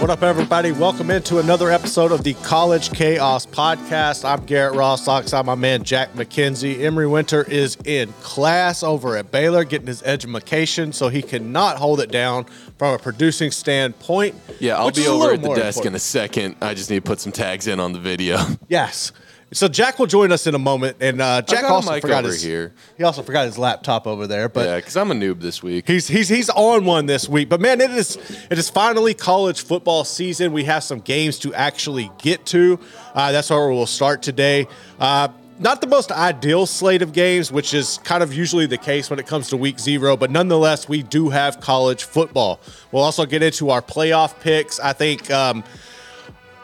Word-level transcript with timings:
What 0.00 0.10
up, 0.10 0.22
everybody? 0.22 0.70
Welcome 0.70 1.10
into 1.10 1.40
another 1.40 1.70
episode 1.70 2.12
of 2.12 2.22
the 2.22 2.34
College 2.34 2.92
Chaos 2.92 3.44
Podcast. 3.46 4.24
I'm 4.24 4.46
Garrett 4.46 4.76
Ross, 4.76 5.04
alongside 5.06 5.44
my 5.44 5.56
man 5.56 5.82
Jack 5.82 6.12
McKenzie. 6.12 6.82
Emery 6.82 7.08
Winter 7.08 7.42
is 7.42 7.76
in 7.84 8.12
class 8.22 8.84
over 8.84 9.16
at 9.16 9.32
Baylor, 9.32 9.64
getting 9.64 9.88
his 9.88 10.04
education, 10.04 10.92
so 10.92 11.08
he 11.08 11.20
cannot 11.20 11.78
hold 11.78 11.98
it 11.98 12.12
down 12.12 12.44
from 12.78 12.94
a 12.94 12.98
producing 12.98 13.50
standpoint. 13.50 14.36
Yeah, 14.60 14.78
I'll 14.78 14.92
be 14.92 15.08
over 15.08 15.34
at 15.34 15.42
the 15.42 15.52
desk 15.54 15.84
in 15.84 15.96
a 15.96 15.98
second. 15.98 16.54
I 16.62 16.74
just 16.74 16.90
need 16.90 17.04
to 17.04 17.08
put 17.08 17.18
some 17.18 17.32
tags 17.32 17.66
in 17.66 17.80
on 17.80 17.92
the 17.92 17.98
video. 17.98 18.38
Yes. 18.68 19.10
So 19.50 19.66
Jack 19.66 19.98
will 19.98 20.06
join 20.06 20.30
us 20.30 20.46
in 20.46 20.54
a 20.54 20.58
moment, 20.58 20.98
and 21.00 21.22
uh, 21.22 21.40
Jack 21.40 21.64
also 21.64 21.98
forgot 22.00 22.24
over 22.24 22.32
his 22.32 22.42
here. 22.42 22.74
He 22.98 23.04
also 23.04 23.22
forgot 23.22 23.46
his 23.46 23.56
laptop 23.56 24.06
over 24.06 24.26
there, 24.26 24.48
but 24.48 24.66
yeah, 24.66 24.76
because 24.76 24.96
I'm 24.96 25.10
a 25.10 25.14
noob 25.14 25.40
this 25.40 25.62
week. 25.62 25.86
He's 25.86 26.06
he's 26.06 26.28
he's 26.28 26.50
on 26.50 26.84
one 26.84 27.06
this 27.06 27.28
week, 27.28 27.48
but 27.48 27.58
man, 27.58 27.80
it 27.80 27.90
is 27.90 28.16
it 28.50 28.58
is 28.58 28.68
finally 28.68 29.14
college 29.14 29.62
football 29.62 30.04
season. 30.04 30.52
We 30.52 30.64
have 30.64 30.84
some 30.84 31.00
games 31.00 31.38
to 31.40 31.54
actually 31.54 32.10
get 32.18 32.44
to. 32.46 32.78
Uh, 33.14 33.32
that's 33.32 33.48
where 33.48 33.70
we'll 33.70 33.86
start 33.86 34.20
today. 34.20 34.66
Uh, 35.00 35.28
not 35.58 35.80
the 35.80 35.86
most 35.86 36.12
ideal 36.12 36.66
slate 36.66 37.00
of 37.00 37.12
games, 37.12 37.50
which 37.50 37.72
is 37.72 37.98
kind 38.04 38.22
of 38.22 38.32
usually 38.34 38.66
the 38.66 38.78
case 38.78 39.08
when 39.08 39.18
it 39.18 39.26
comes 39.26 39.48
to 39.48 39.56
week 39.56 39.80
zero, 39.80 40.14
but 40.16 40.30
nonetheless, 40.30 40.88
we 40.90 41.02
do 41.02 41.30
have 41.30 41.58
college 41.58 42.04
football. 42.04 42.60
We'll 42.92 43.02
also 43.02 43.24
get 43.24 43.42
into 43.42 43.70
our 43.70 43.80
playoff 43.80 44.38
picks. 44.40 44.78
I 44.78 44.92
think. 44.92 45.30
Um, 45.30 45.64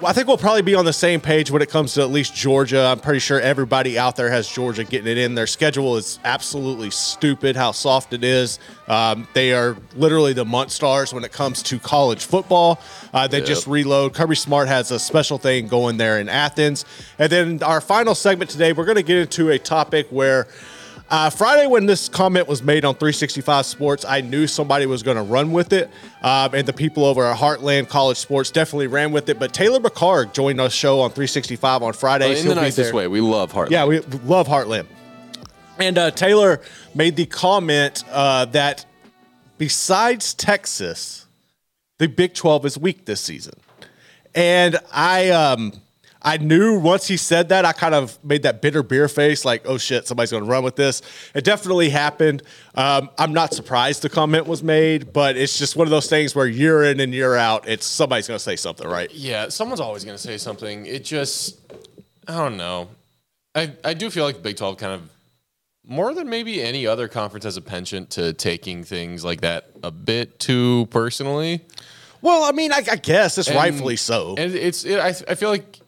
well, 0.04 0.10
I 0.10 0.12
think 0.12 0.28
we'll 0.28 0.36
probably 0.36 0.60
be 0.60 0.74
on 0.74 0.84
the 0.84 0.92
same 0.92 1.18
page 1.18 1.50
when 1.50 1.62
it 1.62 1.70
comes 1.70 1.94
to 1.94 2.02
at 2.02 2.10
least 2.10 2.34
Georgia. 2.34 2.84
I'm 2.84 3.00
pretty 3.00 3.20
sure 3.20 3.40
everybody 3.40 3.98
out 3.98 4.16
there 4.16 4.28
has 4.28 4.46
Georgia 4.46 4.84
getting 4.84 5.10
it 5.10 5.16
in. 5.16 5.34
Their 5.34 5.46
schedule 5.46 5.96
is 5.96 6.18
absolutely 6.24 6.90
stupid 6.90 7.56
how 7.56 7.72
soft 7.72 8.12
it 8.12 8.22
is. 8.22 8.58
Um, 8.86 9.26
they 9.32 9.54
are 9.54 9.78
literally 9.96 10.34
the 10.34 10.44
Monstars 10.44 11.14
when 11.14 11.24
it 11.24 11.32
comes 11.32 11.62
to 11.62 11.78
college 11.78 12.26
football. 12.26 12.82
Uh, 13.14 13.28
they 13.28 13.38
Yep. 13.38 13.46
just 13.46 13.66
reload. 13.66 14.12
Kirby 14.12 14.34
Smart 14.34 14.68
has 14.68 14.90
a 14.90 14.98
special 14.98 15.38
thing 15.38 15.68
going 15.68 15.96
there 15.96 16.18
in 16.20 16.28
Athens. 16.28 16.84
And 17.18 17.32
then 17.32 17.62
our 17.62 17.80
final 17.80 18.14
segment 18.14 18.50
today, 18.50 18.74
we're 18.74 18.84
going 18.84 18.96
to 18.96 19.02
get 19.02 19.16
into 19.16 19.48
a 19.48 19.58
topic 19.58 20.08
where. 20.10 20.46
Uh, 21.10 21.28
Friday, 21.30 21.66
when 21.66 21.84
this 21.86 22.08
comment 22.08 22.48
was 22.48 22.62
made 22.62 22.84
on 22.84 22.94
365 22.94 23.66
Sports, 23.66 24.04
I 24.04 24.22
knew 24.22 24.46
somebody 24.46 24.86
was 24.86 25.02
going 25.02 25.18
to 25.18 25.22
run 25.22 25.52
with 25.52 25.72
it. 25.72 25.90
Um, 26.22 26.54
and 26.54 26.66
the 26.66 26.72
people 26.72 27.04
over 27.04 27.24
at 27.26 27.36
Heartland 27.36 27.88
College 27.88 28.16
Sports 28.16 28.50
definitely 28.50 28.86
ran 28.86 29.12
with 29.12 29.28
it. 29.28 29.38
But 29.38 29.52
Taylor 29.52 29.80
McCarg 29.80 30.32
joined 30.32 30.60
our 30.60 30.70
show 30.70 31.00
on 31.00 31.10
365 31.10 31.82
on 31.82 31.92
Friday. 31.92 32.40
in 32.40 32.48
the 32.48 32.54
nicest 32.54 32.94
way. 32.94 33.06
We 33.06 33.20
love 33.20 33.52
Heartland. 33.52 33.70
Yeah, 33.70 33.84
we 33.84 34.00
love 34.00 34.48
Heartland. 34.48 34.86
And 35.78 35.98
uh, 35.98 36.10
Taylor 36.10 36.60
made 36.94 37.16
the 37.16 37.26
comment 37.26 38.02
uh, 38.10 38.46
that 38.46 38.86
besides 39.58 40.32
Texas, 40.32 41.26
the 41.98 42.08
Big 42.08 42.34
12 42.34 42.66
is 42.66 42.78
weak 42.78 43.04
this 43.04 43.20
season. 43.20 43.54
And 44.34 44.78
I 44.92 45.30
um 45.30 45.72
I 46.26 46.38
knew 46.38 46.78
once 46.78 47.06
he 47.06 47.18
said 47.18 47.50
that, 47.50 47.66
I 47.66 47.72
kind 47.72 47.94
of 47.94 48.18
made 48.24 48.44
that 48.44 48.62
bitter 48.62 48.82
beer 48.82 49.08
face, 49.08 49.44
like, 49.44 49.62
oh 49.66 49.76
shit, 49.76 50.06
somebody's 50.08 50.30
going 50.30 50.42
to 50.42 50.48
run 50.50 50.64
with 50.64 50.74
this. 50.76 51.02
It 51.34 51.44
definitely 51.44 51.90
happened. 51.90 52.42
Um, 52.74 53.10
I'm 53.18 53.34
not 53.34 53.52
surprised 53.52 54.00
the 54.02 54.08
comment 54.08 54.46
was 54.46 54.62
made, 54.62 55.12
but 55.12 55.36
it's 55.36 55.58
just 55.58 55.76
one 55.76 55.86
of 55.86 55.90
those 55.90 56.08
things 56.08 56.34
where 56.34 56.46
year 56.46 56.82
in 56.84 56.98
and 57.00 57.12
year 57.12 57.34
out, 57.36 57.68
it's 57.68 57.84
somebody's 57.84 58.26
going 58.26 58.38
to 58.38 58.42
say 58.42 58.56
something, 58.56 58.88
right? 58.88 59.12
Yeah, 59.12 59.48
someone's 59.50 59.80
always 59.80 60.02
going 60.04 60.16
to 60.16 60.22
say 60.22 60.38
something. 60.38 60.86
It 60.86 61.04
just, 61.04 61.60
I 62.26 62.38
don't 62.38 62.56
know. 62.56 62.88
I, 63.54 63.72
I 63.84 63.92
do 63.92 64.08
feel 64.08 64.24
like 64.24 64.36
the 64.36 64.42
Big 64.42 64.56
12 64.56 64.78
kind 64.78 64.94
of, 64.94 65.02
more 65.86 66.14
than 66.14 66.30
maybe 66.30 66.62
any 66.62 66.86
other 66.86 67.06
conference, 67.06 67.44
has 67.44 67.58
a 67.58 67.60
penchant 67.60 68.08
to 68.12 68.32
taking 68.32 68.82
things 68.82 69.22
like 69.26 69.42
that 69.42 69.68
a 69.82 69.90
bit 69.90 70.38
too 70.38 70.86
personally. 70.86 71.60
Well, 72.22 72.44
I 72.44 72.52
mean, 72.52 72.72
I, 72.72 72.82
I 72.90 72.96
guess 72.96 73.36
it's 73.36 73.48
And- 73.48 73.56
rightfully 73.58 73.96
so. 73.96 74.34
And 74.38 74.54
it's, 74.54 74.86
it, 74.86 74.98
I, 74.98 75.08
I 75.08 75.34
feel 75.34 75.50
like 75.50 75.78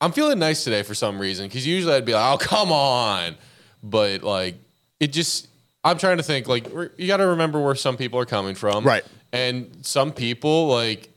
I'm 0.00 0.12
feeling 0.12 0.38
nice 0.38 0.64
today 0.64 0.82
for 0.82 0.94
some 0.94 1.20
reason 1.20 1.46
because 1.46 1.66
usually 1.66 1.94
I'd 1.94 2.04
be 2.04 2.14
like, 2.14 2.34
oh, 2.34 2.38
come 2.38 2.72
on. 2.72 3.36
But 3.82 4.22
like, 4.22 4.56
it 4.98 5.12
just, 5.12 5.48
I'm 5.84 5.98
trying 5.98 6.18
to 6.18 6.22
think, 6.22 6.48
like, 6.48 6.66
you 6.96 7.06
got 7.06 7.18
to 7.18 7.28
remember 7.28 7.60
where 7.60 7.74
some 7.74 7.96
people 7.96 8.18
are 8.20 8.26
coming 8.26 8.54
from. 8.54 8.84
Right. 8.84 9.04
And 9.32 9.70
some 9.82 10.12
people, 10.12 10.68
like, 10.68 11.10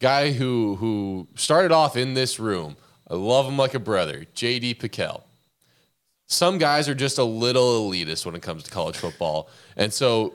guy 0.00 0.32
who 0.32 0.76
who 0.76 1.28
started 1.36 1.72
off 1.72 1.96
in 1.96 2.14
this 2.14 2.38
room, 2.38 2.76
I 3.08 3.14
love 3.14 3.46
him 3.46 3.56
like 3.56 3.74
a 3.74 3.78
brother, 3.78 4.26
JD 4.34 4.78
Piquel. 4.78 5.22
Some 6.26 6.58
guys 6.58 6.88
are 6.88 6.94
just 6.94 7.18
a 7.18 7.24
little 7.24 7.90
elitist 7.90 8.26
when 8.26 8.34
it 8.34 8.42
comes 8.42 8.64
to 8.64 8.70
college 8.70 8.96
football. 8.96 9.48
And 9.76 9.92
so 9.92 10.34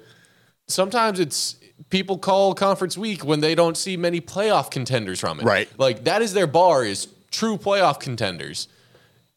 sometimes 0.68 1.20
it's 1.20 1.58
people 1.90 2.18
call 2.18 2.54
conference 2.54 2.98
week 2.98 3.26
when 3.26 3.40
they 3.40 3.56
don't 3.56 3.76
see 3.76 3.98
many 3.98 4.22
playoff 4.22 4.70
contenders 4.70 5.20
from 5.20 5.40
it. 5.40 5.44
Right. 5.44 5.70
Like 5.78 6.04
that 6.04 6.22
is 6.22 6.34
their 6.34 6.48
bar 6.48 6.86
is 6.86 7.08
true 7.32 7.58
playoff 7.58 8.00
contenders. 8.00 8.68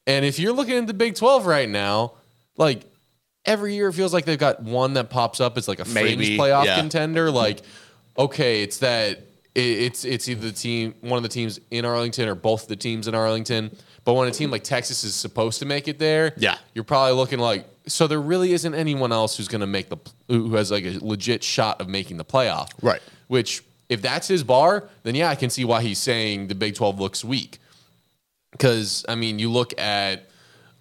And 0.06 0.24
if 0.24 0.38
you're 0.38 0.52
looking 0.52 0.76
at 0.78 0.86
the 0.86 0.94
Big 0.94 1.14
12 1.14 1.46
right 1.46 1.68
now, 1.68 2.14
like 2.56 2.82
every 3.44 3.74
year 3.74 3.88
it 3.88 3.92
feels 3.92 4.12
like 4.12 4.24
they've 4.24 4.38
got 4.38 4.62
one 4.62 4.94
that 4.94 5.10
pops 5.10 5.40
up 5.40 5.56
as 5.56 5.68
like 5.68 5.78
a 5.80 5.84
fringe 5.84 6.18
Maybe, 6.18 6.36
playoff 6.38 6.64
yeah. 6.64 6.76
contender. 6.80 7.30
Like, 7.30 7.60
okay, 8.18 8.62
it's 8.62 8.78
that 8.78 9.18
it, 9.54 9.60
it's 9.60 10.04
it's 10.04 10.28
either 10.28 10.46
the 10.48 10.52
team, 10.52 10.94
one 11.00 11.16
of 11.16 11.22
the 11.22 11.28
teams 11.28 11.60
in 11.70 11.84
Arlington 11.84 12.28
or 12.28 12.34
both 12.34 12.66
the 12.68 12.76
teams 12.76 13.08
in 13.08 13.14
Arlington. 13.14 13.76
But 14.04 14.14
when 14.14 14.28
a 14.28 14.30
team 14.30 14.50
like 14.50 14.64
Texas 14.64 15.04
is 15.04 15.14
supposed 15.14 15.58
to 15.60 15.66
make 15.66 15.86
it 15.86 15.98
there, 15.98 16.32
Yeah. 16.38 16.56
you're 16.74 16.84
probably 16.84 17.14
looking 17.14 17.38
like 17.38 17.66
so 17.86 18.06
there 18.06 18.20
really 18.20 18.52
isn't 18.52 18.74
anyone 18.74 19.10
else 19.12 19.36
who's 19.36 19.48
going 19.48 19.60
to 19.62 19.66
make 19.66 19.88
the 19.90 19.96
who 20.28 20.54
has 20.54 20.70
like 20.70 20.84
a 20.84 20.98
legit 21.00 21.42
shot 21.44 21.80
of 21.80 21.88
making 21.88 22.16
the 22.16 22.24
playoff. 22.24 22.70
Right. 22.82 23.00
Which 23.28 23.62
if 23.88 24.00
that's 24.00 24.28
his 24.28 24.42
bar, 24.44 24.88
then 25.02 25.14
yeah, 25.14 25.28
I 25.28 25.34
can 25.34 25.50
see 25.50 25.64
why 25.64 25.82
he's 25.82 25.98
saying 25.98 26.46
the 26.48 26.54
Big 26.54 26.74
12 26.74 26.98
looks 27.00 27.24
weak. 27.24 27.58
Cuz 28.58 29.04
I 29.08 29.14
mean, 29.14 29.38
you 29.38 29.50
look 29.50 29.78
at 29.80 30.28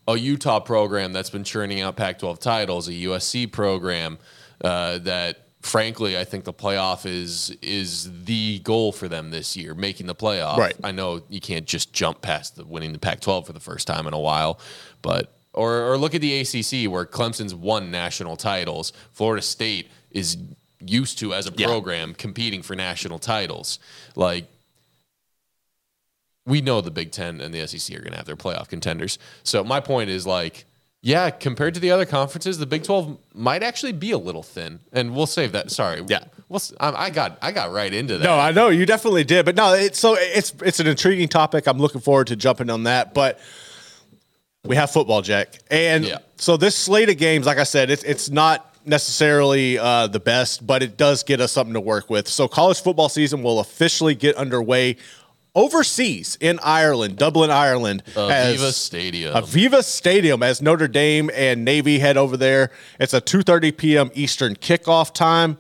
a 0.08 0.18
Utah 0.18 0.60
program 0.60 1.14
that's 1.14 1.30
been 1.30 1.44
churning 1.44 1.82
out 1.82 1.96
Pac-12 1.96 2.40
titles, 2.40 2.88
a 2.88 2.94
USC 2.94 3.52
program 3.52 4.18
uh, 4.64 4.98
that 5.00 5.46
frankly 5.62 6.18
I 6.18 6.24
think 6.24 6.46
the 6.46 6.54
playoff 6.54 7.06
is 7.06 7.56
is 7.62 8.24
the 8.26 8.60
goal 8.60 8.92
for 8.92 9.08
them 9.08 9.30
this 9.30 9.56
year, 9.56 9.76
making 9.76 10.08
the 10.08 10.16
playoff. 10.16 10.58
Right. 10.58 10.76
I 10.84 10.92
know 10.92 11.22
you 11.30 11.40
can't 11.40 11.66
just 11.66 11.94
jump 11.94 12.22
past 12.22 12.56
the 12.56 12.66
winning 12.66 12.92
the 12.94 13.00
Pac-12 13.00 13.46
for 13.46 13.54
the 13.54 13.60
first 13.60 13.86
time 13.88 14.08
in 14.08 14.14
a 14.14 14.20
while, 14.20 14.60
but 15.02 15.36
or 15.54 15.92
or 15.92 15.98
look 15.98 16.16
at 16.16 16.22
the 16.22 16.40
ACC 16.40 16.90
where 16.92 17.06
Clemson's 17.06 17.54
won 17.54 17.92
national 17.92 18.36
titles, 18.36 18.94
Florida 19.12 19.42
State 19.42 19.90
is 20.12 20.38
used 20.84 21.20
to 21.20 21.34
as 21.34 21.46
a 21.48 21.52
Yeah. 21.56 21.68
program 21.68 22.14
competing 22.16 22.62
for 22.64 22.76
national 22.76 23.20
titles. 23.20 23.80
Like 24.16 24.48
we 26.50 26.62
know 26.62 26.82
the 26.82 26.92
Big 26.92 27.12
Ten 27.12 27.40
and 27.40 27.54
the 27.54 27.66
SEC 27.68 27.96
are 27.96 28.02
going 28.02 28.12
to 28.12 28.18
have 28.18 28.26
their 28.26 28.36
playoff 28.36 28.68
contenders. 28.68 29.18
So 29.44 29.64
my 29.64 29.80
point 29.80 30.10
is 30.10 30.26
like, 30.28 30.66
yeah, 31.02 31.30
compared 31.30 31.76
to 31.76 31.80
the 31.80 31.92
other 31.92 32.06
conferences, 32.06 32.58
the 32.58 32.66
Big 32.66 32.84
Twelve 32.84 33.18
might 33.34 33.64
actually 33.64 33.94
be 33.94 34.12
a 34.12 34.18
little 34.18 34.44
thin, 34.44 34.80
and 34.92 35.16
we'll 35.16 35.28
save 35.28 35.54
that. 35.54 35.72
Sorry, 35.72 36.04
Yeah. 36.08 36.26
we'll, 36.50 36.62
I 36.82 37.10
got 37.10 37.38
I 37.42 37.54
got 37.54 37.72
right 37.72 37.94
into 37.94 38.18
that. 38.18 38.24
No, 38.26 38.38
I 38.38 38.52
know 38.52 38.68
you 38.68 38.86
definitely 38.86 39.24
did, 39.24 39.46
but 39.46 39.56
no, 39.56 39.74
it's 39.74 39.98
so 39.98 40.16
it's 40.20 40.54
it's 40.62 40.82
an 40.82 40.88
intriguing 40.88 41.30
topic. 41.30 41.68
I'm 41.68 41.78
looking 41.78 42.02
forward 42.02 42.28
to 42.28 42.36
jumping 42.36 42.70
on 42.70 42.84
that. 42.84 43.14
But 43.14 43.40
we 44.66 44.76
have 44.76 44.92
football, 44.92 45.22
Jack, 45.22 45.60
and 45.72 46.04
Yeah. 46.04 46.18
so 46.36 46.58
this 46.58 46.76
slate 46.76 47.10
of 47.10 47.18
games, 47.18 47.46
like 47.46 47.60
I 47.60 47.64
said, 47.64 47.90
it's 47.90 48.04
it's 48.04 48.30
not 48.30 48.66
necessarily 48.86 49.78
uh, 49.78 50.08
the 50.08 50.20
best, 50.20 50.66
but 50.68 50.84
it 50.84 50.98
does 50.98 51.24
get 51.24 51.40
us 51.40 51.52
something 51.52 51.74
to 51.76 51.80
work 51.82 52.10
with. 52.10 52.28
So 52.28 52.48
college 52.48 52.82
football 52.82 53.08
season 53.08 53.42
will 53.44 53.60
officially 53.60 54.16
get 54.16 54.36
underway 54.36 54.98
overseas 55.56 56.38
in 56.40 56.60
Ireland, 56.64 57.18
Dublin, 57.18 57.52
Ireland. 57.52 58.04
Aviva 58.16 58.72
Stadium. 58.72 59.34
Aviva 59.34 59.84
Stadium 59.84 60.44
as 60.44 60.62
Notre 60.62 60.88
Dame 60.88 61.30
and 61.34 61.66
Navy 61.66 62.00
head 62.00 62.18
over 62.18 62.38
there. 62.38 62.72
It's 63.00 63.14
a 63.14 63.22
2:30 63.22 63.78
p.m. 63.78 64.12
Eastern 64.14 64.56
kickoff 64.56 65.14
time. 65.14 65.58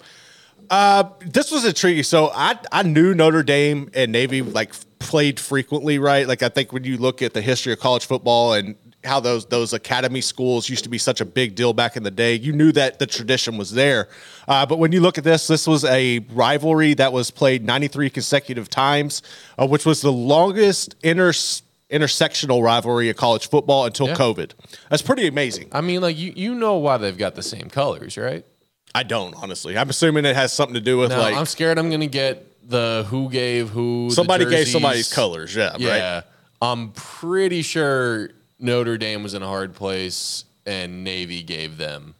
Uh, 0.69 1.09
this 1.25 1.51
was 1.51 1.65
intriguing. 1.65 2.03
So 2.03 2.31
I 2.33 2.57
I 2.71 2.83
knew 2.83 3.13
Notre 3.13 3.43
Dame 3.43 3.89
and 3.93 4.11
Navy 4.11 4.41
like 4.41 4.73
played 4.99 5.39
frequently, 5.39 5.97
right? 5.97 6.27
Like 6.27 6.43
I 6.43 6.49
think 6.49 6.71
when 6.71 6.83
you 6.83 6.97
look 6.97 7.21
at 7.21 7.33
the 7.33 7.41
history 7.41 7.73
of 7.73 7.79
college 7.79 8.05
football 8.05 8.53
and 8.53 8.75
how 9.03 9.19
those 9.19 9.45
those 9.45 9.71
academy 9.73 10.21
schools 10.21 10.67
used 10.69 10.83
to 10.83 10.89
be 10.89 10.97
such 10.97 11.21
a 11.21 11.25
big 11.25 11.55
deal 11.55 11.71
back 11.73 11.95
in 11.95 12.03
the 12.03 12.11
day, 12.11 12.33
you 12.35 12.51
knew 12.51 12.71
that 12.73 12.99
the 12.99 13.07
tradition 13.07 13.57
was 13.57 13.71
there. 13.71 14.09
Uh, 14.47 14.65
but 14.65 14.77
when 14.79 14.91
you 14.91 14.99
look 14.99 15.17
at 15.17 15.23
this, 15.23 15.47
this 15.47 15.65
was 15.67 15.85
a 15.85 16.19
rivalry 16.33 16.93
that 16.95 17.13
was 17.13 17.31
played 17.31 17.63
93 17.65 18.09
consecutive 18.09 18.69
times, 18.69 19.21
uh, 19.57 19.65
which 19.65 19.85
was 19.85 20.01
the 20.01 20.11
longest 20.11 20.95
inter 21.03 21.31
intersectional 21.89 22.61
rivalry 22.63 23.09
in 23.09 23.15
college 23.15 23.49
football 23.49 23.85
until 23.85 24.07
Yeah. 24.09 24.15
COVID. 24.15 24.51
That's 24.89 25.01
pretty 25.01 25.27
amazing. 25.27 25.69
I 25.71 25.81
mean, 25.81 26.01
like 26.01 26.17
you, 26.17 26.33
you 26.35 26.53
know 26.53 26.75
why 26.75 26.97
they've 26.97 27.17
got 27.17 27.35
the 27.35 27.41
same 27.41 27.69
colors, 27.69 28.15
right? 28.17 28.45
I 28.93 29.03
don't 29.03 29.33
honestly. 29.35 29.77
I'm 29.77 29.89
assuming 29.89 30.25
it 30.25 30.35
has 30.35 30.51
something 30.53 30.73
to 30.75 30.81
do 30.81 30.97
with 30.97 31.09
Now, 31.11 31.19
like 31.19 31.35
I'm 31.35 31.45
scared 31.45 31.77
I'm 31.77 31.89
gonna 31.89 32.07
get 32.07 32.45
the 32.69 33.05
who 33.09 33.29
gave 33.29 33.69
who. 33.69 34.09
the 34.09 34.15
somebody 34.15 34.45
gave 34.45 34.67
somebody's 34.67 35.11
colors. 35.11 35.55
Yeah, 35.55 35.69
right. 35.71 35.79
Yeah, 35.81 36.21
I'm 36.61 36.91
pretty 36.91 37.61
sure 37.61 38.29
Notre 38.59 38.97
Dame 38.97 39.23
was 39.23 39.33
in 39.33 39.41
a 39.41 39.47
hard 39.47 39.73
place, 39.73 40.45
and 40.65 41.03
Navy 41.03 41.41
gave 41.43 41.77
them 41.77 42.15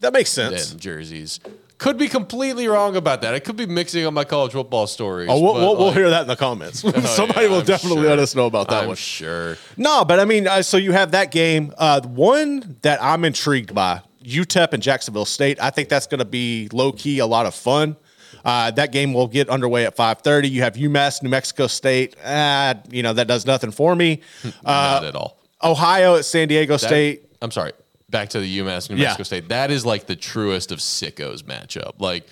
That 0.00 0.12
makes 0.12 0.30
sense. 0.30 0.70
them 0.70 0.78
jerseys. 0.78 1.40
Could 1.78 1.96
be 1.96 2.08
completely 2.08 2.66
wrong 2.66 2.96
about 2.96 3.22
that. 3.22 3.34
I 3.34 3.38
could 3.38 3.56
be 3.56 3.64
mixing 3.64 4.04
up 4.04 4.12
my 4.12 4.24
college 4.24 4.50
football 4.52 4.88
stories. 4.88 5.28
Oh, 5.30 5.40
we'll, 5.40 5.54
but, 5.54 5.60
we'll, 5.60 5.76
we'll 5.76 5.92
hear 5.92 6.10
that 6.10 6.22
in 6.22 6.26
the 6.26 6.34
comments. 6.34 6.80
Somebody 7.14 7.42
yeah, 7.42 7.48
will 7.48 7.60
I'm 7.60 7.64
definitely 7.64 8.00
sure. 8.02 8.08
let 8.08 8.18
us 8.18 8.34
know 8.34 8.46
about 8.46 8.68
that 8.70 8.82
I'm 8.82 8.88
one. 8.88 8.96
sure. 8.96 9.56
No, 9.76 10.04
but 10.04 10.18
I 10.18 10.24
mean, 10.24 10.48
uh, 10.48 10.62
so 10.62 10.76
you 10.76 10.90
have 10.90 11.12
that 11.12 11.30
game. 11.30 11.72
Uh, 11.78 12.00
one 12.02 12.76
that 12.82 13.00
I'm 13.00 13.24
intrigued 13.24 13.74
by, 13.76 14.02
UTEP 14.24 14.72
and 14.72 14.82
Jacksonville 14.82 15.24
State. 15.24 15.62
I 15.62 15.70
think 15.70 15.88
that's 15.88 16.08
going 16.08 16.18
to 16.18 16.24
be 16.24 16.68
low 16.72 16.90
key 16.90 17.20
a 17.20 17.26
lot 17.26 17.46
of 17.46 17.54
fun. 17.54 17.96
Uh, 18.44 18.72
that 18.72 18.90
game 18.90 19.14
will 19.14 19.28
get 19.28 19.48
underway 19.48 19.86
at 19.86 19.96
5:30. 19.96 20.50
You 20.50 20.62
have 20.62 20.74
UMass, 20.74 21.22
New 21.22 21.28
Mexico 21.28 21.68
State. 21.68 22.16
Uh, 22.24 22.74
you 22.90 23.04
know 23.04 23.12
that 23.12 23.28
does 23.28 23.46
nothing 23.46 23.70
for 23.70 23.94
me. 23.94 24.20
Not 24.64 25.04
at 25.04 25.14
all. 25.14 25.37
Ohio 25.62 26.16
at 26.16 26.24
San 26.24 26.48
Diego 26.48 26.74
That- 26.76 26.86
State. 26.86 27.22
I'm 27.42 27.50
sorry. 27.50 27.72
Back 28.10 28.30
to 28.30 28.40
the 28.40 28.58
UMass 28.58 28.88
New 28.88 28.96
Yeah. 28.96 29.04
Mexico 29.08 29.22
State. 29.24 29.48
That 29.48 29.70
is 29.70 29.84
like 29.84 30.06
the 30.06 30.16
truest 30.16 30.72
of 30.72 30.78
sickos 30.78 31.42
matchup. 31.42 32.00
Like 32.00 32.26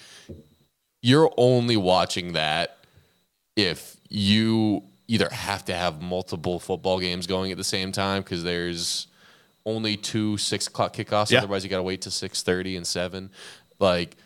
you're 1.02 1.30
only 1.36 1.76
watching 1.76 2.32
that 2.32 2.78
if 3.56 3.96
you 4.08 4.82
either 5.08 5.28
have 5.30 5.64
to 5.66 5.74
have 5.74 6.00
multiple 6.02 6.58
football 6.58 6.98
games 6.98 7.26
going 7.26 7.52
at 7.52 7.58
the 7.58 7.64
same 7.64 7.92
time 7.92 8.22
because 8.22 8.42
there's 8.42 9.06
only 9.64 9.96
two 9.96 10.36
six 10.38 10.66
o'clock 10.66 10.94
kickoffs. 10.94 11.30
Yeah. 11.30 11.38
Otherwise, 11.38 11.62
you 11.64 11.70
got 11.70 11.76
to 11.76 11.82
wait 11.82 12.00
to 12.02 12.10
six 12.10 12.42
thirty 12.42 12.76
and 12.76 12.86
seven. 12.86 13.30
Like 13.78 14.16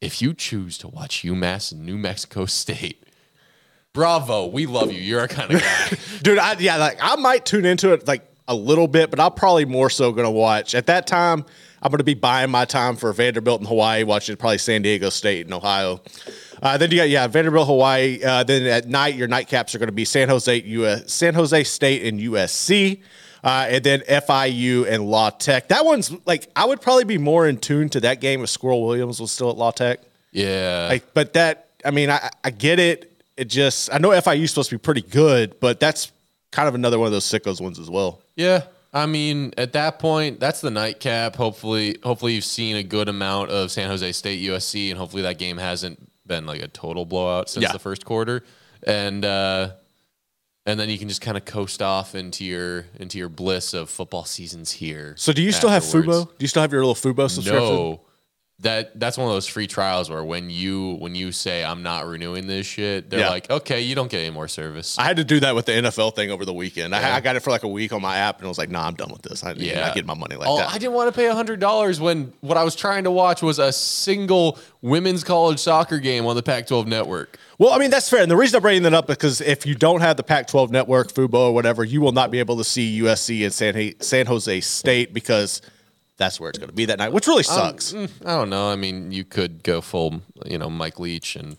if 0.00 0.20
you 0.20 0.34
choose 0.34 0.76
to 0.78 0.88
watch 0.88 1.22
UMass 1.22 1.72
and 1.72 1.86
New 1.86 1.96
Mexico 1.96 2.44
State. 2.46 3.03
Bravo, 3.94 4.46
we 4.46 4.66
love 4.66 4.92
you. 4.92 5.00
You're 5.00 5.20
our 5.20 5.28
kind 5.28 5.54
of 5.54 5.62
guy. 5.62 5.88
dude 6.24 6.38
I, 6.38 6.56
yeah 6.58 6.76
like 6.78 6.98
i 7.00 7.14
might 7.16 7.44
tune 7.44 7.64
into 7.64 7.92
it 7.92 8.08
like 8.08 8.22
a 8.48 8.54
little 8.54 8.88
bit 8.88 9.10
but 9.10 9.20
i'll 9.20 9.30
probably 9.30 9.66
more 9.66 9.90
so 9.90 10.10
gonna 10.10 10.30
watch 10.30 10.74
at 10.74 10.86
that 10.86 11.06
time 11.06 11.44
i'm 11.82 11.90
gonna 11.90 12.02
be 12.02 12.14
buying 12.14 12.50
my 12.50 12.64
time 12.64 12.96
for 12.96 13.12
vanderbilt 13.12 13.60
in 13.60 13.66
hawaii 13.66 14.02
watching 14.04 14.36
probably 14.36 14.58
san 14.58 14.82
diego 14.82 15.10
state 15.10 15.46
and 15.46 15.54
ohio 15.54 16.00
uh, 16.62 16.78
then 16.78 16.90
you 16.90 16.96
got 16.96 17.08
yeah 17.10 17.26
vanderbilt 17.26 17.66
hawaii 17.66 18.22
uh, 18.24 18.42
then 18.42 18.66
at 18.66 18.88
night 18.88 19.14
your 19.14 19.28
nightcaps 19.28 19.74
are 19.74 19.78
going 19.78 19.88
to 19.88 19.92
be 19.92 20.04
san 20.04 20.28
jose 20.28 20.62
US, 20.62 21.12
san 21.12 21.34
jose 21.34 21.62
state 21.64 22.04
and 22.06 22.20
usc 22.20 23.00
uh, 23.42 23.66
and 23.68 23.84
then 23.84 24.00
FIU 24.00 24.86
and 24.88 25.06
La 25.06 25.28
Tech. 25.28 25.68
That 25.68 25.84
one's 25.84 26.10
like 26.24 26.48
I 26.56 26.64
would 26.64 26.80
probably 26.80 27.04
be 27.04 27.18
more 27.18 27.46
in 27.46 27.58
tune 27.58 27.90
to 27.90 28.00
that 28.00 28.22
game 28.22 28.42
if 28.42 28.48
Squirrel 28.48 28.86
Williams 28.86 29.20
was 29.20 29.32
still 29.32 29.50
at 29.50 29.58
La 29.58 29.70
Tech. 29.70 30.00
yeah. 30.32 30.88
Like, 30.90 31.12
but 31.12 31.34
that, 31.34 31.68
I 31.84 31.90
mean, 31.90 32.08
I, 32.08 32.30
I 32.42 32.48
get 32.48 32.78
it. 32.78 33.13
It 33.36 33.46
just, 33.46 33.92
I 33.92 33.98
know 33.98 34.10
FIU 34.10 34.42
is 34.44 34.50
supposed 34.50 34.70
to 34.70 34.76
be 34.76 34.80
pretty 34.80 35.02
good, 35.02 35.58
but 35.60 35.80
that's 35.80 36.12
kind 36.52 36.68
of 36.68 36.74
another 36.74 36.98
one 36.98 37.06
of 37.06 37.12
those 37.12 37.24
sickos 37.24 37.60
ones 37.60 37.78
as 37.78 37.90
well. 37.90 38.20
Yeah. 38.36 38.62
I 38.92 39.06
mean, 39.06 39.52
at 39.58 39.72
that 39.72 39.98
point, 39.98 40.38
that's 40.38 40.60
the 40.60 40.70
nightcap. 40.70 41.34
Hopefully, 41.34 41.96
hopefully 42.04 42.34
you've 42.34 42.44
seen 42.44 42.76
a 42.76 42.84
good 42.84 43.08
amount 43.08 43.50
of 43.50 43.72
San 43.72 43.88
Jose 43.90 44.12
State 44.12 44.40
USC, 44.48 44.90
and 44.90 44.98
hopefully 44.98 45.22
that 45.22 45.36
game 45.38 45.56
hasn't 45.58 45.98
been 46.26 46.46
like 46.46 46.62
a 46.62 46.68
total 46.68 47.04
blowout 47.04 47.50
since 47.50 47.64
Yeah. 47.64 47.72
the 47.72 47.80
first 47.80 48.04
quarter. 48.04 48.44
And 48.86 49.24
uh, 49.24 49.70
and 50.64 50.78
then 50.78 50.88
you 50.90 50.96
can 50.98 51.08
just 51.08 51.20
kind 51.20 51.36
of 51.36 51.44
coast 51.44 51.82
off 51.82 52.14
into 52.14 52.44
your 52.44 52.86
into 53.00 53.18
your 53.18 53.28
bliss 53.28 53.74
of 53.74 53.90
football 53.90 54.24
seasons 54.24 54.70
here. 54.70 55.14
So, 55.18 55.32
do 55.32 55.42
you 55.42 55.50
still 55.50 55.70
have. 55.70 55.82
Fubo? 55.82 56.26
Do 56.28 56.34
you 56.38 56.46
still 56.48 56.62
have 56.62 56.70
your 56.72 56.84
little 56.86 56.94
Fubo 56.94 57.28
subscription? 57.28 57.64
No. 57.74 58.00
That 58.60 58.98
that's 59.00 59.18
one 59.18 59.26
of 59.26 59.34
those 59.34 59.48
free 59.48 59.66
trials 59.66 60.08
where 60.08 60.22
when 60.22 60.48
you 60.48 60.94
when 61.00 61.16
you 61.16 61.32
say 61.32 61.64
I'm 61.64 61.82
not 61.82 62.06
renewing 62.06 62.46
this 62.46 62.66
shit, 62.66 63.10
they're 63.10 63.18
Yeah. 63.20 63.28
like, 63.30 63.50
okay, 63.50 63.80
you 63.80 63.96
don't 63.96 64.08
get 64.08 64.20
any 64.20 64.30
more 64.30 64.46
service. 64.46 64.96
I 64.96 65.02
had 65.02 65.16
to 65.16 65.24
do 65.24 65.40
that 65.40 65.56
with 65.56 65.66
the 65.66 65.72
NFL 65.72 66.14
thing 66.14 66.30
over 66.30 66.44
the 66.44 66.54
weekend. 66.54 66.94
I, 66.94 67.16
I 67.16 67.20
got 67.20 67.34
it 67.34 67.40
for 67.40 67.50
like 67.50 67.64
a 67.64 67.68
week 67.68 67.92
on 67.92 68.00
my 68.00 68.16
app, 68.16 68.38
and 68.38 68.46
I 68.46 68.48
was 68.48 68.56
like, 68.56 68.70
"Nah, 68.70 68.86
I'm 68.86 68.94
done 68.94 69.10
with 69.10 69.22
this. 69.22 69.42
I, 69.42 69.52
yeah, 69.52 69.72
Yeah. 69.72 69.80
not 69.80 69.94
getting 69.96 70.06
my 70.06 70.14
money 70.14 70.36
like 70.36 70.48
oh, 70.48 70.58
that." 70.58 70.70
I 70.70 70.78
didn't 70.78 70.92
want 70.94 71.12
to 71.12 71.20
pay 71.20 71.28
hundred 71.28 71.58
dollars 71.58 72.00
when 72.00 72.32
what 72.42 72.56
I 72.56 72.62
was 72.62 72.76
trying 72.76 73.04
to 73.04 73.10
watch 73.10 73.42
was 73.42 73.58
a 73.58 73.72
single 73.72 74.56
women's 74.82 75.24
college 75.24 75.58
soccer 75.58 75.98
game 75.98 76.24
on 76.24 76.36
the 76.36 76.42
Pac-12 76.42 76.86
network. 76.86 77.38
Well, 77.58 77.72
I 77.72 77.78
mean 77.78 77.90
that's 77.90 78.08
fair, 78.08 78.22
and 78.22 78.30
the 78.30 78.36
reason 78.36 78.56
I'm 78.56 78.62
bringing 78.62 78.84
that 78.84 78.94
up 78.94 79.10
is 79.10 79.16
because 79.16 79.40
if 79.40 79.66
you 79.66 79.74
don't 79.74 80.00
have 80.00 80.16
the 80.16 80.22
Pac-12 80.22 80.70
network, 80.70 81.12
Fubo 81.12 81.34
or 81.48 81.54
whatever, 81.54 81.82
you 81.84 82.00
will 82.00 82.12
not 82.12 82.30
be 82.30 82.38
able 82.38 82.56
to 82.58 82.64
see 82.64 83.00
USC 83.02 83.42
and 83.42 83.52
San, 83.52 84.00
San 84.00 84.26
Jose 84.26 84.60
State 84.60 85.12
because 85.12 85.60
that's 86.16 86.38
where 86.38 86.50
it's 86.50 86.58
going 86.58 86.68
to 86.68 86.74
be 86.74 86.84
that 86.86 86.98
night, 86.98 87.12
which 87.12 87.26
really 87.26 87.42
sucks. 87.42 87.94
I 87.94 88.06
don't 88.24 88.50
know. 88.50 88.70
I 88.70 88.76
mean, 88.76 89.10
you 89.10 89.24
could 89.24 89.62
go 89.62 89.80
full, 89.80 90.22
you 90.46 90.58
know, 90.58 90.70
Mike 90.70 91.00
Leach 91.00 91.36
and 91.36 91.56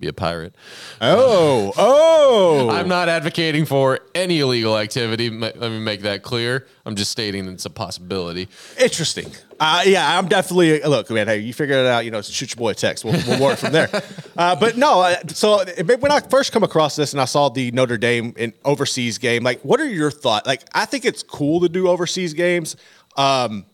be 0.00 0.08
a 0.08 0.12
pirate. 0.12 0.54
oh, 1.00 1.72
oh! 1.76 2.70
I'm 2.70 2.88
not 2.88 3.08
advocating 3.08 3.66
for 3.66 4.00
any 4.14 4.40
illegal 4.40 4.78
activity. 4.78 5.28
Let 5.30 5.58
me 5.60 5.78
make 5.78 6.00
that 6.02 6.22
clear. 6.22 6.66
I'm 6.86 6.96
just 6.96 7.10
stating 7.10 7.46
it's 7.48 7.66
a 7.66 7.70
possibility. 7.70 8.48
Interesting. 8.80 9.30
Uh, 9.58 9.82
yeah, 9.84 10.18
I'm 10.18 10.26
definitely 10.26 10.80
look, 10.80 11.10
man. 11.10 11.26
Hey, 11.26 11.38
you 11.40 11.52
figure 11.52 11.76
it 11.76 11.86
out. 11.86 12.04
You 12.06 12.10
know, 12.10 12.22
shoot 12.22 12.50
your 12.50 12.56
boy 12.56 12.70
a 12.70 12.74
text. 12.74 13.04
We'll, 13.04 13.20
we'll 13.26 13.40
work 13.40 13.58
from 13.58 13.72
there. 13.72 13.88
Uh, 14.36 14.56
but 14.56 14.74
no, 14.78 15.02
uh, 15.02 15.16
so 15.28 15.62
when 15.84 16.10
I 16.10 16.20
first 16.20 16.52
come 16.52 16.62
across 16.62 16.96
this 16.96 17.12
and 17.12 17.20
I 17.20 17.26
saw 17.26 17.50
the 17.50 17.70
Notre 17.72 17.98
Dame 17.98 18.32
in 18.38 18.54
overseas 18.64 19.18
game, 19.18 19.42
like, 19.42 19.60
what 19.62 19.80
are 19.80 19.88
your 19.88 20.10
thoughts? 20.10 20.46
Like, 20.46 20.62
I 20.72 20.86
think 20.86 21.04
it's 21.04 21.22
cool 21.22 21.60
to 21.60 21.68
do 21.68 21.88
overseas 21.88 22.32
games, 22.32 22.76
um, 23.18 23.66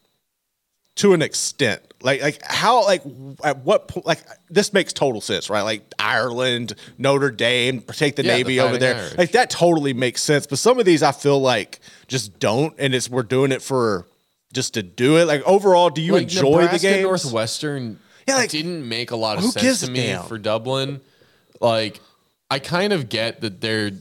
to 0.96 1.12
an 1.12 1.22
extent. 1.22 1.82
Like, 2.02 2.20
like 2.20 2.42
how, 2.44 2.84
like, 2.84 3.02
at 3.42 3.58
what 3.58 3.88
point? 3.88 4.06
Like, 4.06 4.20
this 4.50 4.72
makes 4.72 4.92
total 4.92 5.20
sense, 5.20 5.48
right? 5.48 5.62
Like 5.62 5.82
Ireland, 5.98 6.74
Notre 6.98 7.30
Dame, 7.30 7.80
take 7.80 8.16
the 8.16 8.24
Yeah, 8.24 8.32
the 8.32 8.38
Navy 8.38 8.60
over 8.60 8.76
there. 8.76 8.96
Irish. 8.96 9.18
Like 9.18 9.32
that 9.32 9.50
totally 9.50 9.94
makes 9.94 10.22
sense. 10.22 10.46
But 10.46 10.58
some 10.58 10.78
of 10.78 10.84
these, 10.84 11.02
I 11.02 11.12
feel 11.12 11.40
like 11.40 11.80
just 12.06 12.38
don't, 12.38 12.74
and 12.78 12.94
it's 12.94 13.08
we're 13.08 13.22
doing 13.22 13.50
it 13.52 13.62
for 13.62 14.06
just 14.52 14.74
to 14.74 14.82
do 14.82 15.16
it. 15.18 15.24
Like 15.24 15.42
overall, 15.42 15.90
do 15.90 16.02
you 16.02 16.12
like 16.12 16.24
enjoy 16.24 16.62
Nebraska, 16.62 16.78
the 16.78 16.94
game? 16.94 17.02
Northwestern 17.02 17.98
Yeah, 18.26 18.36
like, 18.36 18.50
didn't 18.50 18.88
make 18.88 19.10
a 19.10 19.16
lot 19.16 19.38
of 19.38 19.44
sense 19.44 19.80
to 19.80 19.90
me 19.90 20.16
for 20.28 20.38
Dublin. 20.38 21.00
Like, 21.60 22.00
I 22.50 22.58
kind 22.58 22.92
of 22.92 23.08
get 23.08 23.40
that 23.40 23.60
they're, 23.60 23.92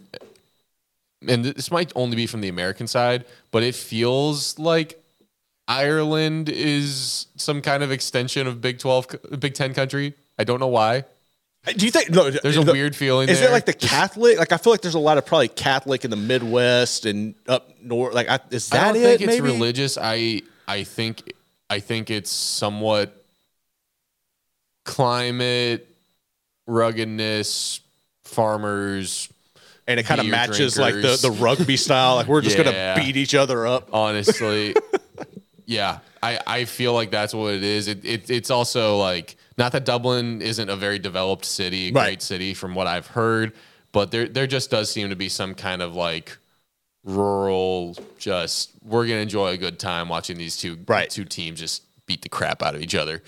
and 1.27 1.45
this 1.45 1.71
might 1.71 1.91
only 1.95 2.15
be 2.15 2.27
from 2.27 2.41
the 2.41 2.49
American 2.49 2.87
side, 2.87 3.25
but 3.51 3.63
it 3.63 3.75
feels 3.75 4.59
like 4.59 5.01
Ireland 5.67 6.49
is 6.49 7.27
some 7.37 7.61
kind 7.61 7.81
of 7.83 7.91
extension 7.91 8.45
of 8.47 8.61
Big 8.61 8.79
Twelve, 8.79 9.07
Big 9.39 9.53
Ten 9.55 9.73
country. 9.73 10.13
I 10.37 10.43
don't 10.43 10.59
know 10.59 10.67
why. 10.67 11.05
Do 11.75 11.83
you 11.85 11.91
think 11.91 12.11
no, 12.11 12.29
There's 12.29 12.57
a 12.57 12.63
the- 12.63 12.71
weird 12.73 12.95
feeling. 12.95 13.27
Is 13.27 13.39
there. 13.39 13.49
it 13.49 13.51
like 13.51 13.65
the 13.65 13.73
Catholic? 13.73 14.37
Like 14.37 14.51
I 14.51 14.57
feel 14.57 14.71
like 14.71 14.81
there's 14.81 14.93
a 14.93 14.99
lot 14.99 15.17
of 15.17 15.25
probably 15.25 15.47
Catholic 15.47 16.05
in 16.05 16.11
the 16.11 16.17
Midwest 16.17 17.07
and 17.07 17.33
up 17.47 17.71
north. 17.81 18.13
Like 18.13 18.29
I, 18.29 18.39
is 18.51 18.71
I 18.71 18.77
that 18.77 18.87
don't 18.93 18.95
it? 18.97 18.99
think 19.03 19.21
it's 19.21 19.27
maybe? 19.27 19.41
religious. 19.41 19.97
I 19.99 20.43
I 20.67 20.83
think 20.83 21.33
I 21.69 21.79
think 21.79 22.11
it's 22.11 22.29
somewhat 22.29 23.19
climate, 24.83 25.87
ruggedness, 26.67 27.81
farmers. 28.23 29.29
and 29.87 29.99
it 29.99 30.03
kind 30.05 30.19
of 30.21 30.27
matches 30.27 30.77
like 30.77 30.95
the 30.95 31.17
the 31.21 31.31
rugby 31.31 31.77
style. 31.77 32.15
Like 32.17 32.27
we're 32.27 32.41
just 32.41 32.57
Yeah. 32.59 32.63
gonna 32.93 33.03
beat 33.03 33.17
each 33.17 33.33
other 33.35 33.65
up. 33.65 33.89
Honestly, 33.93 34.75
yeah, 35.65 35.99
I 36.23 36.39
I 36.45 36.65
feel 36.65 36.93
like 36.93 37.11
that's 37.11 37.33
what 37.33 37.53
it 37.53 37.63
is. 37.63 37.87
It, 37.87 38.03
it 38.05 38.29
it's 38.29 38.49
also 38.51 38.97
like 38.97 39.35
not 39.57 39.71
that 39.71 39.85
Dublin 39.85 40.41
isn't 40.41 40.69
a 40.69 40.75
very 40.75 40.99
developed 40.99 41.45
city, 41.45 41.89
a 41.89 41.91
Right. 41.91 42.03
great 42.05 42.21
city 42.21 42.53
from 42.53 42.75
what 42.75 42.87
I've 42.87 43.07
heard, 43.07 43.53
but 43.91 44.11
there 44.11 44.27
there 44.27 44.47
just 44.47 44.69
does 44.71 44.91
seem 44.91 45.09
to 45.09 45.15
be 45.15 45.29
some 45.29 45.55
kind 45.55 45.81
of 45.81 45.95
like 45.95 46.37
rural. 47.03 47.95
Just 48.17 48.71
we're 48.83 49.07
gonna 49.07 49.19
enjoy 49.19 49.49
a 49.49 49.57
good 49.57 49.79
time 49.79 50.09
watching 50.09 50.37
these 50.37 50.57
two 50.57 50.77
Right. 50.87 51.09
two 51.09 51.25
teams 51.25 51.59
just 51.59 51.83
beat 52.05 52.21
the 52.21 52.29
crap 52.29 52.61
out 52.61 52.75
of 52.75 52.81
each 52.81 52.95
other. 52.95 53.23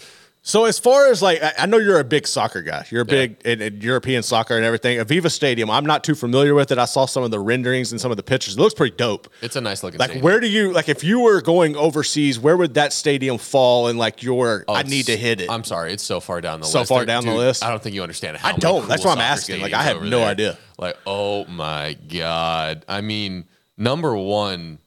So 0.48 0.64
as 0.64 0.80
far 0.80 1.12
as 1.12 1.22
like, 1.22 1.42
I- 1.60 1.66
know 1.66 1.76
you're 1.78 2.00
a 2.00 2.06
big 2.06 2.26
soccer 2.26 2.62
guy. 2.62 2.86
You're 2.90 3.02
a 3.02 3.06
big 3.06 3.36
in, 3.44 3.62
in 3.62 3.82
European 3.82 4.24
soccer 4.24 4.56
and 4.56 4.64
everything. 4.64 4.98
Aviva 4.98 5.30
Stadium. 5.30 5.70
I'm 5.70 5.86
not 5.86 6.06
too 6.06 6.16
familiar 6.16 6.54
with 6.56 6.72
it. 6.72 6.78
I 6.78 6.86
saw 6.86 7.06
some 7.06 7.22
of 7.24 7.32
the 7.32 7.40
renderings 7.40 7.92
and 7.92 8.00
some 8.00 8.12
of 8.12 8.18
the 8.18 8.24
pictures. 8.24 8.56
It 8.56 8.60
looks 8.62 8.74
pretty 8.74 8.96
dope. 8.96 9.28
It's 9.42 9.58
a 9.58 9.62
nice 9.62 9.84
looking. 9.84 10.00
Like, 10.00 10.12
stadium. 10.12 10.24
where 10.24 10.40
do 10.40 10.48
you 10.48 10.72
like 10.72 10.88
if 10.88 11.04
you 11.04 11.20
were 11.20 11.42
going 11.42 11.76
overseas? 11.76 12.40
Where 12.40 12.56
would 12.56 12.76
that 12.76 12.94
stadium 12.94 13.38
fall 13.38 13.90
in 13.90 13.98
like 13.98 14.24
your? 14.24 14.64
Oh, 14.70 14.74
I 14.76 14.84
need 14.84 15.08
to 15.08 15.18
hit 15.18 15.42
it. 15.42 15.52
I'm 15.52 15.66
sorry, 15.66 15.92
it's 15.92 16.04
so 16.04 16.22
far 16.22 16.40
down 16.40 16.62
the 16.62 16.66
So 16.68 16.80
list. 16.80 16.90
far 16.90 17.00
There- 17.00 17.08
down 17.08 17.26
the 17.26 17.34
list? 17.34 17.62
I 17.62 17.70
don't 17.70 17.84
think 17.84 17.94
you 17.94 18.02
understand 18.02 18.38
how 18.38 18.48
I 18.48 18.54
don't. 18.54 18.88
That's 18.88 19.04
cool 19.04 19.10
why 19.10 19.16
I'm 19.18 19.22
asking. 19.22 19.60
Like, 19.62 19.74
I 19.74 19.84
have 19.84 20.02
no 20.02 20.20
there. 20.20 20.28
idea. 20.30 20.58
Like, 20.78 20.96
oh 21.06 21.44
my 21.48 21.98
god. 22.08 22.86
I 22.88 23.02
mean, 23.02 23.44
number 23.76 24.16
one 24.16 24.80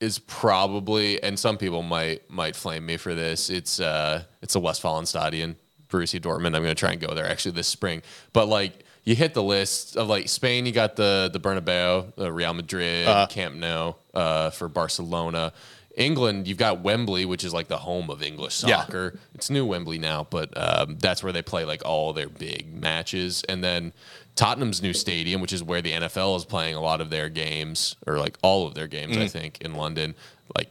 is 0.00 0.18
probably, 0.18 1.22
and 1.22 1.38
some 1.38 1.56
people 1.56 1.82
might 1.82 2.28
might 2.30 2.54
flame 2.56 2.86
me 2.86 2.96
for 2.96 3.14
this. 3.14 3.50
It's 3.50 3.80
uh, 3.80 4.24
it's 4.42 4.54
a 4.56 4.60
Westfalenstadion, 4.60 5.56
Borussia 5.88 6.20
Dortmund. 6.20 6.46
I'm 6.54 6.62
going 6.62 6.66
to 6.66 6.74
try 6.74 6.92
and 6.92 7.00
go 7.00 7.14
there 7.14 7.26
actually 7.28 7.52
this 7.52 7.68
spring. 7.68 8.02
But 8.32 8.46
like, 8.48 8.84
you 9.04 9.14
hit 9.14 9.34
the 9.34 9.42
list 9.42 9.96
of 9.96 10.08
like 10.08 10.28
Spain. 10.28 10.66
You 10.66 10.72
got 10.72 10.96
the 10.96 11.30
the 11.32 11.40
Bernabeu, 11.40 12.14
the 12.16 12.30
Real 12.32 12.54
Madrid, 12.54 13.08
Uh-huh. 13.08 13.26
Camp 13.28 13.54
Nou 13.56 13.94
uh, 14.14 14.50
for 14.50 14.68
Barcelona. 14.68 15.52
England, 15.96 16.46
you've 16.46 16.58
got 16.58 16.82
Wembley, 16.82 17.24
which 17.24 17.42
is 17.42 17.54
like 17.54 17.68
the 17.68 17.78
home 17.78 18.10
of 18.10 18.22
English 18.22 18.62
Yeah. 18.62 18.82
soccer. 18.84 19.18
It's 19.34 19.48
new 19.48 19.64
Wembley 19.64 19.98
now, 19.98 20.26
but 20.28 20.50
um, 20.54 20.98
that's 20.98 21.22
where 21.22 21.32
they 21.32 21.40
play 21.40 21.64
like 21.64 21.82
all 21.86 22.12
their 22.12 22.28
big 22.28 22.70
matches. 22.74 23.42
And 23.48 23.64
then 23.64 23.94
Tottenham's 24.36 24.80
new 24.82 24.92
stadium, 24.92 25.40
which 25.40 25.52
is 25.52 25.62
where 25.62 25.82
the 25.82 25.92
NFL 25.92 26.36
is 26.36 26.44
playing 26.44 26.74
a 26.76 26.80
lot 26.80 27.00
of 27.00 27.10
their 27.10 27.28
games, 27.28 27.96
or 28.06 28.18
like 28.18 28.36
all 28.42 28.66
of 28.66 28.74
their 28.74 28.86
games, 28.86 29.16
I 29.16 29.26
think, 29.26 29.60
in 29.62 29.74
London. 29.74 30.14
Like 30.56 30.68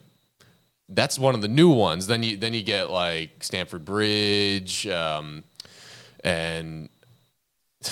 that's 0.87 1.17
one 1.19 1.35
of 1.35 1.41
the 1.41 1.47
new 1.47 1.69
ones. 1.69 2.07
Then 2.07 2.23
you 2.23 2.37
then 2.37 2.53
you 2.53 2.61
get 2.63 2.89
like 2.91 3.43
Stamford 3.43 3.83
Bridge, 3.83 4.87
um, 4.87 5.43
and 6.23 6.89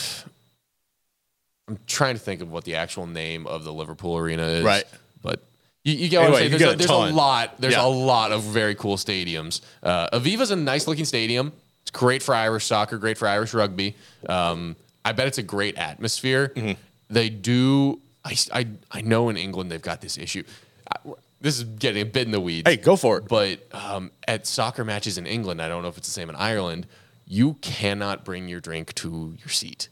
I'm 1.68 1.80
trying 1.88 2.15
to 2.15 2.20
think 2.22 2.42
of 2.42 2.51
what 2.51 2.65
the 2.65 2.75
actual 2.75 3.08
name 3.08 3.48
of 3.48 3.63
the 3.63 3.74
Liverpool 3.74 4.18
arena 4.18 4.44
is. 4.44 4.63
Right. 4.63 4.84
But 5.22 5.42
you, 5.84 5.94
you 5.94 6.10
get 6.10 6.20
what 6.20 6.25
Anyway, 6.42 6.44
I'm 6.53 6.60
saying. 6.60 6.60
There's, 6.60 6.72
a, 6.72 6.74
a 6.74 6.75
there's 6.77 7.12
a 7.12 7.15
lot. 7.15 7.56
There's 7.60 7.74
Yeah. 7.74 7.86
a 7.86 7.88
lot 7.88 8.32
of 8.32 8.44
very 8.44 8.75
cool 8.75 8.98
stadiums. 8.98 9.62
Uh, 9.82 10.10
Aviva's 10.18 10.51
a 10.51 10.56
nice 10.56 10.88
looking 10.88 11.06
stadium. 11.06 11.53
It's 11.82 11.92
great 11.92 12.22
for 12.22 12.36
Irish 12.36 12.65
soccer, 12.65 12.98
great 12.98 13.18
for 13.18 13.27
Irish 13.27 13.53
rugby. 13.53 13.96
Um, 14.27 14.75
I 15.06 15.12
bet 15.12 15.28
it's 15.28 15.38
a 15.38 15.44
great 15.44 15.78
atmosphere. 15.78 16.52
Mm-hmm. 16.56 16.80
They 17.10 17.30
do. 17.30 18.02
I, 18.26 18.36
I, 18.54 18.68
I 18.92 19.02
know 19.02 19.30
in 19.30 19.38
England 19.38 19.70
they've 19.72 19.82
got 19.82 20.02
this 20.02 20.18
issue. 20.18 20.44
I, 20.90 21.12
this 21.42 21.58
is 21.58 21.66
getting 21.66 22.02
a 22.02 22.06
bit 22.06 22.26
in 22.26 22.32
the 22.32 22.40
weeds. 22.40 22.70
hey, 22.70 22.78
go 22.78 22.96
for 22.96 23.18
it. 23.18 23.28
But 23.28 23.60
um, 23.74 24.12
at 24.28 24.48
soccer 24.48 24.86
matches 24.86 25.18
in 25.18 25.28
England, 25.28 25.62
I 25.62 25.68
don't 25.68 25.82
know 25.82 25.90
if 25.90 25.98
it's 25.98 26.08
the 26.08 26.14
same 26.14 26.30
in 26.30 26.38
Ireland. 26.38 26.88
You 27.28 27.56
cannot 27.56 28.24
bring 28.24 28.48
your 28.48 28.62
drink 28.62 28.94
to 28.96 29.36
your 29.38 29.50
seat. 29.50 29.90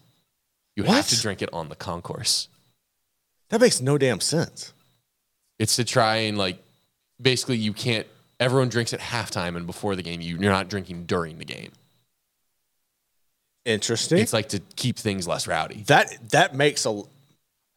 You 0.78 0.84
have 0.84 1.08
to 1.10 1.20
drink 1.20 1.42
it 1.42 1.50
on 1.52 1.68
the 1.68 1.76
concourse. 1.76 2.48
That 3.50 3.60
makes 3.60 3.82
no 3.82 3.98
damn 3.98 4.22
sense. 4.22 4.74
It's 5.60 5.76
to 5.76 5.84
try 5.84 6.16
and 6.18 6.38
like 6.38 6.64
basically 7.22 7.58
you 7.58 7.74
can't. 7.74 8.08
Everyone 8.40 8.70
drinks 8.70 8.94
at 8.94 9.02
halftime 9.02 9.56
and 9.56 9.68
before 9.68 9.96
the 9.96 10.02
game. 10.02 10.22
You, 10.22 10.38
you're 10.38 10.52
not 10.52 10.70
drinking 10.70 11.06
during 11.06 11.38
the 11.38 11.46
game. 11.46 11.72
Interesting. 13.66 14.18
It's 14.20 14.34
like 14.34 14.50
to 14.50 14.60
keep 14.76 14.98
things 14.98 15.28
less 15.28 15.48
rowdy. 15.48 15.84
that 15.88 16.32
that 16.32 16.56
makes 16.56 16.86
a. 16.86 17.02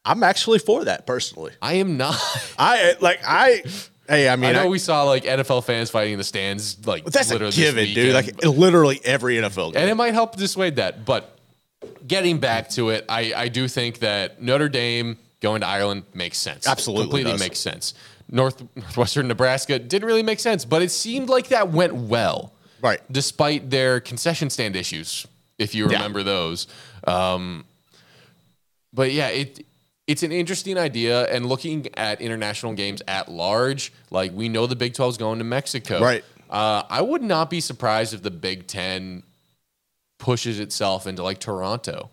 I'm 0.06 0.22
actually 0.22 0.58
for 0.58 0.84
that 0.84 1.06
personally. 1.06 1.52
I 1.62 1.74
am 1.74 1.96
not. 1.96 2.16
I 2.58 2.90
uh, 2.90 2.94
like 3.00 3.20
I. 3.26 3.62
Hey, 4.08 4.28
I 4.28 4.36
mean, 4.36 4.50
I 4.50 4.52
know 4.52 4.64
I- 4.64 4.68
we 4.68 4.78
saw 4.78 5.04
like 5.04 5.24
NFL 5.24 5.64
fans 5.64 5.90
fighting 5.90 6.12
in 6.14 6.18
the 6.18 6.24
stands, 6.24 6.86
like 6.86 7.04
that's 7.04 7.30
a 7.30 7.34
literally 7.34 7.50
this 7.52 7.56
given, 7.74 7.94
dude. 7.94 8.14
Like 8.14 8.44
literally 8.44 9.00
every 9.04 9.36
NFL 9.36 9.72
game. 9.72 9.82
and 9.82 9.90
it 9.90 9.94
might 9.94 10.12
help 10.14 10.36
dissuade 10.36 10.76
that. 10.76 11.04
But 11.04 11.38
getting 12.06 12.38
back 12.38 12.68
to 12.70 12.90
it, 12.90 13.04
I, 13.08 13.32
I 13.34 13.48
do 13.48 13.66
think 13.68 14.00
that 14.00 14.42
Notre 14.42 14.68
Dame 14.68 15.16
going 15.40 15.62
to 15.62 15.66
Ireland 15.66 16.04
makes 16.14 16.38
sense. 16.38 16.66
Absolutely 16.66 17.04
completely 17.04 17.32
does. 17.32 17.40
makes 17.40 17.58
sense. 17.60 17.94
North 18.30 18.62
Northwestern 18.76 19.28
Nebraska 19.28 19.78
didn't 19.78 20.06
really 20.06 20.22
make 20.22 20.40
sense, 20.40 20.64
but 20.64 20.82
it 20.82 20.90
seemed 20.90 21.28
like 21.28 21.48
that 21.48 21.70
went 21.70 21.94
well, 21.94 22.52
Right. 22.82 23.00
Despite 23.10 23.70
their 23.70 24.00
concession 24.00 24.50
stand 24.50 24.76
issues, 24.76 25.26
if 25.58 25.74
you 25.74 25.86
Yeah. 25.88 25.94
remember 25.98 26.22
those. 26.22 26.66
Um, 27.06 27.64
but 28.92 29.12
yeah, 29.12 29.28
it 29.28 29.66
it's 30.06 30.22
an 30.22 30.32
interesting 30.32 30.76
idea. 30.76 31.24
And 31.32 31.46
looking 31.46 31.88
at 31.94 32.20
international 32.20 32.74
games 32.74 33.00
at 33.08 33.30
large, 33.30 33.90
like 34.10 34.32
we 34.34 34.48
know 34.50 34.66
the 34.66 34.76
Big 34.76 34.92
12 34.94 35.12
is 35.14 35.16
going 35.18 35.38
to 35.38 35.44
Mexico. 35.44 35.98
Right. 36.00 36.22
Uh, 36.50 36.82
I 36.90 37.00
would 37.00 37.22
not 37.22 37.48
be 37.48 37.60
surprised 37.60 38.12
if 38.12 38.22
the 38.22 38.30
Big 38.30 38.66
Ten 38.66 39.22
pushes 40.18 40.60
itself 40.60 41.06
into 41.06 41.22
like 41.22 41.38
Toronto. 41.40 42.10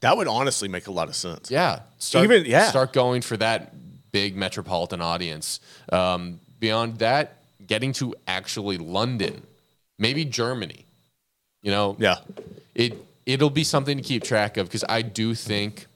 that 0.00 0.16
would 0.16 0.28
honestly 0.28 0.68
make 0.68 0.86
a 0.86 0.90
lot 0.90 1.08
of 1.08 1.16
sense. 1.16 1.50
Yeah. 1.50 1.80
Start, 1.98 2.24
Even- 2.24 2.44
yeah. 2.46 2.68
Start 2.68 2.92
going 2.92 3.22
for 3.22 3.36
that 3.38 3.74
big 4.12 4.36
metropolitan 4.36 5.00
audience. 5.00 5.58
Um, 5.90 6.40
beyond 6.58 6.98
that, 6.98 7.42
getting 7.66 7.92
to 7.94 8.14
actually 8.26 8.78
London, 8.78 9.42
maybe 9.98 10.24
Germany. 10.24 10.85
You 11.66 11.72
know, 11.72 11.96
Yeah. 11.98 12.18
it 12.76 12.94
it'll 13.26 13.50
be 13.50 13.64
something 13.64 13.96
to 13.96 14.02
keep 14.04 14.22
track 14.22 14.56
of 14.56 14.68
because 14.68 14.84
I 14.88 15.02
do 15.02 15.34
think 15.34 15.88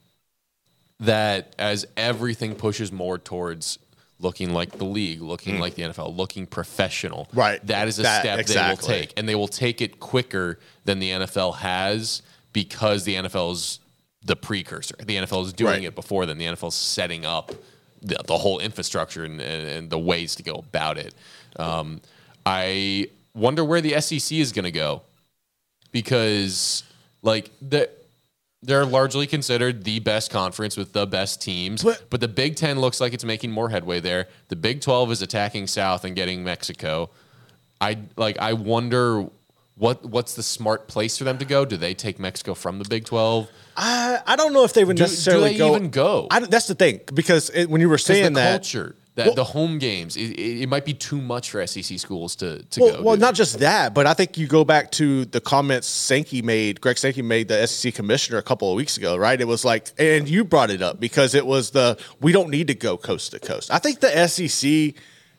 that 0.99 1.55
as 1.61 1.87
everything 1.97 2.57
pushes 2.57 2.91
more 2.91 3.19
towards 3.19 3.79
looking 4.19 4.53
like 4.53 4.73
the 4.79 4.85
league, 4.85 5.23
looking 5.23 5.61
like 5.61 5.77
the 5.77 5.83
NFL, 5.83 6.15
looking 6.17 6.45
professional. 6.45 7.29
Right. 7.33 7.65
That 7.69 7.87
is 7.87 8.01
a 8.01 8.03
That- 8.03 8.21
step 8.23 8.39
exactly. 8.41 8.65
they 8.89 8.93
will 8.95 8.99
take, 9.01 9.13
and 9.17 9.29
they 9.29 9.35
will 9.37 9.47
take 9.49 9.81
it 9.81 10.01
quicker 10.01 10.59
than 10.87 10.99
the 10.99 11.11
NFL 11.13 11.53
has 11.59 12.21
because 12.53 13.05
the 13.05 13.15
NFL 13.15 13.53
is 13.53 13.79
the 14.25 14.35
precursor. 14.35 14.97
The 14.99 15.17
NFL 15.19 15.47
is 15.47 15.53
doing 15.53 15.71
Right. 15.75 15.85
it 15.85 15.95
before 15.95 16.27
then. 16.27 16.37
The 16.37 16.47
NFL 16.47 16.69
is 16.71 16.75
setting 16.75 17.25
up 17.25 17.53
the, 18.03 18.21
the 18.27 18.39
whole 18.39 18.59
infrastructure 18.59 19.25
and, 19.25 19.41
and, 19.41 19.69
and 19.69 19.89
the 19.91 19.99
ways 20.01 20.35
to 20.35 20.43
go 20.43 20.55
about 20.57 20.99
it. 20.99 21.15
Um, 21.57 22.01
I 22.45 23.07
wonder 23.35 23.65
where 23.65 23.81
the 23.81 24.01
SEC 24.01 24.33
is 24.41 24.51
going 24.53 24.65
to 24.65 24.73
go 24.73 25.03
because 25.93 26.83
like 27.23 27.51
the 27.61 27.89
they're 28.63 28.85
largely 28.85 29.27
considered 29.27 29.85
the 29.85 30.01
best 30.01 30.31
conference 30.31 30.77
with 30.77 30.93
the 30.93 31.07
best 31.07 31.41
teams. 31.41 31.83
But- 31.83 32.11
But, 32.11 32.21
the 32.21 32.29
Big 32.29 32.57
Ten 32.57 32.79
looks 32.79 33.01
like 33.01 33.15
it's 33.15 33.25
making 33.25 33.51
more 33.53 33.71
headway 33.71 34.01
there. 34.01 34.29
The 34.49 34.57
Big 34.57 34.83
Twelve 34.83 35.11
is 35.11 35.23
attacking 35.23 35.67
South 35.67 36.05
and 36.05 36.15
getting 36.15 36.45
Mexico. 36.45 37.09
I 37.81 37.99
like. 38.17 38.39
I 38.39 38.53
wonder 38.53 39.27
what 39.77 40.05
what's 40.05 40.35
the 40.35 40.43
smart 40.43 40.89
place 40.89 41.17
for 41.17 41.25
them 41.25 41.39
to 41.39 41.47
go. 41.47 41.65
Do 41.65 41.79
they 41.79 41.95
take 41.95 42.19
Mexico 42.19 42.53
from 42.55 42.79
the 42.79 42.85
Big 42.85 43.07
Twelve? 43.07 43.49
I, 43.77 44.19
I 44.27 44.37
don't 44.37 44.53
know 44.53 44.65
if 44.65 44.75
they 44.75 44.85
would 44.85 44.97
Do- 44.99 45.05
do 45.05 45.09
necessarily 45.09 45.53
they 45.53 45.59
go. 45.59 45.75
even 45.75 45.89
go? 45.89 46.27
I, 46.31 46.41
that's 46.41 46.67
the 46.67 46.75
thing 46.75 47.01
because 47.15 47.49
it, 47.49 47.71
when 47.71 47.81
you 47.81 47.89
were 47.89 47.97
saying 47.97 48.35
that, 48.35 48.51
culture, 48.65 48.95
that 49.21 49.27
Well- 49.27 49.35
the 49.35 49.45
home 49.45 49.79
games, 49.79 50.17
it, 50.17 50.31
it, 50.39 50.69
might 50.69 50.85
be 50.85 50.95
too 50.95 51.21
much 51.21 51.51
for 51.51 51.67
SEC 51.67 51.99
schools 51.99 52.35
to 52.37 52.63
to 52.63 52.81
well, 52.81 52.97
go. 52.97 53.03
well, 53.03 53.17
not 53.17 53.35
just 53.35 53.59
that, 53.59 53.95
but 53.95 54.07
I 54.07 54.15
think 54.15 54.39
you 54.39 54.47
go 54.47 54.65
back 54.65 54.91
to 54.93 55.27
the 55.27 55.41
comments 55.41 55.87
Sankey 55.87 56.43
made, 56.43 56.81
Greg 56.81 56.97
Sankey 56.97 57.23
made 57.23 57.49
the 57.49 57.67
SEC 57.67 57.95
commissioner 57.95 58.39
a 58.39 58.43
couple 58.43 58.71
of 58.71 58.77
weeks 58.77 58.97
ago, 58.97 59.17
right? 59.17 59.41
It 59.41 59.47
was 59.47 59.65
like, 59.65 59.91
and 59.99 60.29
you 60.29 60.45
brought 60.45 60.71
it 60.71 60.81
up 60.81 60.99
because 60.99 61.35
it 61.35 61.47
was 61.47 61.71
the 61.71 61.99
we 62.21 62.33
don't 62.33 62.49
need 62.51 62.69
to 62.69 62.75
go 62.75 62.97
coast 62.97 63.33
to 63.33 63.39
coast. 63.39 63.71
I 63.71 63.79
think 63.79 64.01
the 64.01 64.27
SEC 64.27 64.95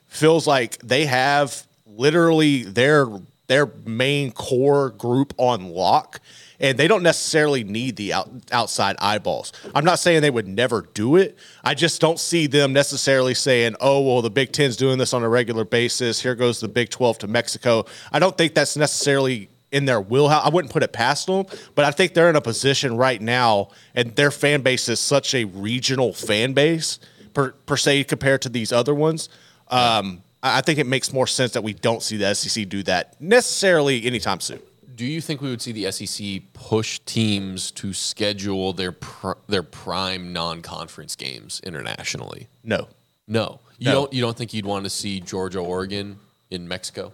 feels 0.06 0.46
like 0.46 0.78
they 0.78 1.06
have 1.06 1.66
literally 1.86 2.62
their 2.62 3.08
their 3.48 3.66
main 3.84 4.32
core 4.32 4.90
group 4.90 5.34
on 5.36 5.68
lock. 5.68 6.20
And 6.62 6.78
they 6.78 6.88
don't 6.88 7.02
necessarily 7.02 7.64
need 7.64 7.96
the 7.96 8.14
out, 8.14 8.30
outside 8.52 8.96
eyeballs. 9.00 9.52
I'm 9.74 9.84
not 9.84 9.98
saying 9.98 10.22
they 10.22 10.30
would 10.30 10.48
never 10.48 10.88
do 10.94 11.16
it. 11.16 11.36
I 11.62 11.74
just 11.74 12.00
don't 12.00 12.18
see 12.18 12.46
them 12.46 12.72
necessarily 12.72 13.34
saying, 13.34 13.76
"Oh, 13.80 14.00
well, 14.00 14.22
the 14.22 14.30
Big 14.30 14.52
Ten's 14.52 14.76
doing 14.76 14.96
this 14.96 15.12
on 15.12 15.22
a 15.22 15.28
regular 15.28 15.64
basis. 15.64 16.22
Here 16.22 16.34
goes 16.34 16.60
the 16.60 16.68
Big 16.68 16.88
12 16.88 17.18
to 17.18 17.26
Mexico." 17.26 17.84
I 18.12 18.20
don't 18.20 18.38
think 18.38 18.54
that's 18.54 18.76
necessarily 18.76 19.50
in 19.72 19.86
their 19.86 20.00
wheelhouse. 20.00 20.46
I 20.46 20.50
wouldn't 20.50 20.72
put 20.72 20.82
it 20.82 20.92
past 20.92 21.26
them, 21.26 21.46
but 21.74 21.84
I 21.84 21.90
think 21.90 22.14
they're 22.14 22.30
in 22.30 22.36
a 22.36 22.40
position 22.40 22.96
right 22.96 23.20
now, 23.20 23.70
and 23.94 24.14
their 24.14 24.30
fan 24.30 24.60
base 24.60 24.88
is 24.88 25.00
such 25.00 25.34
a 25.34 25.44
regional 25.44 26.12
fan 26.12 26.52
base 26.52 27.00
per, 27.34 27.52
per 27.52 27.76
se 27.76 28.04
compared 28.04 28.42
to 28.42 28.48
these 28.48 28.70
other 28.70 28.94
ones. 28.94 29.28
Um, 29.68 30.22
I 30.42 30.60
think 30.60 30.78
it 30.78 30.86
makes 30.86 31.12
more 31.12 31.26
sense 31.26 31.52
that 31.52 31.62
we 31.62 31.72
don't 31.72 32.02
see 32.02 32.16
the 32.16 32.34
SEC 32.34 32.68
do 32.68 32.82
that 32.84 33.20
necessarily 33.20 34.04
anytime 34.04 34.40
soon. 34.40 34.60
Do 35.02 35.08
you 35.08 35.20
think 35.20 35.40
we 35.40 35.50
would 35.50 35.60
see 35.60 35.72
the 35.72 35.90
SEC 35.90 36.42
push 36.52 37.00
teams 37.00 37.72
to 37.72 37.92
schedule 37.92 38.72
their 38.72 38.92
pr- 38.92 39.32
their 39.48 39.64
prime 39.64 40.32
non-conference 40.32 41.16
games 41.16 41.60
internationally? 41.64 42.46
No. 42.62 42.86
No, 43.26 43.58
you 43.78 43.86
No. 43.86 43.92
don't. 43.94 44.12
You 44.12 44.20
don't 44.20 44.36
think 44.36 44.54
you'd 44.54 44.64
want 44.64 44.84
to 44.84 44.90
see 44.90 45.18
Georgia, 45.18 45.58
Oregon 45.58 46.20
in 46.50 46.68
Mexico? 46.68 47.12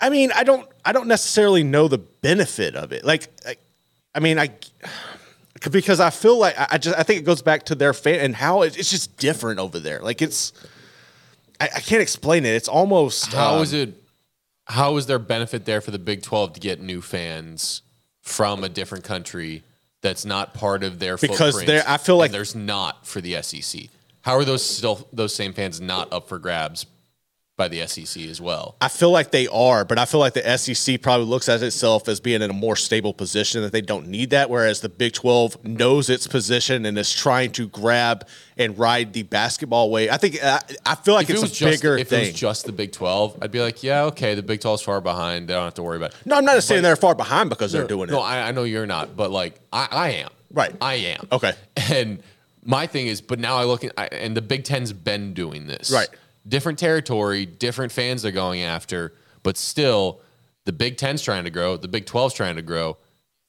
I 0.00 0.10
mean, 0.10 0.32
I 0.34 0.42
don't 0.42 0.68
I 0.84 0.90
don't 0.90 1.06
necessarily 1.06 1.62
know 1.62 1.86
the 1.86 1.98
benefit 1.98 2.74
of 2.74 2.90
it. 2.90 3.04
Like 3.04 3.28
I, 3.46 3.54
I 4.16 4.18
mean, 4.18 4.40
I 4.40 4.50
because 5.70 6.00
I 6.00 6.10
feel 6.10 6.40
like 6.40 6.56
I 6.58 6.76
just 6.76 6.98
I 6.98 7.04
think 7.04 7.20
it 7.20 7.24
goes 7.24 7.40
back 7.40 7.66
to 7.66 7.76
their 7.76 7.92
fan 7.92 8.18
and 8.18 8.34
how 8.34 8.62
it, 8.62 8.76
it's 8.76 8.90
just 8.90 9.16
different 9.16 9.60
over 9.60 9.78
there. 9.78 10.00
Like 10.00 10.22
it's 10.22 10.52
I, 11.60 11.66
I 11.66 11.80
can't 11.82 12.02
explain 12.02 12.44
it. 12.44 12.56
It's 12.56 12.68
almost 12.68 13.32
How 13.32 13.58
um, 13.58 13.62
is 13.62 13.72
it? 13.74 14.01
How 14.66 14.96
is 14.96 15.06
there 15.06 15.18
benefit 15.18 15.64
there 15.64 15.80
for 15.80 15.90
the 15.90 15.98
Big 15.98 16.22
Twelve 16.22 16.52
to 16.54 16.60
get 16.60 16.80
new 16.80 17.00
fans 17.00 17.82
from 18.20 18.62
a 18.64 18.68
different 18.68 19.04
country 19.04 19.62
that's 20.00 20.24
not 20.24 20.54
part 20.54 20.84
of 20.84 20.98
their 20.98 21.16
Because 21.16 21.54
footprint, 21.54 21.66
there- 21.66 21.84
I 21.86 21.96
feel 21.96 22.16
like- 22.16 22.28
and 22.28 22.34
there's 22.34 22.54
not 22.54 23.06
for 23.06 23.20
the 23.20 23.36
SEC. 23.36 23.88
How 24.22 24.34
are 24.36 24.44
those 24.44 24.64
still 24.64 25.08
those 25.12 25.34
same 25.34 25.52
fans 25.52 25.80
not 25.80 26.12
up 26.12 26.28
for 26.28 26.38
grabs 26.38 26.86
by 27.56 27.68
the 27.68 27.86
SEC 27.86 28.22
as 28.24 28.40
well? 28.40 28.76
I 28.80 28.88
feel 28.88 29.10
like 29.10 29.30
they 29.30 29.46
are, 29.48 29.84
but 29.84 29.98
I 29.98 30.04
feel 30.06 30.20
like 30.20 30.32
the 30.32 30.56
SEC 30.58 31.02
probably 31.02 31.26
looks 31.26 31.48
at 31.48 31.62
itself 31.62 32.08
as 32.08 32.18
being 32.18 32.40
in 32.42 32.50
a 32.50 32.54
more 32.54 32.76
stable 32.76 33.12
position 33.12 33.60
that 33.62 33.72
they 33.72 33.82
don't 33.82 34.08
need 34.08 34.30
that. 34.30 34.48
Whereas 34.48 34.80
the 34.80 34.88
Big 34.88 35.12
12 35.12 35.64
knows 35.64 36.08
its 36.08 36.26
position 36.26 36.86
and 36.86 36.96
is 36.98 37.12
trying 37.12 37.52
to 37.52 37.68
grab 37.68 38.26
and 38.56 38.78
ride 38.78 39.12
the 39.12 39.22
basketball 39.24 39.90
wave. 39.90 40.10
I 40.10 40.16
think 40.16 40.42
I, 40.42 40.60
I 40.86 40.94
feel 40.94 41.14
like 41.14 41.28
If 41.28 41.36
it's 41.36 41.42
it 41.44 41.50
a 41.52 41.54
just 41.54 41.82
bigger 41.82 41.98
if 41.98 42.08
thing. 42.08 42.24
it 42.24 42.32
was 42.32 42.40
just 42.40 42.64
the 42.66 42.72
Big 42.72 42.92
Twelve, 42.92 43.36
I'd 43.42 43.50
be 43.52 43.60
like, 43.60 43.82
yeah, 43.82 44.04
okay, 44.04 44.34
the 44.34 44.42
Big 44.42 44.60
12's 44.60 44.82
far 44.82 45.00
behind. 45.00 45.48
They 45.48 45.54
don't 45.54 45.64
have 45.64 45.74
to 45.74 45.82
worry 45.82 45.98
about 45.98 46.10
it. 46.12 46.16
no, 46.24 46.36
I'm 46.36 46.44
not 46.44 46.62
saying 46.62 46.82
they're 46.82 46.96
far 46.96 47.14
behind 47.14 47.50
because 47.50 47.72
they're 47.72 47.86
doing 47.86 48.08
No, 48.08 48.14
it. 48.16 48.18
No, 48.18 48.22
I, 48.22 48.48
I 48.48 48.52
know 48.52 48.64
you're 48.64 48.86
not, 48.86 49.14
but 49.16 49.30
like 49.30 49.60
I, 49.72 49.88
I 49.90 50.10
am. 50.10 50.30
Right. 50.50 50.74
I 50.80 50.94
am. 50.94 51.28
Okay. 51.30 51.52
And 51.90 52.22
my 52.64 52.86
thing 52.86 53.08
is, 53.08 53.20
but 53.20 53.38
now 53.40 53.56
I 53.56 53.64
look 53.64 53.82
at, 53.84 53.92
I, 53.98 54.06
and 54.06 54.36
the 54.36 54.40
Big 54.42 54.62
Ten's 54.64 54.92
been 54.92 55.34
doing 55.34 55.66
this. 55.66 55.90
Right. 55.90 56.08
Different 56.46 56.78
territory, 56.78 57.46
different 57.46 57.92
fans 57.92 58.22
they're 58.22 58.32
going 58.32 58.62
after, 58.62 59.14
but 59.42 59.56
still, 59.56 60.20
the 60.64 60.72
Big 60.72 60.96
Ten's 60.96 61.22
trying 61.22 61.44
to 61.44 61.50
grow, 61.50 61.76
the 61.76 61.88
Big 61.88 62.06
12's 62.06 62.34
trying 62.34 62.56
to 62.56 62.62
grow. 62.62 62.96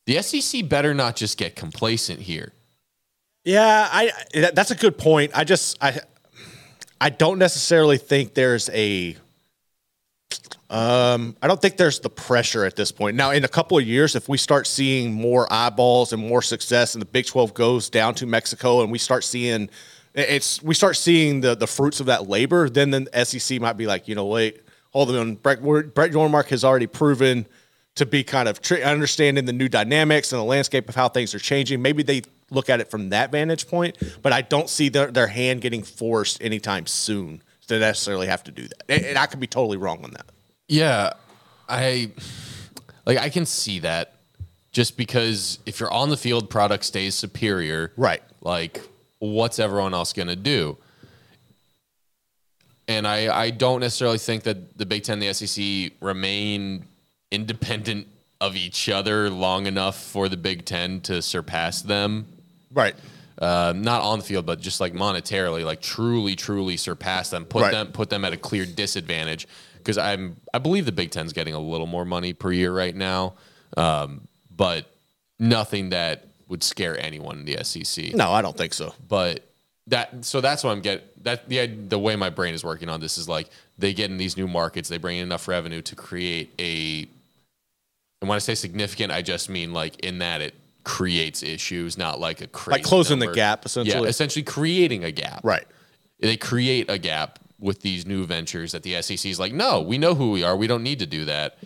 The 0.05 0.21
SEC 0.21 0.67
better 0.67 0.93
not 0.93 1.15
just 1.15 1.37
get 1.37 1.55
complacent 1.55 2.19
here. 2.19 2.53
Yeah, 3.43 3.89
I 3.91 4.11
that's 4.53 4.71
a 4.71 4.75
good 4.75 4.97
point. 4.97 5.31
I 5.35 5.43
just 5.43 5.77
I 5.81 5.99
I 6.99 7.09
don't 7.09 7.39
necessarily 7.39 7.97
think 7.97 8.33
there's 8.33 8.69
a 8.69 9.17
um 10.69 11.35
I 11.41 11.47
don't 11.47 11.61
think 11.61 11.75
there's 11.75 11.99
the 11.99 12.09
pressure 12.09 12.63
at 12.63 12.75
this 12.75 12.91
point. 12.91 13.17
Now 13.17 13.31
in 13.31 13.43
a 13.43 13.49
couple 13.49 13.77
of 13.77 13.85
years 13.85 14.15
if 14.15 14.29
we 14.29 14.37
start 14.37 14.65
seeing 14.65 15.13
more 15.13 15.51
eyeballs 15.51 16.13
and 16.13 16.25
more 16.25 16.41
success 16.41 16.95
and 16.95 17.01
the 17.01 17.05
Big 17.05 17.25
12 17.25 17.53
goes 17.53 17.89
down 17.89 18.15
to 18.15 18.25
Mexico 18.25 18.81
and 18.81 18.91
we 18.91 18.97
start 18.97 19.25
seeing 19.25 19.69
it's 20.13 20.61
we 20.61 20.73
start 20.73 20.95
seeing 20.95 21.41
the 21.41 21.55
the 21.55 21.67
fruits 21.67 21.99
of 21.99 22.05
that 22.07 22.29
labor, 22.29 22.69
then 22.69 22.91
the 22.91 23.25
SEC 23.25 23.59
might 23.59 23.77
be 23.77 23.87
like, 23.87 24.07
you 24.07 24.15
know, 24.15 24.25
wait, 24.25 24.61
hold 24.91 25.09
on. 25.11 25.35
Brett, 25.35 25.61
Brett 25.61 26.11
Yormark 26.11 26.47
has 26.49 26.63
already 26.63 26.87
proven 26.87 27.45
to 27.95 28.05
be 28.05 28.23
kind 28.23 28.47
of 28.47 28.61
tri- 28.61 28.81
understanding 28.81 29.45
the 29.45 29.53
new 29.53 29.69
dynamics 29.69 30.31
and 30.31 30.39
the 30.39 30.45
landscape 30.45 30.89
of 30.89 30.95
how 30.95 31.07
things 31.09 31.33
are 31.35 31.39
changing. 31.39 31.81
Maybe 31.81 32.03
they 32.03 32.23
look 32.49 32.69
at 32.69 32.79
it 32.79 32.89
from 32.89 33.09
that 33.09 33.31
vantage 33.31 33.67
point, 33.67 33.97
but 34.21 34.33
I 34.33 34.41
don't 34.41 34.69
see 34.69 34.89
their, 34.89 35.11
their 35.11 35.27
hand 35.27 35.61
getting 35.61 35.83
forced 35.83 36.41
anytime 36.41 36.85
soon 36.85 37.41
to 37.67 37.79
necessarily 37.79 38.27
have 38.27 38.43
to 38.45 38.51
do 38.51 38.67
that. 38.67 38.83
And, 38.89 39.05
and 39.05 39.17
I 39.17 39.25
could 39.25 39.39
be 39.39 39.47
totally 39.47 39.77
wrong 39.77 40.03
on 40.03 40.11
that. 40.11 40.25
Yeah, 40.67 41.13
I 41.67 42.11
like 43.05 43.17
I 43.17 43.29
can 43.29 43.45
see 43.45 43.79
that 43.79 44.15
just 44.71 44.97
because 44.97 45.59
if 45.65 45.79
you're 45.79 45.91
on 45.91 46.09
the 46.09 46.17
field, 46.17 46.49
product 46.49 46.83
stays 46.83 47.15
superior. 47.15 47.93
Right. 47.95 48.23
Like, 48.41 48.81
what's 49.31 49.57
everyone 49.59 49.93
else 49.93 50.11
gonna 50.13 50.35
do? 50.35 50.77
And 52.87 53.07
I, 53.07 53.33
I 53.33 53.49
don't 53.49 53.79
necessarily 53.79 54.17
think 54.17 54.43
that 54.43 54.77
the 54.77 54.85
Big 54.85 55.03
Ten 55.03 55.21
and 55.21 55.21
the 55.21 55.33
SEC 55.33 55.93
remain 56.01 56.85
independent 57.31 58.07
of 58.41 58.57
each 58.57 58.89
other 58.89 59.29
long 59.29 59.67
enough 59.67 59.97
for 60.03 60.27
the 60.27 60.35
Big 60.35 60.65
Ten 60.65 60.99
to 61.01 61.21
surpass 61.21 61.81
them. 61.81 62.25
Right. 62.73 62.95
Uh, 63.39 63.73
not 63.75 64.01
on 64.01 64.19
the 64.19 64.25
field, 64.25 64.45
but 64.45 64.59
just 64.59 64.81
like 64.81 64.93
monetarily, 64.93 65.63
like 65.63 65.81
truly, 65.81 66.35
truly 66.35 66.75
surpass 66.75 67.29
them, 67.29 67.45
put 67.45 67.61
Right. 67.63 67.71
them, 67.71 67.87
put 67.87 68.09
them 68.09 68.25
at 68.25 68.33
a 68.33 68.37
clear 68.37 68.65
disadvantage. 68.65 69.47
Because 69.77 69.97
I'm, 69.97 70.35
I 70.53 70.59
believe 70.59 70.85
the 70.85 70.91
Big 70.91 71.11
Ten's 71.11 71.31
getting 71.33 71.53
a 71.53 71.59
little 71.59 71.87
more 71.87 72.05
money 72.05 72.33
per 72.33 72.51
year 72.51 72.73
right 72.73 72.95
now, 72.95 73.33
um, 73.77 74.27
but 74.55 74.85
nothing 75.39 75.89
that 75.89 76.27
would 76.53 76.61
scare 76.63 76.95
anyone 77.03 77.39
in 77.39 77.45
the 77.45 77.63
SEC. 77.63 78.13
No, 78.13 78.31
I 78.31 78.43
don't 78.43 78.55
think 78.55 78.75
so. 78.75 78.93
But 79.09 79.43
that, 79.87 80.23
so 80.23 80.39
that's 80.39 80.63
what 80.63 80.69
I'm 80.69 80.81
getting. 80.81 81.03
That 81.23 81.49
the 81.49 81.65
the 81.65 81.97
way 81.97 82.15
my 82.15 82.29
brain 82.29 82.53
is 82.53 82.63
working 82.63 82.89
on 82.89 82.99
this 82.99 83.17
is 83.17 83.27
like 83.27 83.49
they 83.79 83.91
get 83.91 84.11
in 84.11 84.17
these 84.17 84.37
new 84.37 84.47
markets, 84.47 84.87
they 84.87 84.99
bring 84.99 85.17
in 85.17 85.23
enough 85.23 85.47
revenue 85.47 85.81
to 85.81 85.95
create 85.95 86.53
a. 86.59 87.07
And 88.21 88.29
when 88.29 88.35
I 88.35 88.39
say 88.39 88.53
significant, 88.53 89.11
I 89.11 89.23
just 89.23 89.49
mean 89.49 89.73
like 89.73 90.05
in 90.05 90.19
that 90.19 90.41
it 90.41 90.53
creates 90.83 91.41
issues, 91.41 91.97
not 91.97 92.19
like 92.19 92.41
a 92.41 92.47
crazy 92.47 92.77
like 92.81 92.83
closing 92.83 93.17
the 93.17 93.31
gap, 93.31 93.65
essentially. 93.65 94.03
Yeah, 94.03 94.07
essentially 94.07 94.43
creating 94.43 95.03
a 95.03 95.11
gap. 95.11 95.41
Right. 95.43 95.65
They 96.19 96.37
create 96.37 96.87
a 96.87 96.99
gap 96.99 97.39
with 97.59 97.81
these 97.81 98.05
new 98.05 98.25
ventures 98.25 98.73
that 98.73 98.83
the 98.83 99.01
SEC 99.01 99.25
is 99.25 99.39
like, 99.39 99.53
no, 99.53 99.81
we 99.81 99.97
know 99.97 100.13
who 100.13 100.31
we 100.31 100.43
are. 100.43 100.55
We 100.55 100.67
don't 100.67 100.83
need 100.83 100.99
to 100.99 101.07
do 101.07 101.25
that. 101.25 101.57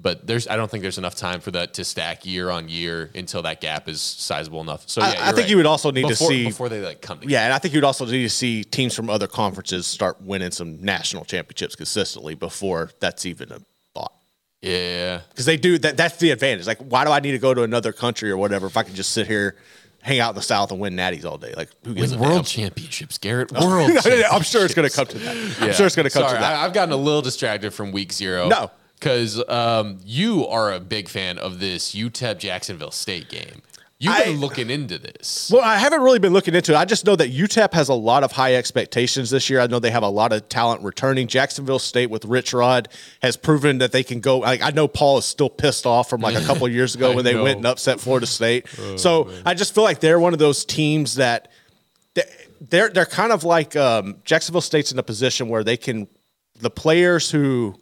But 0.00 0.26
there's, 0.28 0.46
I 0.46 0.54
don't 0.54 0.70
think 0.70 0.82
there's 0.82 0.98
enough 0.98 1.16
time 1.16 1.40
for 1.40 1.50
that 1.50 1.74
to 1.74 1.84
stack 1.84 2.24
year 2.24 2.50
on 2.50 2.68
year 2.68 3.10
until 3.16 3.42
that 3.42 3.60
gap 3.60 3.88
is 3.88 4.00
sizable 4.00 4.60
enough. 4.60 4.88
So 4.88 5.02
I- 5.02 5.04
yeah, 5.04 5.10
I 5.10 5.12
you're 5.12 5.24
think 5.26 5.36
right. 5.38 5.50
you 5.50 5.56
would 5.56 5.66
also 5.66 5.90
need 5.90 6.06
to 6.06 6.14
see- 6.14 6.44
before 6.46 6.68
they 6.68 6.80
like 6.80 7.00
come 7.02 7.18
together. 7.18 7.32
Yeah, 7.32 7.44
and 7.46 7.52
I 7.52 7.58
think 7.58 7.74
you'd 7.74 7.82
also 7.82 8.06
need 8.06 8.22
to 8.22 8.30
see 8.30 8.62
teams 8.62 8.94
from 8.94 9.10
other 9.10 9.26
conferences 9.26 9.88
start 9.88 10.20
winning 10.22 10.52
some 10.52 10.80
national 10.80 11.24
championships 11.24 11.74
consistently 11.74 12.36
before 12.36 12.90
that's 13.00 13.26
even 13.26 13.50
a 13.50 13.58
thought. 13.92 14.12
Yeah. 14.62 15.20
Because 15.30 15.46
they 15.46 15.56
do 15.56 15.78
that. 15.78 15.96
That's 15.96 16.16
the 16.18 16.30
advantage. 16.30 16.66
Like, 16.68 16.78
why 16.78 17.04
do 17.04 17.10
I 17.10 17.18
need 17.18 17.32
to 17.32 17.38
go 17.38 17.52
to 17.52 17.64
another 17.64 17.92
country 17.92 18.30
or 18.30 18.36
whatever 18.36 18.68
if 18.68 18.76
I 18.76 18.84
can 18.84 18.94
just 18.94 19.10
sit 19.10 19.26
here, 19.26 19.56
hang 20.00 20.20
out 20.20 20.28
in 20.30 20.34
the 20.36 20.42
South, 20.42 20.70
and 20.70 20.78
win 20.78 20.94
natties 20.94 21.24
all 21.24 21.38
day? 21.38 21.54
Like, 21.56 21.70
who 21.84 21.94
gives 21.94 22.12
a 22.12 22.16
damn? 22.16 22.24
world 22.28 22.46
championships, 22.46 23.18
Garrett. 23.18 23.50
World. 23.60 23.90
I'm 24.30 24.42
sure 24.42 24.64
it's 24.64 24.74
going 24.74 24.88
to 24.88 24.94
come 24.94 25.06
to 25.06 25.18
that. 25.18 25.36
I'm 25.60 25.72
sure 25.72 25.86
it's 25.86 25.96
going 25.96 26.04
to 26.08 26.10
come 26.12 26.22
Sorry, 26.22 26.34
to 26.36 26.40
that. 26.40 26.54
I, 26.54 26.64
I've 26.64 26.72
gotten 26.72 26.92
a 26.92 26.96
little 26.96 27.22
distracted 27.22 27.72
from 27.72 27.90
week 27.90 28.12
zero. 28.12 28.48
No. 28.48 28.70
Because 28.98 29.42
um, 29.48 29.98
you 30.04 30.46
are 30.46 30.72
a 30.72 30.80
big 30.80 31.08
fan 31.08 31.38
of 31.38 31.60
this 31.60 31.94
UTEP 31.94 32.38
Jacksonville 32.38 32.90
State 32.90 33.28
game. 33.28 33.62
You've 34.00 34.14
I- 34.14 34.24
been 34.26 34.38
looking 34.38 34.70
into 34.70 34.96
this. 34.96 35.50
Well, 35.52 35.64
I 35.64 35.76
haven't 35.76 36.02
really 36.02 36.20
been 36.20 36.32
looking 36.32 36.54
into 36.54 36.72
it. 36.72 36.76
I 36.76 36.84
just 36.84 37.04
know 37.04 37.16
that 37.16 37.32
UTEP 37.32 37.72
has 37.72 37.88
a 37.88 37.94
lot 37.94 38.22
of 38.22 38.30
high 38.30 38.54
expectations 38.54 39.30
this 39.30 39.50
year. 39.50 39.58
I 39.58 39.66
know 39.66 39.80
they 39.80 39.90
have 39.90 40.04
a 40.04 40.08
lot 40.08 40.32
of 40.32 40.48
talent 40.48 40.82
returning. 40.84 41.26
Jacksonville 41.26 41.80
State 41.80 42.08
with 42.08 42.24
Rich 42.24 42.52
Rod 42.52 42.88
has 43.22 43.36
proven 43.36 43.78
that 43.78 43.90
they 43.90 44.04
can 44.04 44.20
go. 44.20 44.38
Like, 44.38 44.62
I 44.62 44.70
know 44.70 44.86
Paul 44.86 45.18
is 45.18 45.24
still 45.24 45.50
pissed 45.50 45.84
off 45.84 46.08
from 46.08 46.20
like 46.20 46.36
a 46.36 46.44
couple 46.44 46.64
of 46.66 46.72
years 46.78 46.94
ago 46.94 47.12
when 47.12 47.24
they 47.24 47.34
know. 47.34 47.42
went 47.42 47.56
and 47.56 47.66
upset 47.66 47.98
Florida 47.98 48.26
State. 48.26 48.68
so 48.96 49.32
I 49.44 49.54
just 49.54 49.74
feel 49.74 49.82
like 49.84 49.98
they're 49.98 50.20
one 50.20 50.32
of 50.32 50.38
those 50.38 50.64
teams 50.64 51.16
that 51.16 51.50
they're 52.60 52.90
they're 52.90 53.06
kind 53.06 53.32
of 53.32 53.42
like 53.42 53.74
um, 53.74 54.16
Jacksonville 54.24 54.60
State's 54.60 54.92
in 54.92 54.98
a 54.98 55.02
position 55.02 55.48
where 55.48 55.64
they 55.64 55.76
can 55.76 56.06
the 56.60 56.70
players 56.70 57.30
who 57.32 57.74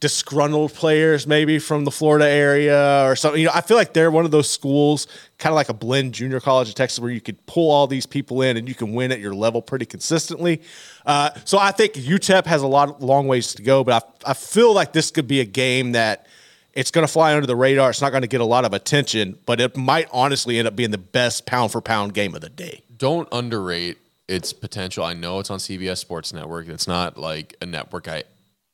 disgruntled 0.00 0.72
players 0.72 1.26
maybe 1.26 1.58
from 1.58 1.84
the 1.84 1.90
Florida 1.90 2.26
area 2.26 3.06
or 3.06 3.14
something. 3.14 3.40
You 3.40 3.48
know, 3.48 3.52
I 3.54 3.60
feel 3.60 3.76
like 3.76 3.92
they're 3.92 4.10
one 4.10 4.24
of 4.24 4.30
those 4.30 4.50
schools, 4.50 5.06
kind 5.38 5.52
of 5.52 5.56
like 5.56 5.68
a 5.68 5.74
blend 5.74 6.14
junior 6.14 6.40
college 6.40 6.68
in 6.68 6.74
Texas, 6.74 6.98
where 6.98 7.10
you 7.10 7.20
could 7.20 7.44
pull 7.46 7.70
all 7.70 7.86
these 7.86 8.06
people 8.06 8.40
in 8.40 8.56
and 8.56 8.66
you 8.66 8.74
can 8.74 8.94
win 8.94 9.12
at 9.12 9.20
your 9.20 9.34
level 9.34 9.60
pretty 9.60 9.84
consistently. 9.84 10.62
Uh, 11.04 11.30
so 11.44 11.58
I 11.58 11.70
think 11.70 11.92
UTEP 11.94 12.46
has 12.46 12.62
a 12.62 12.66
lot 12.66 13.02
long 13.02 13.26
ways 13.28 13.54
to 13.54 13.62
go, 13.62 13.84
but 13.84 14.02
I, 14.26 14.30
I 14.30 14.34
feel 14.34 14.72
like 14.72 14.92
this 14.94 15.10
could 15.10 15.28
be 15.28 15.40
a 15.40 15.44
game 15.44 15.92
that 15.92 16.26
it's 16.72 16.90
going 16.90 17.06
to 17.06 17.12
fly 17.12 17.34
under 17.34 17.46
the 17.46 17.56
radar. 17.56 17.90
It's 17.90 18.00
not 18.00 18.10
going 18.10 18.22
to 18.22 18.28
get 18.28 18.40
a 18.40 18.44
lot 18.44 18.64
of 18.64 18.72
attention, 18.72 19.38
but 19.44 19.60
it 19.60 19.76
might 19.76 20.08
honestly 20.12 20.58
end 20.58 20.66
up 20.66 20.76
being 20.76 20.92
the 20.92 20.98
best 20.98 21.44
pound 21.44 21.72
for 21.72 21.80
pound 21.82 22.14
game 22.14 22.34
of 22.34 22.40
the 22.40 22.48
day. 22.48 22.82
Don't 22.96 23.28
underrate 23.32 23.98
its 24.28 24.52
potential. 24.52 25.04
I 25.04 25.12
know 25.12 25.40
it's 25.40 25.50
on 25.50 25.58
CBS 25.58 25.98
Sports 25.98 26.32
Network. 26.32 26.68
It's 26.68 26.86
not 26.86 27.18
like 27.18 27.56
a 27.60 27.66
network 27.66 28.08
I 28.08 28.22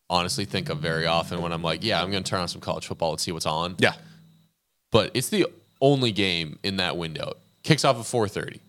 honestly 0.08 0.44
think 0.44 0.68
of 0.68 0.78
very 0.78 1.06
often 1.06 1.42
when 1.42 1.52
I'm 1.52 1.62
like, 1.62 1.82
yeah, 1.84 2.02
I'm 2.02 2.10
going 2.10 2.22
to 2.22 2.28
turn 2.30 2.40
on 2.40 2.48
some 2.48 2.60
college 2.60 2.86
football 2.86 3.10
and 3.12 3.20
see 3.20 3.32
what's 3.32 3.46
on. 3.46 3.76
Yeah. 3.78 3.94
But 4.92 5.10
it's 5.14 5.28
the 5.28 5.46
only 5.80 6.12
game 6.12 6.58
in 6.62 6.76
that 6.78 6.96
window. 6.96 7.34
Kicks 7.62 7.84
off 7.84 7.96
at 7.96 8.02
4:30. 8.02 8.60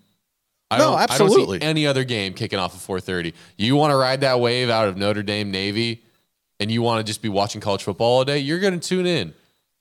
I 0.69 0.77
No, 0.79 0.83
don't, 0.91 0.99
I 0.99 1.03
absolutely. 1.03 1.59
don't 1.59 1.61
see 1.61 1.67
any 1.67 1.87
other 1.87 2.03
game 2.03 2.33
kicking 2.33 2.59
off 2.59 2.73
at 2.75 2.81
4:30. 2.81 3.33
You 3.57 3.75
want 3.75 3.91
to 3.91 3.95
ride 3.95 4.21
that 4.21 4.39
wave 4.39 4.69
out 4.69 4.87
of 4.87 4.97
Notre 4.97 5.23
Dame 5.23 5.51
Navy, 5.51 6.01
and 6.59 6.69
you 6.71 6.81
want 6.81 6.99
to 7.05 7.09
just 7.09 7.21
be 7.21 7.29
watching 7.29 7.61
college 7.61 7.83
football 7.83 8.17
all 8.17 8.25
day. 8.25 8.39
You're 8.39 8.59
going 8.59 8.77
to 8.77 8.85
tune 8.87 9.05
in. 9.05 9.33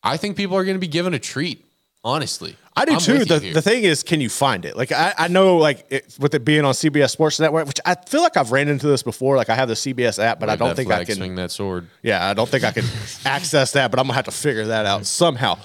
I 0.03 0.17
think 0.17 0.37
people 0.37 0.57
are 0.57 0.65
going 0.65 0.77
to 0.77 0.81
be 0.81 0.87
given 0.87 1.15
a 1.15 1.19
treat. 1.19 1.66
Honestly, 2.07 2.55
I 2.77 2.85
do 2.85 2.93
I'm 2.93 3.01
too. 3.01 3.25
The, 3.25 3.41
the 3.55 3.61
thing 3.61 3.83
is, 3.83 4.05
can 4.05 4.21
you 4.21 4.29
find 4.29 4.65
it? 4.65 4.77
Like 4.77 4.93
I, 4.93 5.13
I 5.19 5.27
know, 5.27 5.57
like 5.57 5.87
it, 5.91 6.17
with 6.21 6.35
it 6.35 6.45
being 6.45 6.65
on 6.65 6.73
CBS 6.73 7.11
Sports 7.11 7.41
Network, 7.41 7.67
which 7.67 7.81
I 7.85 7.97
feel 7.97 8.23
like 8.23 8.37
I've 8.37 8.53
ran 8.53 8.69
into 8.69 8.87
this 8.87 9.03
before. 9.03 9.37
Like 9.37 9.49
I 9.49 9.57
have 9.57 9.67
the 9.67 9.75
CBS 9.75 10.23
app, 10.23 10.39
but 10.39 10.49
I 10.49 10.55
don't 10.55 10.77
think 10.77 10.89
I 10.93 11.05
can. 11.05 11.17
swing 11.17 11.35
that 11.35 11.51
sword. 11.51 11.89
Yeah, 12.05 12.25
I 12.25 12.33
don't 12.33 12.49
think 12.49 12.63
I 12.63 12.71
can 12.71 12.85
access 13.25 13.73
that, 13.73 13.91
but 13.91 13.99
I'm 13.99 14.05
gonna 14.07 14.15
have 14.15 14.27
to 14.27 14.31
figure 14.31 14.67
that 14.67 14.87
out 14.87 15.05
somehow. 15.05 15.59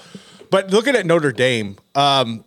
But 0.50 0.72
looking 0.72 0.96
at 0.96 1.06
Notre 1.06 1.30
Dame, 1.30 1.76
um, 1.94 2.44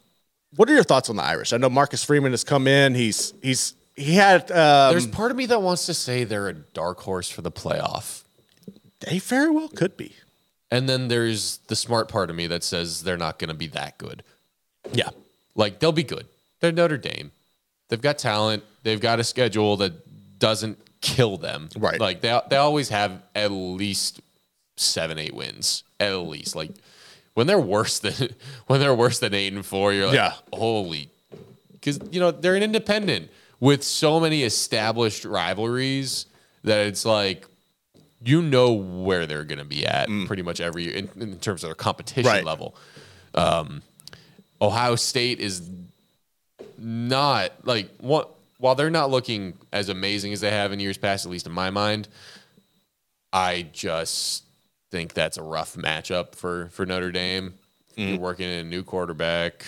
what 0.58 0.70
are 0.70 0.74
your 0.74 0.84
thoughts 0.84 1.10
on 1.10 1.16
the 1.16 1.24
Irish? 1.24 1.54
I 1.54 1.58
know 1.58 1.70
Marcus 1.70 2.04
Freeman 2.04 2.34
has 2.34 2.44
come 2.44 2.68
in. 2.68 2.96
He's 2.96 3.34
he's 3.42 3.76
he 3.96 4.16
had 4.16 4.52
um, 4.52 4.92
There's 4.92 5.08
part 5.08 5.32
of 5.32 5.38
me 5.38 5.46
that 5.46 5.62
wants 5.62 5.86
to 5.86 5.94
say 5.94 6.26
they're 6.26 6.50
a 6.50 6.54
dark 6.54 7.00
horse 7.00 7.30
for 7.30 7.42
the 7.42 7.52
playoff. 7.52 8.24
They 9.00 9.20
very 9.20 9.52
well 9.52 9.70
could 9.70 9.96
be. 9.96 10.16
And 10.76 10.90
then 10.90 11.08
there's 11.08 11.58
the 11.68 11.76
smart 11.76 12.10
part 12.10 12.30
of 12.30 12.36
me 12.36 12.48
that 12.48 12.64
says 12.64 13.04
they're 13.04 13.18
not 13.18 13.40
going 13.40 13.48
to 13.50 13.56
be 13.56 13.68
that 13.68 13.98
good. 13.98 14.24
Yeah, 14.92 15.10
Like 15.56 15.80
they'll 15.80 15.92
be 15.92 16.04
good. 16.04 16.28
They're 16.60 16.72
Notre 16.72 16.98
Dame. 16.98 17.32
They've 17.90 18.02
got 18.02 18.18
talent. 18.18 18.64
They've 18.84 19.00
got 19.00 19.20
a 19.20 19.24
schedule 19.24 19.78
that 19.78 20.40
doesn't 20.40 20.78
kill 21.02 21.38
them. 21.38 21.70
Right. 21.78 22.00
Like 22.00 22.22
they 22.22 22.40
they 22.50 22.58
always 22.58 22.90
have 22.90 23.22
at 23.36 23.52
least 23.52 24.22
seven, 24.76 25.18
eight 25.18 25.34
wins. 25.34 25.84
At 26.00 26.14
least. 26.18 26.56
Like 26.56 26.72
when 27.36 27.48
they're 27.48 27.60
worse 27.60 28.00
than 28.00 28.14
when 28.68 28.80
they're 28.80 28.94
worse 28.96 29.20
than 29.20 29.34
eight 29.34 29.54
and 29.54 29.66
four, 29.66 29.94
you're 29.94 30.08
like, 30.08 30.16
Yeah. 30.16 30.34
holy 30.52 31.10
because 31.74 32.00
you 32.12 32.20
know 32.20 32.32
they're 32.32 32.56
an 32.56 32.64
independent 32.64 33.30
with 33.60 33.84
so 33.84 34.20
many 34.20 34.44
established 34.44 35.24
rivalries 35.24 36.26
that 36.64 36.88
it's 36.88 37.06
like 37.06 37.46
you 38.24 38.42
know 38.42 38.74
where 38.74 39.26
they're 39.26 39.44
going 39.44 39.60
to 39.60 39.66
be 39.66 39.86
at 39.86 40.08
pretty 40.28 40.42
much 40.42 40.60
every 40.62 40.96
in, 40.96 41.10
in 41.20 41.40
terms 41.40 41.64
of 41.64 41.68
their 41.70 41.76
competition 41.76 42.26
Right. 42.32 42.44
level. 42.46 42.76
Um, 43.34 43.82
Ohio 44.62 44.96
State 44.96 45.40
is 45.40 45.70
not 46.78 47.52
like 47.64 47.90
what 48.00 48.32
while 48.58 48.76
they're 48.76 48.90
not 48.90 49.12
looking 49.12 49.54
as 49.74 49.90
amazing 49.90 50.34
as 50.34 50.42
they 50.42 50.52
have 50.52 50.72
in 50.72 50.80
years 50.80 50.98
past, 50.98 51.26
at 51.26 51.32
least 51.32 51.46
in 51.46 51.52
my 51.52 51.70
mind. 51.70 52.08
I 53.34 53.68
just 53.74 54.44
think 54.92 55.14
that's 55.14 55.38
a 55.38 55.44
rough 55.44 55.76
matchup 55.76 56.36
for 56.36 56.70
for 56.72 56.86
Notre 56.86 57.12
Dame. 57.12 57.54
You're 57.98 58.20
working 58.20 58.50
in 58.50 58.60
a 58.66 58.70
new 58.70 58.84
quarterback. 58.84 59.66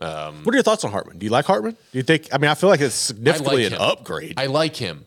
Um, 0.00 0.44
What 0.44 0.54
are 0.54 0.56
your 0.56 0.62
thoughts 0.62 0.84
on 0.84 0.90
Hartman? 0.90 1.18
Do 1.18 1.24
you 1.24 1.30
like 1.32 1.46
Hartman? 1.46 1.72
Do 1.92 1.98
you 1.98 2.02
think? 2.02 2.28
I 2.32 2.38
mean, 2.38 2.50
I 2.50 2.54
feel 2.54 2.68
like 2.70 2.80
it's 2.80 2.94
significantly 2.94 3.64
him. 3.66 3.72
an 3.74 3.78
upgrade. 3.80 4.34
I 4.38 4.46
like 4.46 4.76
him. 4.76 5.04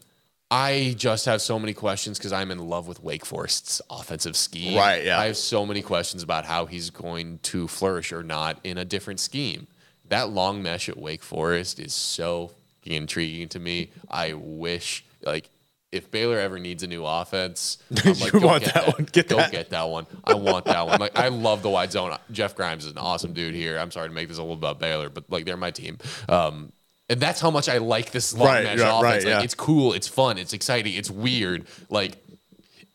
I 0.55 0.93
just 0.99 1.25
have 1.25 1.41
so 1.41 1.57
many 1.57 1.73
questions 1.73 2.19
because 2.19 2.31
I'm 2.31 2.51
in 2.51 2.59
love 2.59 2.87
with 2.87 3.01
Wake 3.01 3.25
Forest's 3.25 3.81
offensive 3.89 4.35
scheme. 4.35 4.77
Right, 4.77 5.03
yeah. 5.03 5.17
I 5.19 5.25
have 5.25 5.37
so 5.37 5.65
many 5.65 5.81
questions 5.81 6.21
about 6.21 6.45
how 6.45 6.67
he's 6.67 6.91
going 6.91 7.39
to 7.39 7.67
flourish 7.67 8.13
or 8.13 8.21
not 8.21 8.59
in 8.63 8.77
a 8.77 8.85
different 8.85 9.19
scheme. 9.19 9.65
That 10.09 10.29
long 10.29 10.61
mesh 10.61 10.89
at 10.89 10.97
Wake 10.97 11.23
Forest 11.23 11.79
is 11.79 11.91
so 11.91 12.51
intriguing 12.83 13.49
to 13.49 13.59
me. 13.59 13.89
I 14.11 14.33
wish, 14.33 15.03
like, 15.23 15.49
if 15.91 16.11
Baylor 16.11 16.37
ever 16.37 16.59
needs 16.59 16.83
a 16.83 16.87
new 16.87 17.03
offense, 17.03 17.79
I'm 18.05 18.13
like, 18.19 18.33
You 18.33 18.39
want 18.41 18.63
get 18.63 18.73
that 18.75 18.87
one. 18.99 19.07
Get 19.11 19.29
go 19.29 19.37
that. 19.37 19.51
get 19.51 19.69
that 19.71 19.89
one. 19.89 20.05
I 20.23 20.35
want 20.35 20.65
that 20.65 20.85
one. 20.85 20.99
Like, 20.99 21.17
I 21.17 21.29
love 21.29 21.63
the 21.63 21.71
wide 21.71 21.91
zone. 21.91 22.15
Jeff 22.31 22.55
Grimes 22.55 22.85
is 22.85 22.91
an 22.91 22.99
awesome 22.99 23.33
dude 23.33 23.55
here. 23.55 23.79
I'm 23.79 23.89
sorry 23.89 24.07
to 24.07 24.13
make 24.13 24.27
this 24.27 24.37
a 24.37 24.41
little 24.41 24.53
about 24.55 24.77
Baylor, 24.79 25.09
but 25.09 25.23
like, 25.31 25.45
they're 25.45 25.57
my 25.57 25.71
team. 25.71 25.97
Um, 26.29 26.71
and 27.13 27.21
that's 27.21 27.39
how 27.39 27.51
much 27.51 27.69
I 27.69 27.77
like 27.77 28.11
this 28.11 28.35
long 28.35 28.47
Right, 28.47 28.63
mesh 28.63 28.79
yeah, 28.79 28.85
offense. 28.99 29.03
right, 29.03 29.15
Like, 29.23 29.25
yeah. 29.25 29.41
It's 29.43 29.55
cool. 29.55 29.93
It's 29.93 30.07
fun. 30.07 30.37
It's 30.37 30.51
exciting. 30.53 30.93
It's 30.95 31.09
weird. 31.11 31.65
Like, 31.89 32.13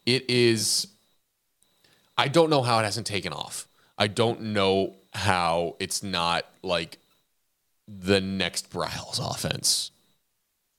it 0.04 0.28
is. 0.28 0.88
I 2.16 2.28
don't 2.28 2.50
know 2.50 2.62
how 2.62 2.78
it 2.80 2.82
hasn't 2.84 3.06
taken 3.06 3.32
off. 3.32 3.68
I 3.96 4.08
don't 4.08 4.40
know 4.52 4.94
how 5.12 5.76
it's 5.78 6.02
not 6.02 6.44
like 6.62 6.98
the 7.86 8.20
next 8.20 8.70
Briles 8.70 9.18
offense. 9.18 9.90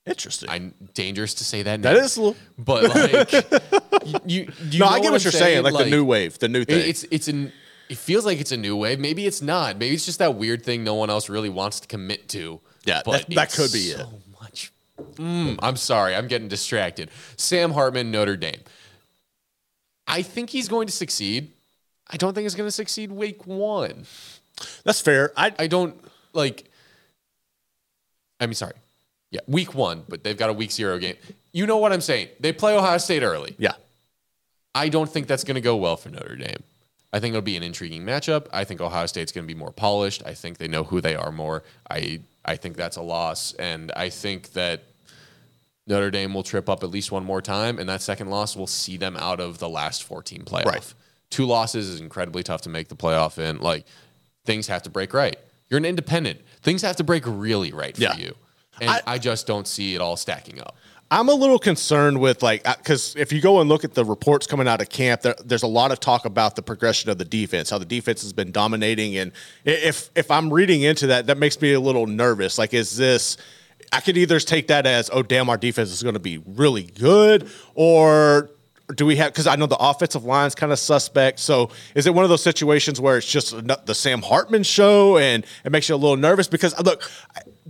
Interesting. 0.05 0.49
I'm 0.49 0.73
dangerous 0.93 1.33
to 1.35 1.43
say 1.43 1.63
that. 1.63 1.81
that 1.81 1.93
name, 1.93 2.03
is 2.03 2.17
a 2.17 2.21
little. 2.21 2.35
but 2.57 2.83
like 2.95 3.31
you, 4.05 4.19
you, 4.25 4.51
you 4.69 4.79
No, 4.79 4.85
know 4.87 4.91
I 4.91 4.99
get 4.99 5.11
what, 5.11 5.23
you're 5.23 5.31
saying. 5.31 5.63
Like, 5.63 5.77
the 5.77 5.89
new 5.89 6.03
wave, 6.03 6.39
the 6.39 6.49
new 6.49 6.65
thing. 6.65 6.89
It's 6.89 7.05
it's 7.11 7.27
an. 7.27 7.51
It 7.89 7.97
feels 7.97 8.25
like 8.25 8.39
it's 8.39 8.51
a 8.51 8.57
new 8.57 8.75
wave. 8.75 8.99
Maybe 8.99 9.25
it's 9.25 9.41
not. 9.41 9.77
Maybe 9.77 9.95
it's 9.95 10.05
just 10.05 10.19
that 10.19 10.35
weird 10.35 10.63
thing 10.63 10.83
no 10.83 10.93
one 10.95 11.09
else 11.09 11.29
really 11.29 11.49
wants 11.49 11.79
to 11.79 11.87
commit 11.87 12.27
to. 12.29 12.59
Yeah, 12.85 13.01
but 13.05 13.27
that- 13.27 13.35
that 13.35 13.51
could 13.53 13.71
be 13.71 13.91
so 13.91 14.01
it. 14.01 14.07
Much. 14.41 14.71
Mm, 15.15 15.57
I'm 15.61 15.75
sorry. 15.75 16.15
I'm 16.15 16.27
getting 16.27 16.47
distracted. 16.47 17.09
Sam 17.37 17.71
Hartman, 17.71 18.11
Notre 18.11 18.35
Dame. 18.37 18.61
I 20.07 20.21
think 20.23 20.49
he's 20.49 20.67
going 20.67 20.87
to 20.87 20.93
succeed. 20.93 21.51
I 22.09 22.17
don't 22.17 22.33
think 22.33 22.43
he's 22.43 22.55
going 22.55 22.67
to 22.67 22.71
succeed 22.71 23.11
week 23.11 23.45
one. 23.45 24.05
That's 24.83 24.99
fair. 25.01 25.31
I 25.37 25.53
I 25.59 25.67
don't 25.67 25.95
like. 26.33 26.65
I 28.39 28.45
mean, 28.45 28.55
sorry. 28.55 28.73
Yeah, 29.31 29.41
week 29.47 29.75
one, 29.75 30.03
but 30.09 30.23
they've 30.23 30.37
got 30.37 30.49
a 30.49 30.53
week 30.53 30.71
zero 30.71 30.97
game. 30.97 31.15
You 31.53 31.67
know 31.67 31.77
what 31.77 31.93
I'm 31.93 32.01
saying? 32.01 32.29
They 32.39 32.51
play 32.51 32.75
Ohio 32.75 32.97
State 32.97 33.21
early. 33.23 33.55
yeah. 33.59 33.73
I 34.75 34.89
don't 34.89 35.09
think 35.09 35.27
that's 35.27 35.43
going 35.43 35.55
to 35.55 35.61
go 35.61 35.75
well 35.75 35.97
for 35.97 36.09
Notre 36.09 36.35
Dame. 36.35 36.63
I 37.11 37.19
think 37.19 37.33
it'll 37.33 37.41
be 37.41 37.57
an 37.57 37.63
intriguing 37.63 38.03
matchup. 38.03 38.45
I 38.53 38.63
think 38.63 38.81
Ohio 38.81 39.07
State's 39.07 39.31
going 39.31 39.45
to 39.47 39.53
be 39.53 39.57
more 39.57 39.71
polished. 39.71 40.21
I 40.25 40.33
think 40.35 40.57
they 40.59 40.67
know 40.67 40.83
who 40.83 41.01
they 41.01 41.15
are 41.15 41.31
more. 41.31 41.63
I 41.89 42.19
I 42.49 42.55
think 42.55 42.75
that's 42.77 42.97
a 42.97 43.01
loss, 43.03 43.53
and 43.53 43.91
I 43.95 44.09
think 44.09 44.53
that 44.53 44.81
Notre 45.85 46.09
Dame 46.09 46.33
will 46.33 46.41
trip 46.41 46.67
up 46.67 46.83
at 46.83 46.89
least 46.89 47.11
one 47.11 47.23
more 47.23 47.43
time, 47.43 47.77
and 47.77 47.87
that 47.89 48.01
second 48.01 48.31
loss 48.31 48.55
will 48.55 48.65
see 48.67 48.97
them 48.97 49.15
out 49.17 49.39
of 49.39 49.59
the 49.59 49.69
last 49.69 50.03
14 50.03 50.41
playoff. 50.45 50.65
Right. 50.65 50.93
Two 51.29 51.45
losses 51.45 51.87
is 51.87 51.99
incredibly 52.01 52.41
tough 52.41 52.61
to 52.63 52.69
make 52.69 52.87
the 52.87 52.95
playoff 52.95 53.37
in. 53.37 53.59
Like 53.59 53.85
things 54.45 54.65
have 54.65 54.81
to 54.83 54.89
break 54.89 55.13
right. 55.13 55.37
You're 55.69 55.77
an 55.77 55.85
independent. 55.85 56.41
Things 56.63 56.81
have 56.81 56.95
to 56.95 57.03
break 57.03 57.23
really 57.27 57.71
right 57.71 57.95
for 57.95 58.01
Yeah. 58.01 58.17
you, 58.17 58.35
and 58.81 58.89
I- 58.89 59.01
I 59.05 59.17
just 59.19 59.45
don't 59.45 59.67
see 59.67 59.93
it 59.93 60.01
all 60.01 60.17
stacking 60.17 60.59
up. 60.59 60.75
I'm 61.11 61.27
a 61.27 61.33
little 61.33 61.57
concerned 61.57 62.19
with 62.19 62.43
like 62.43 62.67
uh, 62.67 62.75
because 62.77 63.15
if 63.15 63.33
you 63.33 63.41
go 63.41 63.61
and 63.61 63.69
look 63.69 63.83
at 63.83 63.95
the 63.95 64.05
reports 64.05 64.45
coming 64.45 64.67
out 64.67 64.79
of 64.79 64.89
camp, 64.89 65.21
there, 65.21 65.35
there's 65.43 65.63
a 65.63 65.67
lot 65.67 65.91
of 65.91 65.99
talk 65.99 66.25
about 66.25 66.55
the 66.55 66.61
progression 66.61 67.09
of 67.09 67.17
the 67.17 67.25
defense, 67.25 67.71
how 67.71 67.79
the 67.79 67.85
defense 67.85 68.21
has 68.21 68.31
been 68.31 68.51
dominating, 68.51 69.17
and 69.17 69.31
if 69.65 70.11
if 70.15 70.29
I'm 70.29 70.53
reading 70.53 70.83
into 70.83 71.07
that, 71.07 71.25
that 71.25 71.37
makes 71.37 71.59
me 71.59 71.73
a 71.73 71.79
little 71.79 72.05
nervous. 72.05 72.57
Like, 72.59 72.73
is 72.73 72.95
this? 72.95 73.37
I 73.91 74.01
could 74.01 74.17
either 74.17 74.39
take 74.39 74.67
that 74.67 74.85
as, 74.85 75.09
oh 75.11 75.23
damn, 75.23 75.49
our 75.49 75.57
defense 75.57 75.89
is 75.89 76.03
going 76.03 76.13
to 76.13 76.19
be 76.19 76.37
really 76.45 76.83
good, 76.83 77.49
or 77.73 78.51
do 78.95 79.05
we 79.05 79.15
have? 79.17 79.31
Because 79.31 79.47
I 79.47 79.55
know 79.55 79.65
the 79.65 79.77
offensive 79.77 80.25
line's 80.25 80.55
kind 80.55 80.71
of 80.71 80.79
suspect. 80.79 81.39
So 81.39 81.69
is 81.95 82.07
it 82.07 82.13
one 82.13 82.23
of 82.23 82.29
those 82.29 82.43
situations 82.43 82.99
where 82.99 83.17
it's 83.17 83.31
just 83.31 83.55
the 83.85 83.95
Sam 83.95 84.21
Hartman 84.21 84.63
show 84.63 85.17
and 85.17 85.45
it 85.63 85.71
makes 85.71 85.89
you 85.89 85.95
a 85.95 85.97
little 85.97 86.17
nervous? 86.17 86.47
Because 86.47 86.73
uh, 86.73 86.81
look, 86.83 87.09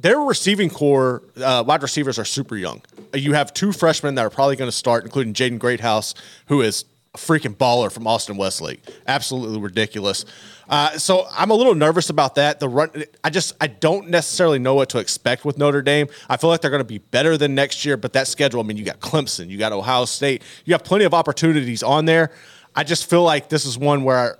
their 0.01 0.19
receiving 0.19 0.69
core, 0.69 1.23
uh, 1.37 1.63
wide 1.65 1.81
receivers 1.81 2.17
are 2.17 2.25
super 2.25 2.55
young. 2.55 2.81
You 3.13 3.33
have 3.33 3.53
two 3.53 3.71
freshmen 3.71 4.15
that 4.15 4.25
are 4.25 4.29
probably 4.29 4.55
going 4.55 4.69
to 4.69 4.75
start, 4.75 5.03
including 5.03 5.33
Jaden 5.33 5.59
Greathouse, 5.59 6.13
who 6.47 6.61
is 6.61 6.85
a 7.13 7.17
freaking 7.17 7.55
baller 7.55 7.91
from 7.91 8.07
Austin 8.07 8.37
Westlake. 8.37 8.81
Absolutely 9.07 9.59
ridiculous. 9.59 10.25
Uh, 10.69 10.97
so 10.97 11.27
I'm 11.31 11.49
a 11.49 11.55
little 11.55 11.73
nervous 11.73 12.09
about 12.09 12.35
that. 12.35 12.59
The 12.59 12.69
run, 12.69 12.91
I 13.23 13.29
just 13.31 13.55
I 13.59 13.67
don't 13.67 14.09
necessarily 14.09 14.59
know 14.59 14.75
what 14.75 14.89
to 14.89 14.99
expect 14.99 15.43
with 15.43 15.57
Notre 15.57 15.81
Dame. 15.81 16.07
I 16.29 16.37
feel 16.37 16.49
like 16.49 16.61
they're 16.61 16.69
going 16.69 16.81
to 16.81 16.85
be 16.85 16.99
better 16.99 17.37
than 17.37 17.55
next 17.55 17.83
year, 17.83 17.97
but 17.97 18.13
that 18.13 18.27
schedule. 18.27 18.59
I 18.59 18.63
mean, 18.63 18.77
you 18.77 18.85
got 18.85 18.99
Clemson, 18.99 19.49
you 19.49 19.57
got 19.57 19.71
Ohio 19.71 20.05
State, 20.05 20.43
you 20.65 20.73
have 20.73 20.83
plenty 20.83 21.05
of 21.05 21.13
opportunities 21.13 21.81
on 21.81 22.05
there. 22.05 22.31
I 22.75 22.83
just 22.83 23.09
feel 23.09 23.23
like 23.23 23.49
this 23.49 23.65
is 23.65 23.77
one 23.77 24.03
where 24.03 24.37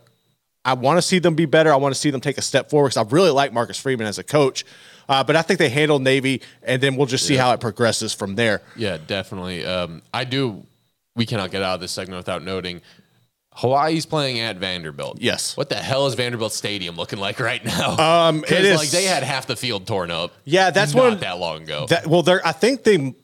I 0.63 0.73
want 0.73 0.97
to 0.97 1.01
see 1.01 1.17
them 1.17 1.33
be 1.33 1.45
better. 1.45 1.73
I 1.73 1.77
want 1.77 1.95
to 1.95 1.99
see 1.99 2.11
them 2.11 2.21
take 2.21 2.37
a 2.37 2.43
step 2.43 2.69
forward 2.69 2.89
because 2.89 3.07
I 3.07 3.09
really 3.09 3.31
like 3.31 3.51
Marcus 3.51 3.79
Freeman 3.79 4.05
as 4.05 4.19
a 4.19 4.23
coach. 4.23 4.65
Uh, 5.09 5.23
but 5.23 5.35
I 5.35 5.41
think 5.41 5.57
they 5.59 5.69
handle 5.69 5.99
Navy, 5.99 6.41
and 6.63 6.81
then 6.81 6.95
we'll 6.95 7.07
just 7.07 7.25
see 7.25 7.35
how 7.35 7.51
it 7.51 7.59
progresses 7.59 8.13
from 8.13 8.35
there. 8.35 8.61
Yeah, 8.77 8.97
definitely. 9.05 9.65
Um, 9.65 10.01
I 10.13 10.23
do. 10.23 10.63
We 11.15 11.25
cannot 11.25 11.51
get 11.51 11.63
out 11.63 11.73
of 11.75 11.81
this 11.81 11.91
segment 11.91 12.17
without 12.17 12.43
noting 12.43 12.81
Hawaii's 13.53 14.05
playing 14.05 14.39
at 14.39 14.57
Vanderbilt. 14.57 15.17
Yes. 15.19 15.57
What 15.57 15.67
the 15.69 15.75
hell 15.75 16.05
is 16.07 16.13
Vanderbilt 16.13 16.53
Stadium 16.53 16.95
looking 16.95 17.19
like 17.19 17.39
right 17.39 17.63
now? 17.65 18.27
Um, 18.29 18.43
it 18.45 18.51
is- 18.63 18.77
like 18.77 18.89
they 18.89 19.03
had 19.03 19.23
half 19.23 19.47
the 19.47 19.55
field 19.55 19.85
torn 19.87 20.11
up. 20.11 20.31
Yeah, 20.45 20.69
that's 20.69 20.93
not 20.93 21.09
one- 21.09 21.19
that 21.19 21.39
long 21.39 21.63
ago. 21.63 21.87
That 21.89 22.07
well, 22.07 22.21
there. 22.23 22.45
I 22.45 22.51
think 22.51 22.83
they. 22.83 23.15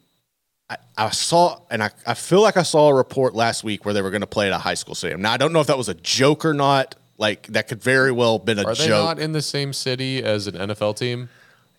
I, 0.68 0.78
I 0.98 1.10
saw, 1.12 1.60
and 1.70 1.84
I, 1.84 1.92
I 2.08 2.16
feel 2.16 2.42
like 2.42 2.58
I 2.58 2.64
saw 2.64 2.90
a 2.90 2.94
report 2.96 3.36
last 3.36 3.64
week 3.64 3.86
where 3.86 3.94
they 3.94 4.02
were 4.02 4.10
going 4.10 4.22
to 4.22 4.28
play 4.28 4.48
at 4.48 4.54
a 4.54 4.58
high 4.58 4.74
school 4.74 4.96
stadium. 4.96 5.22
Now 5.22 5.32
I 5.34 5.38
don't 5.38 5.54
know 5.54 5.60
if 5.62 5.68
that 5.68 5.78
was 5.78 5.90
a 5.90 5.94
joke 5.94 6.44
or 6.44 6.56
not. 6.56 6.96
Like 7.20 7.46
that 7.48 7.68
could 7.68 7.82
very 7.82 8.12
well 8.12 8.40
have 8.40 8.46
been 8.46 8.58
a 8.60 8.64
Are 8.66 8.74
they 8.76 8.88
joke. 8.88 9.06
not 9.06 9.20
in 9.20 9.32
the 9.32 9.44
same 9.44 9.72
city 9.74 10.22
as 10.24 10.48
an 10.48 10.56
NFL 10.56 10.98
team? 10.98 11.30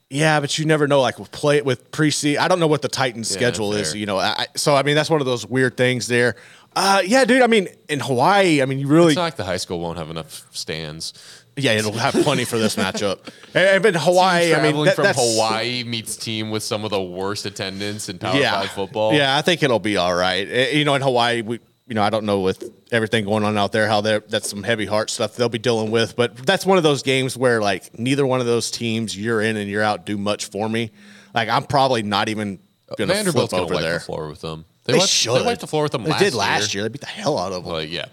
Yeah, 0.08 0.38
but 0.40 0.56
you 0.58 0.64
never 0.66 0.86
know. 0.86 1.00
Like 1.00 1.18
with 1.18 1.32
play 1.32 1.62
with 1.62 1.90
pre 1.90 2.12
I 2.38 2.46
don't 2.48 2.60
know 2.60 2.68
what 2.68 2.82
the 2.82 2.88
Titans' 2.88 3.28
schedule 3.28 3.72
is. 3.72 3.94
You 3.94 4.06
know, 4.06 4.18
I, 4.18 4.46
so 4.56 4.76
I 4.76 4.82
mean 4.84 4.94
that's 4.94 5.10
one 5.10 5.20
of 5.20 5.26
those 5.26 5.44
weird 5.46 5.76
things 5.76 6.06
there. 6.06 6.36
Uh, 6.76 7.02
yeah, 7.06 7.24
dude. 7.24 7.40
I 7.42 7.46
mean, 7.46 7.68
in 7.88 8.00
Hawaii, 8.00 8.60
I 8.60 8.66
mean, 8.66 8.78
you 8.78 8.86
really, 8.86 9.08
It's 9.12 9.16
not 9.16 9.22
like 9.22 9.36
the 9.36 9.44
high 9.44 9.56
school 9.56 9.80
won't 9.80 9.96
have 9.96 10.10
enough 10.10 10.46
stands. 10.54 11.14
yeah, 11.56 11.72
it'll 11.72 11.92
have 11.92 12.12
plenty 12.22 12.44
for 12.44 12.58
this 12.58 12.76
matchup. 12.82 13.20
And, 13.54 13.76
and 13.76 13.86
in 13.86 13.94
Hawaii, 13.94 14.52
I 14.52 14.56
mean, 14.56 14.62
Traveling 14.74 14.84
that- 14.84 14.94
from 14.96 15.04
that's- 15.04 15.34
Hawaii 15.34 15.84
meets 15.84 16.16
team 16.16 16.50
with 16.50 16.62
some 16.62 16.84
of 16.84 16.90
the 16.90 17.02
worst 17.02 17.46
attendance 17.46 18.10
in 18.10 18.18
Power 18.18 18.36
yeah, 18.38 18.60
Five 18.60 18.70
football. 18.72 19.14
Yeah, 19.14 19.38
I 19.38 19.40
think 19.40 19.62
it'll 19.62 19.78
be 19.78 19.96
all 19.96 20.14
right. 20.14 20.46
Eh, 20.46 20.70
You 20.72 20.84
know, 20.84 20.94
in 20.94 21.00
Hawaii, 21.00 21.40
we, 21.40 21.60
you 21.86 21.94
know, 21.94 22.02
I 22.02 22.10
don't 22.10 22.24
know 22.24 22.40
with 22.40 22.72
everything 22.90 23.24
going 23.24 23.44
on 23.44 23.56
out 23.56 23.72
there 23.72 23.86
how 23.86 24.00
they're 24.00 24.20
that's 24.20 24.50
some 24.50 24.62
heavy 24.62 24.86
heart 24.86 25.08
stuff 25.08 25.36
they'll 25.36 25.48
be 25.48 25.58
dealing 25.58 25.90
with. 25.90 26.16
But 26.16 26.36
that's 26.36 26.66
one 26.66 26.78
of 26.78 26.84
those 26.84 27.02
games 27.02 27.36
where 27.36 27.60
like 27.60 27.98
neither 27.98 28.26
one 28.26 28.40
of 28.40 28.46
those 28.46 28.70
teams, 28.70 29.16
you're 29.16 29.40
in 29.40 29.56
and 29.56 29.70
you're 29.70 29.82
out, 29.82 30.04
do 30.04 30.18
much 30.18 30.46
for 30.46 30.68
me. 30.68 30.90
Like 31.34 31.48
I'm 31.48 31.64
probably 31.64 32.02
not 32.02 32.28
even 32.28 32.58
gonna 32.96 33.14
Vanderbilt's 33.14 33.50
flip 33.50 33.50
gonna 33.50 33.62
over 33.64 33.74
wipe 33.74 33.82
there. 33.82 33.98
the 33.98 34.04
floor 34.04 34.28
with 34.28 34.40
them. 34.40 34.64
They, 34.84 34.94
wiped, 34.94 35.08
should. 35.08 35.40
They 35.40 35.44
wiped 35.44 35.60
the 35.60 35.66
floor 35.66 35.84
with 35.84 35.92
them. 35.92 36.04
They 36.04 36.10
last 36.10 36.20
did 36.20 36.34
last 36.34 36.74
year. 36.74 36.84
They 36.84 36.88
beat 36.88 37.00
the 37.00 37.06
hell 37.06 37.38
out 37.38 37.52
of 37.52 37.64
them. 37.64 37.72
Like, 37.72 37.90
yeah. 37.90 38.06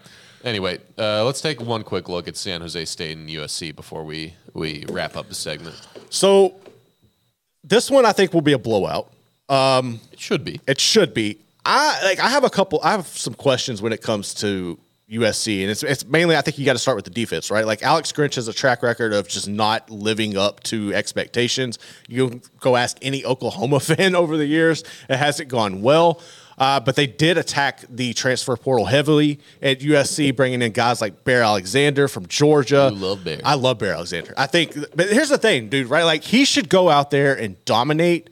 Anyway, 0.43 0.79
uh, 0.97 1.23
let's 1.23 1.39
take 1.39 1.61
one 1.61 1.83
quick 1.83 2.09
look 2.09 2.27
at 2.27 2.35
San 2.35 2.61
Jose 2.61 2.85
State 2.85 3.17
and 3.17 3.29
USC 3.29 3.75
before 3.75 4.03
we 4.03 4.33
we 4.53 4.85
wrap 4.89 5.15
up 5.15 5.29
the 5.29 5.35
segment. 5.35 5.75
So 6.09 6.55
this 7.63 7.89
one 7.89 8.05
I 8.05 8.11
think 8.11 8.33
will 8.33 8.41
be 8.41 8.53
a 8.53 8.57
blowout. 8.57 9.11
It 10.11 10.19
should 10.19 10.43
be. 10.43 10.59
It 10.67 10.79
should 10.79 11.13
be. 11.13 11.39
I 11.65 12.03
like 12.03 12.19
I 12.19 12.29
have 12.29 12.43
a 12.43 12.49
couple 12.49 12.79
I 12.83 12.91
have 12.91 13.07
some 13.07 13.33
questions 13.33 13.81
when 13.81 13.93
it 13.93 14.01
comes 14.01 14.33
to 14.35 14.77
USC, 15.09 15.61
and 15.61 15.69
it's 15.69 15.83
it's 15.83 16.05
mainly 16.05 16.35
I 16.35 16.41
think 16.41 16.57
you 16.57 16.65
got 16.65 16.73
to 16.73 16.79
start 16.79 16.95
with 16.95 17.05
the 17.05 17.11
defense, 17.11 17.51
right? 17.51 17.65
Like 17.65 17.83
Alex 17.83 18.11
Grinch 18.11 18.35
has 18.35 18.47
a 18.47 18.53
track 18.53 18.83
record 18.83 19.13
of 19.13 19.27
just 19.27 19.47
not 19.47 19.89
living 19.89 20.37
up 20.37 20.61
to 20.63 20.93
expectations. 20.93 21.79
You 22.07 22.29
can 22.29 22.41
go 22.59 22.75
ask 22.75 22.97
any 23.01 23.23
Oklahoma 23.23 23.79
fan 23.81 24.15
over 24.15 24.37
the 24.37 24.45
years; 24.45 24.83
it 25.09 25.17
hasn't 25.17 25.49
gone 25.49 25.81
well. 25.81 26.21
Uh, 26.55 26.79
but 26.79 26.95
they 26.95 27.07
did 27.07 27.35
attack 27.37 27.83
the 27.89 28.13
transfer 28.13 28.55
portal 28.55 28.85
heavily 28.85 29.39
at 29.61 29.79
USC, 29.79 30.35
bringing 30.35 30.61
in 30.61 30.71
guys 30.71 31.01
like 31.01 31.23
Bear 31.23 31.41
Alexander 31.41 32.07
from 32.07 32.27
Georgia. 32.27 32.91
You 32.93 32.99
love 32.99 33.23
Bear. 33.23 33.39
I 33.43 33.55
love 33.55 33.79
Bear 33.79 33.93
Alexander. 33.93 34.35
I 34.37 34.45
think, 34.45 34.75
but 34.95 35.09
here's 35.09 35.29
the 35.29 35.39
thing, 35.39 35.69
dude. 35.69 35.87
Right? 35.87 36.03
Like 36.03 36.23
he 36.23 36.45
should 36.45 36.69
go 36.69 36.89
out 36.89 37.09
there 37.09 37.33
and 37.33 37.63
dominate. 37.65 38.29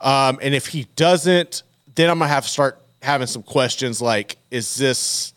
Um, 0.00 0.38
and 0.42 0.54
if 0.54 0.68
he 0.68 0.84
doesn't, 0.96 1.62
then 1.94 2.10
I'm 2.10 2.18
gonna 2.18 2.28
have 2.28 2.44
to 2.44 2.50
start 2.50 2.80
having 3.02 3.26
some 3.26 3.42
questions. 3.42 4.00
Like, 4.00 4.36
is 4.50 4.76
this? 4.76 5.32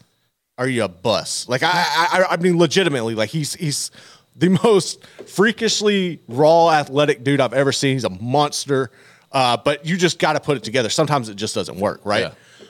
Are 0.57 0.67
you 0.67 0.83
a 0.83 0.87
bus? 0.87 1.47
Like 1.47 1.61
I, 1.63 1.69
I, 1.71 2.25
I 2.31 2.37
mean, 2.37 2.57
legitimately, 2.57 3.15
like 3.15 3.29
he's 3.29 3.53
he's 3.53 3.91
the 4.35 4.49
most 4.63 5.05
freakishly 5.27 6.21
raw 6.27 6.71
athletic 6.71 7.23
dude 7.23 7.41
I've 7.41 7.53
ever 7.53 7.71
seen. 7.71 7.93
He's 7.93 8.03
a 8.03 8.09
monster. 8.09 8.91
Uh, 9.31 9.57
but 9.57 9.85
you 9.85 9.97
just 9.97 10.19
got 10.19 10.33
to 10.33 10.39
put 10.39 10.55
it 10.55 10.63
together. 10.63 10.89
Sometimes 10.89 11.27
it 11.27 11.35
just 11.35 11.53
doesn't 11.53 11.77
work, 11.77 12.01
right? 12.05 12.21
Yeah. 12.21 12.27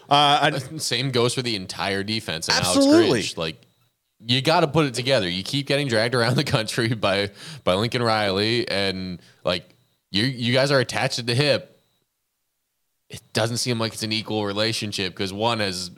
Uh, 0.09 0.51
I, 0.53 0.77
Same 0.77 1.11
goes 1.11 1.33
for 1.33 1.41
the 1.41 1.55
entire 1.55 2.01
defense 2.03 2.47
and 2.47 2.57
Absolutely. 2.57 3.09
Alex 3.09 3.33
Grinch. 3.33 3.37
Like 3.37 3.61
you 4.25 4.41
got 4.41 4.61
to 4.61 4.67
put 4.67 4.85
it 4.85 4.93
together. 4.93 5.29
You 5.29 5.43
keep 5.43 5.67
getting 5.67 5.87
dragged 5.87 6.15
around 6.15 6.35
the 6.35 6.43
country 6.43 6.87
by 6.93 7.31
by 7.63 7.75
Lincoln 7.75 8.01
Riley, 8.01 8.67
and 8.67 9.21
like 9.43 9.69
you 10.11 10.23
you 10.23 10.53
guys 10.53 10.71
are 10.71 10.79
attached 10.79 11.19
at 11.19 11.25
the 11.25 11.35
hip. 11.35 11.76
It 13.09 13.21
doesn't 13.33 13.57
seem 13.57 13.79
like 13.79 13.93
it's 13.93 14.03
an 14.03 14.11
equal 14.11 14.45
relationship 14.45 15.13
because 15.13 15.31
one 15.31 15.61
is 15.61 15.91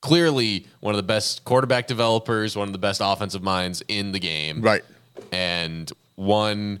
clearly 0.00 0.66
one 0.80 0.92
of 0.94 0.96
the 0.96 1.02
best 1.02 1.44
quarterback 1.44 1.86
developers, 1.86 2.56
one 2.56 2.68
of 2.68 2.72
the 2.72 2.78
best 2.78 3.00
offensive 3.02 3.42
minds 3.42 3.82
in 3.88 4.12
the 4.12 4.18
game, 4.18 4.60
right. 4.60 4.82
and 5.30 5.90
one 6.16 6.80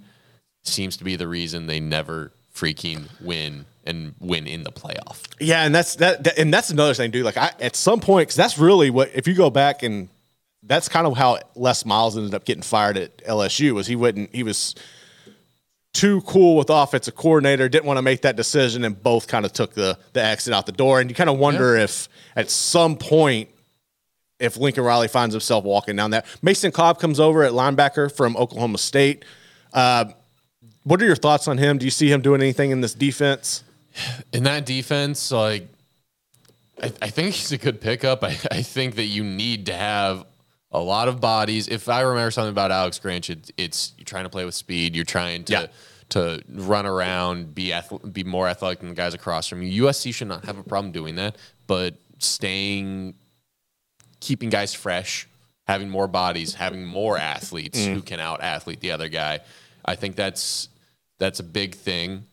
seems 0.62 0.96
to 0.98 1.04
be 1.04 1.16
the 1.16 1.26
reason 1.26 1.66
they 1.66 1.80
never 1.80 2.32
freaking 2.54 3.04
win 3.20 3.64
and 3.84 4.14
win 4.20 4.46
in 4.46 4.62
the 4.62 4.70
playoff. 4.70 5.22
Yeah, 5.40 5.64
and 5.64 5.74
that's 5.74 5.96
that, 5.96 6.22
that- 6.24 6.38
and 6.38 6.52
that's 6.52 6.70
another 6.70 6.94
thing, 6.94 7.10
dude. 7.10 7.24
Like 7.24 7.36
I, 7.36 7.52
at 7.60 7.74
some 7.76 8.00
point, 8.00 8.28
because 8.28 8.36
that's 8.36 8.58
really 8.58 8.90
what 8.90 9.10
if 9.14 9.26
you 9.26 9.34
go 9.34 9.50
back 9.50 9.82
and 9.82 10.08
that's 10.64 10.88
kind 10.88 11.06
of 11.06 11.16
how 11.16 11.38
Les 11.56 11.84
Miles 11.84 12.16
ended 12.16 12.34
up 12.34 12.44
getting 12.44 12.62
fired 12.62 12.96
at 12.96 13.24
LSU 13.24 13.72
was 13.72 13.86
he 13.86 13.96
wouldn't 13.96 14.34
he 14.34 14.42
was 14.42 14.74
too 15.92 16.22
cool 16.22 16.56
with 16.56 16.70
offensive 16.70 17.14
coordinator, 17.14 17.68
didn't 17.68 17.84
want 17.84 17.98
to 17.98 18.02
make 18.02 18.22
that 18.22 18.36
decision, 18.36 18.84
and 18.84 19.00
both 19.02 19.28
kind 19.28 19.44
of 19.44 19.52
took 19.52 19.74
the 19.74 19.98
the 20.12 20.22
exit 20.22 20.54
out 20.54 20.66
the 20.66 20.72
door. 20.72 21.00
And 21.00 21.10
you 21.10 21.14
kind 21.14 21.30
of 21.30 21.38
wonder 21.38 21.76
if 21.76 22.08
at 22.36 22.50
some 22.50 22.96
point 22.96 23.48
if 24.38 24.56
Lincoln 24.56 24.84
Riley 24.84 25.08
finds 25.08 25.34
himself 25.34 25.64
walking 25.64 25.94
down 25.94 26.10
that. 26.10 26.26
Mason 26.42 26.72
Cobb 26.72 26.98
comes 26.98 27.20
over 27.20 27.44
at 27.44 27.52
linebacker 27.52 28.10
from 28.14 28.36
Oklahoma 28.36 28.78
State. 28.78 29.24
Uh, 29.72 30.06
what 30.82 31.00
are 31.00 31.04
your 31.04 31.14
thoughts 31.14 31.46
on 31.46 31.58
him? 31.58 31.78
Do 31.78 31.84
you 31.84 31.92
see 31.92 32.10
him 32.10 32.22
doing 32.22 32.40
anything 32.40 32.72
in 32.72 32.80
this 32.80 32.94
defense? 32.94 33.62
in 34.32 34.44
that 34.44 34.66
defense, 34.66 35.30
like 35.30 35.68
I, 36.82 36.92
I 37.02 37.10
think 37.10 37.34
he's 37.34 37.52
a 37.52 37.58
good 37.58 37.80
pickup. 37.80 38.24
I, 38.24 38.36
I 38.50 38.62
think 38.62 38.96
that 38.96 39.04
you 39.04 39.24
need 39.24 39.66
to 39.66 39.74
have 39.74 40.24
a 40.72 40.80
lot 40.80 41.08
of 41.08 41.20
bodies. 41.20 41.68
If 41.68 41.88
I 41.88 42.00
remember 42.00 42.30
something 42.30 42.50
about 42.50 42.70
Alex 42.70 42.98
Grinch, 42.98 43.30
it, 43.30 43.50
it's 43.56 43.92
you're 43.98 44.04
trying 44.04 44.24
to 44.24 44.30
play 44.30 44.44
with 44.44 44.54
speed. 44.54 44.94
You're 44.96 45.04
trying 45.04 45.44
to 45.44 45.52
Yeah. 45.52 45.66
to 46.10 46.42
run 46.48 46.86
around, 46.86 47.54
be 47.54 47.72
ath- 47.72 48.12
be 48.12 48.24
more 48.24 48.48
athletic 48.48 48.80
than 48.80 48.88
the 48.90 48.94
guys 48.94 49.14
across 49.14 49.46
from 49.48 49.62
you. 49.62 49.84
USC 49.84 50.12
should 50.12 50.28
not 50.28 50.44
have 50.44 50.58
a 50.58 50.62
problem 50.62 50.92
doing 50.92 51.14
that, 51.16 51.36
but 51.66 51.94
staying, 52.18 53.14
keeping 54.20 54.50
guys 54.50 54.74
fresh, 54.74 55.26
having 55.66 55.88
more 55.88 56.06
bodies, 56.08 56.54
having 56.54 56.84
more 56.84 57.16
athletes 57.18 57.84
who 57.84 58.02
can 58.02 58.20
out 58.20 58.42
athlete 58.42 58.80
the 58.80 58.90
other 58.92 59.08
guy. 59.08 59.40
I 59.84 59.94
think 59.96 60.16
that's 60.16 60.68
that's 61.18 61.40
a 61.40 61.44
big 61.44 61.74
thing. 61.74 62.26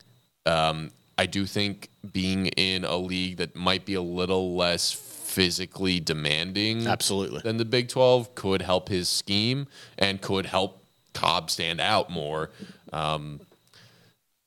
Um, 0.45 0.91
I 1.17 1.25
do 1.25 1.45
think 1.45 1.89
being 2.13 2.47
in 2.47 2.85
a 2.85 2.95
league 2.95 3.37
that 3.37 3.55
might 3.55 3.85
be 3.85 3.93
a 3.95 4.01
little 4.01 4.55
less 4.55 4.91
physically 5.29 5.99
demanding 5.99 6.87
Absolutely. 6.87 7.39
than 7.43 7.57
the 7.57 7.65
Big 7.65 7.87
12 7.87 8.33
could 8.33 8.63
help 8.63 8.89
his 8.89 9.07
scheme 9.07 9.67
and 9.97 10.19
could 10.21 10.47
help 10.47 10.83
Cobb 11.13 11.51
stand 11.51 11.79
out 11.79 12.09
more. 12.09 12.49
Um, 12.91 13.39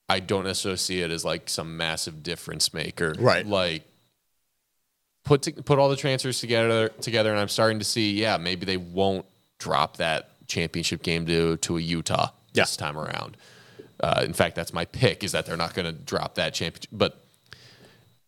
I 0.09 0.19
don't 0.21 0.45
necessarily 0.45 0.79
see 0.79 1.01
it 1.01 1.11
as 1.11 1.25
like 1.25 1.49
some 1.49 1.77
massive 1.77 2.23
difference 2.25 2.75
maker. 2.75 3.15
Right. 3.19 3.47
Like 3.47 3.85
put 5.25 5.43
to, 5.43 5.53
put 5.53 5.79
all 5.79 5.89
the 5.89 5.97
transfers 5.97 6.41
together 6.41 6.89
together 7.01 7.31
and 7.31 7.39
I'm 7.39 7.49
starting 7.49 7.79
to 7.79 7.85
see 7.85 8.13
yeah, 8.21 8.37
maybe 8.37 8.67
they 8.67 8.77
won't 8.77 9.25
drop 9.59 9.99
that 9.99 10.31
championship 10.49 11.03
game 11.05 11.25
to 11.27 11.57
to 11.59 11.79
a 11.79 11.81
Utah 11.81 12.31
Yeah. 12.53 12.65
this 12.65 12.77
time 12.77 12.99
around. 12.99 13.37
Uh, 14.01 14.23
in 14.25 14.33
fact, 14.33 14.57
that's 14.57 14.73
my 14.73 14.85
pick 14.85 15.23
is 15.23 15.31
that 15.31 15.47
they're 15.47 15.57
not 15.57 15.75
going 15.75 15.87
to 15.87 15.93
drop 15.93 16.35
that 16.35 16.53
championship, 16.55 16.91
but 16.93 17.22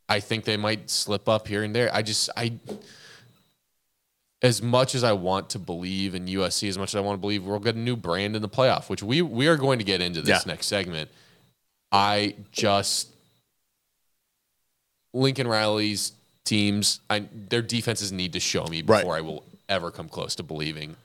I 0.09 0.21
think 0.21 0.45
they 0.45 0.57
might 0.57 0.91
slip 0.91 1.29
up 1.29 1.49
here 1.49 1.63
and 1.63 1.75
there. 1.75 1.91
I 1.95 2.03
just 2.03 2.31
I 2.37 2.53
as 4.43 4.61
much 4.61 4.95
as 4.95 5.03
I 5.03 5.13
want 5.13 5.49
to 5.51 5.59
believe 5.59 6.15
in 6.15 6.27
USC, 6.27 6.69
as 6.69 6.77
much 6.77 6.91
as 6.91 6.97
I 6.97 7.01
want 7.01 7.17
to 7.17 7.21
believe 7.21 7.45
we'll 7.45 7.59
get 7.59 7.77
a 7.77 7.79
new 7.79 7.97
brand 7.97 8.37
in 8.37 8.43
the 8.43 8.49
playoff, 8.49 8.89
which 8.91 9.03
we 9.03 9.23
we 9.23 9.47
are 9.49 9.57
going 9.57 9.79
to 9.79 9.85
get 9.85 10.01
into 10.01 10.21
this 10.21 10.45
Yeah. 10.45 10.53
next 10.53 10.67
segment. 10.67 11.11
I 11.93 12.35
just 12.53 13.09
Lincoln 15.13 15.47
Riley's 15.49 16.13
teams, 16.45 17.01
I 17.09 17.21
their 17.33 17.63
defenses 17.63 18.13
need 18.13 18.33
to 18.35 18.41
show 18.41 18.65
me 18.67 18.83
Right. 18.83 18.99
before 19.01 19.17
I 19.17 19.21
will 19.23 19.45
ever 19.69 19.91
come 19.91 20.09
close 20.09 20.35
to 20.37 20.43
believing. 20.43 20.97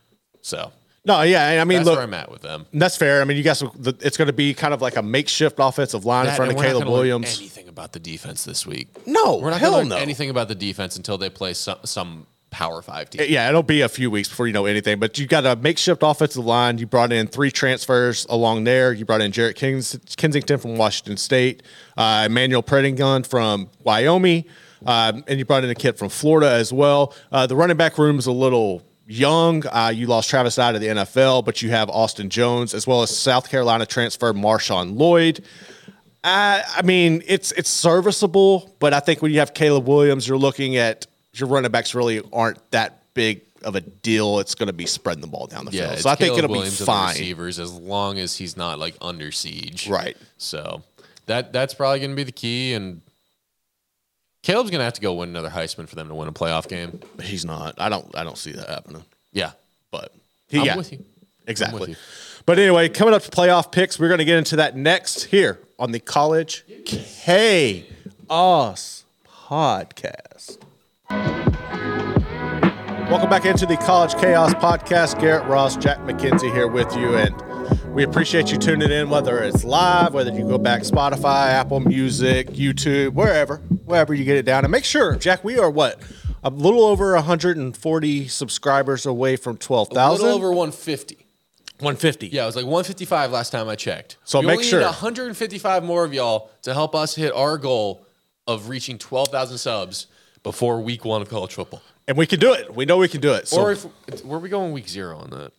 So 0.42 0.72
No, 1.10 1.22
yeah, 1.24 1.60
I 1.60 1.66
mean, 1.66 1.80
that's 1.80 1.88
look, 1.88 1.96
where 1.98 2.04
I'm 2.04 2.14
at 2.14 2.32
with 2.32 2.42
them. 2.42 2.68
that's 2.72 2.96
fair. 2.96 3.22
I 3.22 3.26
mean, 3.26 3.36
you 3.36 3.44
guys, 3.44 3.64
it's 3.84 4.16
going 4.16 4.28
to 4.28 4.34
be 4.34 4.54
kind 4.54 4.76
of 4.76 4.82
like 4.82 4.96
a 4.96 5.02
makeshift 5.02 5.56
offensive 5.60 6.06
line 6.06 6.28
in 6.28 6.36
front 6.36 6.52
of 6.52 6.58
Caleb 6.58 6.88
Williams. 6.88 7.40
Anything 7.40 7.68
about 7.68 7.94
the 7.94 8.00
defense 8.00 8.44
this 8.44 8.66
week? 8.68 8.90
No, 9.08 9.38
We're 9.38 9.50
not 9.50 9.60
going 9.60 9.90
to 9.90 9.96
no. 9.96 9.98
anything 9.98 10.30
about 10.30 10.50
the 10.50 10.56
defense 10.56 10.96
until 10.98 11.18
they 11.18 11.30
play 11.30 11.54
some, 11.54 11.80
some 11.84 12.28
Power 12.52 12.82
Five 12.82 13.10
team. 13.10 13.26
Yeah, 13.28 13.48
it'll 13.50 13.64
be 13.64 13.82
a 13.82 13.90
few 13.90 14.12
weeks 14.12 14.30
before 14.30 14.48
you 14.48 14.54
know 14.54 14.66
anything. 14.66 15.00
But 15.00 15.18
you 15.18 15.28
got 15.28 15.46
a 15.46 15.56
makeshift 15.56 16.02
offensive 16.04 16.46
line. 16.46 16.78
You 16.78 16.88
brought 16.88 17.12
in 17.12 17.28
three 17.28 17.52
transfers 17.52 18.26
along 18.30 18.64
there. 18.64 18.92
You 18.92 19.06
brought 19.06 19.22
in 19.22 19.32
Jarrett 19.32 19.56
Kings, 19.56 19.98
Kensington 20.18 20.58
from 20.58 20.76
Washington 20.76 21.18
State, 21.18 21.64
uh, 21.98 22.24
Emmanuel 22.28 22.64
Pregnon 22.64 23.26
from 23.26 23.70
Wyoming, 23.84 24.46
um, 24.86 25.24
and 25.28 25.40
you 25.40 25.46
brought 25.46 25.64
in 25.64 25.70
a 25.70 25.76
kid 25.76 25.98
from 25.98 26.10
Florida 26.10 26.52
as 26.52 26.74
well. 26.74 27.14
Uh, 27.32 27.46
the 27.48 27.56
running 27.56 27.78
back 27.78 27.98
room 27.98 28.18
is 28.18 28.26
a 28.26 28.32
little 28.32 28.84
young. 29.10 29.66
Uh, 29.68 29.92
you 29.94 30.08
lost 30.08 30.30
Travis 30.30 30.58
out 30.58 30.76
of 30.76 30.82
the 30.82 30.88
NFL, 30.88 31.44
but 31.44 31.62
you 31.62 31.70
have 31.72 31.90
Austin 31.90 32.30
Jones 32.30 32.74
as 32.74 32.88
well 32.88 33.02
as 33.02 33.16
South 33.16 33.50
Carolina 33.50 33.86
transfer 33.86 34.34
Marshawn 34.34 34.98
Lloyd. 34.98 35.44
I, 36.24 36.64
I 36.78 36.82
mean, 36.84 37.24
it's 37.28 37.52
it's 37.54 37.70
serviceable, 37.70 38.74
but 38.80 38.94
I 38.94 39.00
think 39.00 39.22
when 39.22 39.32
you 39.32 39.40
have 39.40 39.54
Caleb 39.54 39.88
Williams, 39.88 40.28
you're 40.28 40.38
looking 40.38 40.78
at 40.78 41.08
your 41.34 41.48
running 41.48 41.72
backs 41.72 41.96
really 41.96 42.22
aren't 42.34 42.60
that 42.72 43.02
big 43.14 43.42
of 43.64 43.76
a 43.76 43.82
deal. 43.82 44.40
It's 44.40 44.56
going 44.56 44.68
to 44.68 44.74
be 44.74 44.86
spreading 44.86 45.22
the 45.22 45.28
ball 45.28 45.48
down 45.48 45.66
the 45.66 45.72
Yeah, 45.72 45.90
field, 45.90 46.00
so 46.00 46.10
I 46.10 46.16
think 46.16 46.38
it'll 46.38 46.50
Williams 46.50 46.80
be 46.80 46.86
fine. 46.86 47.10
receivers 47.10 47.60
as 47.60 47.72
long 47.74 48.18
as 48.20 48.36
he's 48.36 48.56
not 48.58 48.80
like 48.80 48.96
under 49.02 49.32
siege. 49.32 49.90
Right. 49.90 50.18
So 50.38 50.84
that 51.26 51.54
that's 51.54 51.74
probably 51.74 52.00
going 52.00 52.12
to 52.12 52.16
be 52.18 52.24
the 52.24 52.32
key. 52.34 52.74
And 52.74 53.02
Caleb's 54.50 54.72
going 54.72 54.80
to 54.80 54.86
have 54.86 54.94
to 54.94 55.02
go 55.02 55.14
win 55.14 55.30
another 55.30 55.52
Heisman 55.52 55.88
for 55.88 55.94
them 55.94 56.08
to 56.08 56.16
win 56.16 56.28
a 56.28 56.32
playoff 56.32 56.68
game. 56.68 57.00
He's 57.22 57.46
not. 57.46 57.76
I 57.78 57.88
don't. 57.88 58.18
I 58.18 58.24
don't 58.24 58.36
see 58.36 58.52
that 58.54 58.68
happening. 58.68 59.04
Yeah, 59.32 59.52
But 59.92 60.12
he, 60.48 60.58
I'm 60.58 60.66
yeah, 60.66 60.76
with 60.76 60.92
you. 60.92 61.06
exactly. 61.46 61.92
you. 61.92 61.96
But 62.48 62.58
anyway, 62.58 62.90
coming 62.90 63.14
up 63.14 63.22
to 63.22 63.30
playoff 63.30 63.72
picks, 63.72 64.00
we're 64.00 64.08
going 64.08 64.18
to 64.18 64.26
get 64.26 64.40
into 64.40 64.56
that 64.56 64.76
next 64.76 65.26
here 65.26 65.60
on 65.78 65.92
the 65.92 66.00
College 66.00 66.66
Chaos 66.84 69.04
podcast. 69.28 70.58
Welcome 73.08 73.30
back 73.30 73.46
into 73.46 73.68
the 73.68 73.78
College 73.78 74.16
Chaos 74.16 74.56
podcast. 74.56 75.22
Garrett 75.22 75.46
Ross, 75.46 75.78
Jack 75.78 76.00
McKenzie 76.00 76.52
here 76.52 76.68
with 76.68 76.92
you, 76.96 77.18
and 77.18 77.36
we 78.00 78.06
appreciate 78.06 78.50
you 78.50 78.58
tuning 78.58 78.92
in, 78.92 79.10
whether 79.10 79.44
it's 79.44 79.66
live, 79.66 80.14
whether 80.14 80.32
you 80.32 80.48
go 80.48 80.58
back 80.58 80.84
Spotify, 80.84 81.48
Apple 81.48 81.82
Music, 81.82 82.48
YouTube, 82.52 83.10
wherever, 83.10 83.58
wherever 83.58 84.14
you 84.14 84.24
get 84.24 84.38
it 84.38 84.46
down. 84.46 84.64
And 84.64 84.72
make 84.72 84.86
sure, 84.86 85.18
Jack, 85.18 85.44
we 85.44 85.60
are 85.60 85.70
what 85.70 86.02
a 86.42 86.50
little 86.50 86.86
over 86.86 87.14
140 87.16 88.28
subscribers 88.30 89.06
away 89.06 89.36
from 89.36 89.58
12,000. 89.58 89.92
A 89.92 90.00
12,000. 90.00 90.26
little 90.26 90.38
over 90.38 90.48
150. 90.48 91.16
150. 91.80 92.28
Yeah, 92.28 92.44
it 92.44 92.46
was 92.46 92.56
like 92.56 92.64
155 92.64 93.34
last 93.34 93.50
time 93.50 93.68
I 93.68 93.76
checked. 93.76 94.16
So 94.24 94.40
we 94.40 94.46
make 94.46 94.60
only 94.60 94.70
sure. 94.70 94.80
need 94.80 94.86
155 94.86 95.84
more 95.84 96.06
of 96.06 96.14
y'all 96.14 96.52
to 96.62 96.74
help 96.74 96.96
us 96.96 97.16
hit 97.16 97.34
our 97.34 97.58
goal 97.58 98.06
of 98.48 98.70
reaching 98.70 98.98
12,000 98.98 99.58
subs 99.58 100.08
before 100.44 100.80
week 100.80 101.04
one 101.04 101.22
of 101.22 101.28
college 101.28 101.54
football. 101.54 101.82
And 102.08 102.16
we 102.16 102.26
can 102.26 102.40
do 102.40 102.54
it. 102.54 102.74
We 102.74 102.86
know 102.86 102.96
we 102.96 103.10
can 103.10 103.20
do 103.20 103.34
it. 103.34 103.50
So 103.50 103.62
or 103.62 103.72
if 103.74 104.24
were 104.24 104.40
we 104.40 104.48
going 104.48 104.72
week 104.72 104.88
zero 104.88 105.18
on 105.18 105.32
that? 105.32 105.52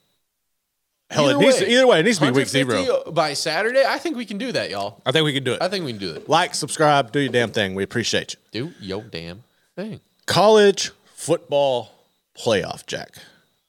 Hell, 1.11 1.29
it 1.29 1.31
Either 1.33 1.39
needs 1.41 1.61
way, 1.61 1.65
to, 1.67 1.71
either 1.73 1.87
way, 1.87 2.01
it 2.01 2.03
needs 2.05 2.19
to 2.19 2.25
be 2.27 2.31
week 2.31 2.47
zero. 2.47 3.03
by 3.11 3.35
Saturday. 3.35 3.85
I 3.87 3.99
think 3.99 4.17
we 4.17 4.25
can 4.25 4.39
do 4.39 4.53
that, 4.53 4.71
y'all. 4.71 5.03
I 5.05 5.13
think 5.13 5.25
we 5.25 5.33
can 5.33 5.45
do 5.45 5.53
it. 5.55 5.63
I 5.63 5.69
think 5.69 5.85
we 5.85 5.93
can 5.93 6.01
do 6.01 6.15
it. 6.15 6.29
like, 6.29 6.55
subscribe, 6.55 7.13
do 7.13 7.21
your 7.21 7.33
damn 7.33 7.51
thing. 7.51 7.75
We 7.75 7.83
appreciate 7.83 8.37
you. 8.53 8.69
Do 8.69 8.75
yo 8.81 9.01
damn 9.03 9.43
thing. 9.77 10.01
College 10.27 10.91
football 11.15 11.91
playoff, 12.39 12.87
Jack. 12.87 13.15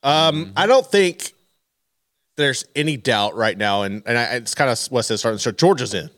Um, 0.03 0.53
I 0.55 0.67
don't 0.67 0.85
think 0.85 1.33
there's 2.37 2.65
any 2.75 2.97
doubt 2.97 3.35
right 3.35 3.57
now, 3.57 3.83
and 3.83 4.01
and 4.05 4.17
I, 4.17 4.23
it's 4.35 4.55
kind 4.55 4.69
of 4.69 4.79
what 4.91 5.03
says 5.03 5.19
starting. 5.19 5.39
So 5.39 5.51
Georgia's 5.51 5.93
in, 5.93 6.09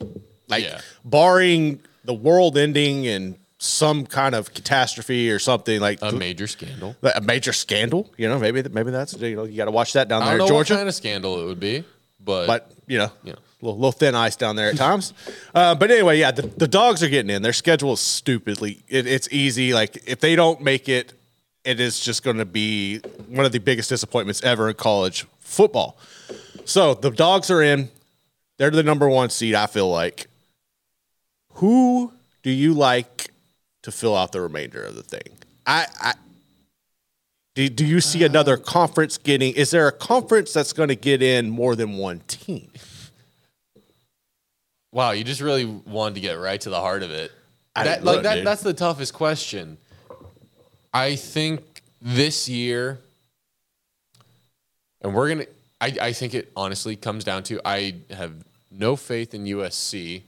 like 0.48 0.64
Yeah. 0.64 0.80
barring 1.04 1.80
the 2.06 2.14
world 2.14 2.58
ending 2.58 3.08
and 3.08 3.38
some 3.64 4.06
kind 4.06 4.36
of 4.36 4.54
catastrophe 4.54 5.32
or 5.32 5.40
something 5.40 5.80
like 5.80 6.00
A 6.02 6.12
major 6.12 6.48
scandal. 6.48 6.96
a 7.02 7.22
major 7.22 7.54
scandal. 7.54 8.12
You 8.18 8.28
know, 8.28 8.38
maybe 8.38 8.62
maybe 8.64 8.92
that's 8.92 9.14
you 9.20 9.36
know 9.38 9.44
you 9.46 9.56
got 9.58 9.66
to 9.66 9.72
watch 9.72 9.94
that 9.94 10.08
down 10.10 10.22
I 10.22 10.26
there, 10.32 10.38
don't 10.40 10.48
in 10.48 10.54
know 10.54 10.58
Georgia. 10.58 10.74
what 10.74 10.78
kind 10.80 10.90
of 10.90 10.96
scandal 10.96 11.42
it 11.42 11.46
would 11.46 11.60
be, 11.60 11.84
but, 12.20 12.48
but 12.48 12.72
you 12.88 12.98
know, 12.98 13.10
Yeah. 13.24 13.36
little, 13.62 13.78
little 13.78 13.92
thin 13.94 14.16
ice 14.16 14.36
down 14.36 14.58
there 14.58 14.70
at 14.70 14.76
times. 14.78 15.14
uh, 15.56 15.76
but 15.76 15.90
anyway, 15.92 16.20
yeah, 16.20 16.32
the, 16.32 16.42
the 16.42 16.68
dogs 16.68 17.02
are 17.04 17.10
getting 17.10 17.30
in. 17.34 17.42
Their 17.42 17.54
schedule 17.54 17.94
is 17.94 18.02
stupidly. 18.02 18.84
It, 18.90 19.08
it's 19.08 19.30
easy. 19.32 19.74
Like 19.74 19.98
if 20.06 20.20
they 20.20 20.36
don't 20.36 20.60
make 20.62 20.90
it, 20.90 21.14
it 21.64 21.80
is 21.80 22.02
just 22.02 22.24
going 22.24 22.38
to 22.40 22.46
be 22.46 23.00
one 23.30 23.46
of 23.46 23.54
the 23.54 23.60
biggest 23.60 23.88
disappointments 23.90 24.44
ever 24.44 24.68
in 24.68 24.76
college 24.76 25.26
football. 25.40 25.98
So 26.66 26.94
the 26.96 27.12
dogs 27.12 27.50
are 27.50 27.62
in. 27.62 27.90
They're 28.58 28.72
the 28.72 28.84
number 28.84 29.08
one 29.08 29.30
seed. 29.30 29.56
I 29.56 29.68
feel 29.68 29.90
like. 29.90 30.28
Who 31.56 32.12
do 32.42 32.50
you 32.50 32.74
like 32.74 33.30
to 33.84 33.92
fill 33.92 34.16
out 34.16 34.32
the 34.32 34.42
remainder 34.42 34.84
of 34.84 34.96
the 34.96 35.04
thing? 35.04 35.38
I, 35.66 35.88
I 36.02 36.14
do, 37.56 37.70
do 37.70 37.86
you 37.86 38.02
see 38.02 38.24
another 38.24 38.56
uh. 38.56 38.62
conference 38.62 39.18
getting? 39.18 39.54
Is 39.54 39.72
there 39.72 39.88
a 39.88 39.92
conference 39.92 40.54
that's 40.54 40.74
going 40.74 40.90
to 40.90 40.96
get 40.96 41.22
in 41.22 41.50
more 41.50 41.76
than 41.76 41.98
one 41.98 42.22
team? 42.28 42.70
wow, 44.92 45.12
you 45.12 45.24
just 45.24 45.42
really 45.42 45.66
wanted 45.66 46.16
to 46.16 46.22
get 46.22 46.34
right 46.34 46.60
to 46.62 46.70
the 46.70 46.80
heart 46.80 47.04
of 47.04 47.12
it. 47.12 47.32
I 47.76 47.84
That, 47.86 48.04
like 48.04 48.24
that, 48.24 48.36
dude. 48.36 48.48
that's 48.48 48.62
the 48.62 48.74
toughest 48.74 49.14
question. 49.14 49.78
I 50.94 51.16
think 51.16 51.82
this 52.02 52.48
year, 52.48 53.00
and 55.02 55.14
we're 55.14 55.30
gonna. 55.30 55.46
I, 55.82 55.98
I 56.02 56.14
think 56.14 56.34
it 56.34 56.52
honestly 56.56 56.96
comes 56.96 57.24
down 57.24 57.44
to 57.44 57.60
I 57.66 57.96
have 58.12 58.32
no 58.72 58.96
faith 58.96 59.34
in 59.34 59.46
USC, 59.46 60.22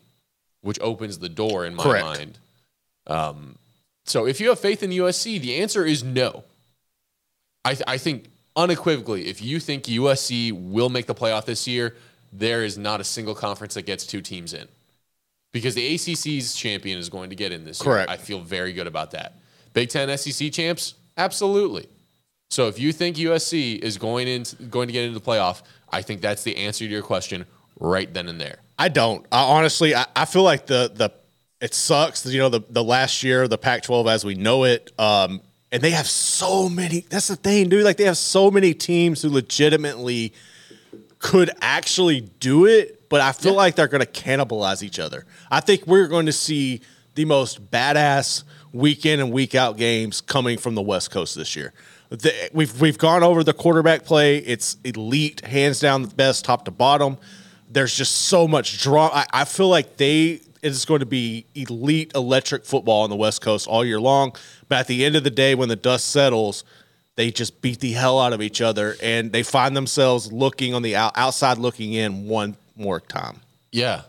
which 0.61 0.79
opens 0.81 1.19
the 1.19 1.29
door 1.29 1.65
in 1.65 1.75
my 1.75 1.83
Correct. 1.83 2.05
mind. 2.05 2.39
Um, 3.07 3.57
so 4.05 4.25
if 4.27 4.39
you 4.39 4.49
have 4.49 4.59
faith 4.59 4.83
in 4.83 4.91
USC, 4.91 5.39
the 5.41 5.55
answer 5.55 5.85
is 5.85 6.03
no. 6.03 6.43
I, 7.63 7.73
th- 7.73 7.83
I 7.87 7.97
think 7.97 8.25
unequivocally, 8.55 9.27
if 9.27 9.41
you 9.41 9.59
think 9.59 9.85
USC 9.85 10.51
will 10.51 10.89
make 10.89 11.07
the 11.07 11.15
playoff 11.15 11.45
this 11.45 11.67
year, 11.67 11.95
there 12.31 12.63
is 12.63 12.77
not 12.77 13.01
a 13.01 13.03
single 13.03 13.35
conference 13.35 13.73
that 13.73 13.85
gets 13.85 14.05
two 14.05 14.21
teams 14.21 14.53
in. 14.53 14.67
Because 15.51 15.73
the 15.73 15.95
ACC's 15.95 16.53
champion 16.53 16.99
is 16.99 17.09
going 17.09 17.29
to 17.29 17.35
get 17.35 17.51
in 17.51 17.63
this 17.63 17.81
Correct. 17.81 18.09
year. 18.09 18.13
I 18.13 18.17
feel 18.17 18.41
very 18.41 18.73
good 18.73 18.87
about 18.87 19.11
that. 19.11 19.33
Big 19.73 19.89
Ten 19.89 20.15
SEC 20.17 20.51
champs, 20.51 20.95
absolutely. 21.17 21.87
So 22.49 22.67
if 22.67 22.77
you 22.79 22.91
think 22.91 23.15
USC 23.17 23.79
is 23.79 23.97
going 23.97 24.27
in, 24.27 24.43
going 24.69 24.87
to 24.87 24.93
get 24.93 25.05
into 25.05 25.17
the 25.17 25.25
playoff, 25.25 25.61
I 25.89 26.01
think 26.01 26.21
that's 26.21 26.43
the 26.43 26.55
answer 26.57 26.85
to 26.85 26.91
your 26.91 27.01
question 27.01 27.45
right 27.79 28.13
then 28.13 28.27
and 28.27 28.39
there. 28.39 28.57
I 28.77 28.89
don't. 28.89 29.25
I 29.31 29.43
honestly, 29.43 29.95
I, 29.95 30.05
I 30.15 30.25
feel 30.25 30.43
like 30.43 30.65
the 30.65 30.91
the 30.93 31.11
it 31.61 31.73
sucks. 31.73 32.25
You 32.25 32.39
know, 32.39 32.49
the 32.49 32.61
the 32.69 32.83
last 32.83 33.23
year 33.23 33.47
the 33.47 33.57
Pac-12 33.57 34.09
as 34.11 34.25
we 34.25 34.35
know 34.35 34.63
it, 34.65 34.91
um, 34.99 35.41
and 35.71 35.81
they 35.81 35.91
have 35.91 36.07
so 36.07 36.69
many. 36.69 37.01
That's 37.09 37.27
the 37.27 37.35
thing, 37.35 37.69
dude. 37.69 37.83
Like 37.83 37.97
they 37.97 38.03
have 38.05 38.17
so 38.17 38.51
many 38.51 38.73
teams 38.73 39.21
who 39.21 39.29
legitimately 39.29 40.33
could 41.19 41.49
actually 41.61 42.21
do 42.39 42.65
it, 42.65 43.09
but 43.09 43.21
I 43.21 43.31
feel 43.31 43.53
Yeah. 43.53 43.57
like 43.57 43.75
they're 43.75 43.87
going 43.87 44.05
to 44.05 44.11
cannibalize 44.11 44.83
each 44.83 44.99
other. 44.99 45.25
I 45.49 45.59
think 45.59 45.87
we're 45.87 46.07
going 46.07 46.27
to 46.27 46.33
see 46.33 46.81
the 47.15 47.25
most 47.25 47.71
badass 47.71 48.43
week 48.73 49.05
in 49.05 49.19
and 49.19 49.31
week 49.31 49.55
out 49.55 49.77
games 49.77 50.21
coming 50.21 50.57
from 50.57 50.75
the 50.75 50.81
West 50.81 51.09
Coast 51.11 51.35
this 51.35 51.55
year. 51.55 51.73
The- 52.09 52.49
we've 52.53 52.79
we've 52.79 52.97
gone 52.97 53.23
over 53.23 53.43
the 53.43 53.53
quarterback 53.53 54.03
play. 54.05 54.37
It's 54.37 54.77
elite, 54.83 55.43
hands 55.45 55.79
down 55.79 56.03
the 56.03 56.13
best, 56.13 56.45
top 56.45 56.65
to 56.65 56.71
bottom. 56.71 57.17
There's 57.71 57.95
just 57.95 58.13
so 58.27 58.47
much 58.47 58.81
draw. 58.81 59.07
I, 59.11 59.25
I 59.33 59.45
feel 59.45 59.69
like 59.69 59.97
they 59.97 60.41
is 60.73 60.85
going 60.85 60.99
to 60.99 61.05
be 61.05 61.45
elite 61.55 62.11
electric 62.15 62.65
football 62.65 63.03
on 63.03 63.09
the 63.09 63.15
West 63.15 63.41
Coast 63.41 63.67
all 63.67 63.85
year 63.85 63.99
long. 63.99 64.35
But 64.67 64.79
at 64.79 64.87
the 64.87 65.05
end 65.05 65.15
of 65.15 65.23
the 65.23 65.29
day, 65.29 65.55
when 65.55 65.69
the 65.69 65.75
dust 65.75 66.09
settles, 66.09 66.63
they 67.15 67.31
just 67.31 67.61
beat 67.61 67.79
the 67.79 67.91
hell 67.91 68.19
out 68.19 68.33
of 68.33 68.41
each 68.41 68.61
other 68.61 68.95
and 69.01 69.31
they 69.31 69.43
find 69.43 69.75
themselves 69.75 70.31
looking 70.31 70.73
on 70.73 70.81
the 70.81 70.95
out, 70.95 71.13
outside 71.15 71.57
looking 71.57 71.93
in 71.93 72.27
one 72.27 72.57
more 72.75 72.99
time. 72.99 73.39
Yeah, 73.71 74.03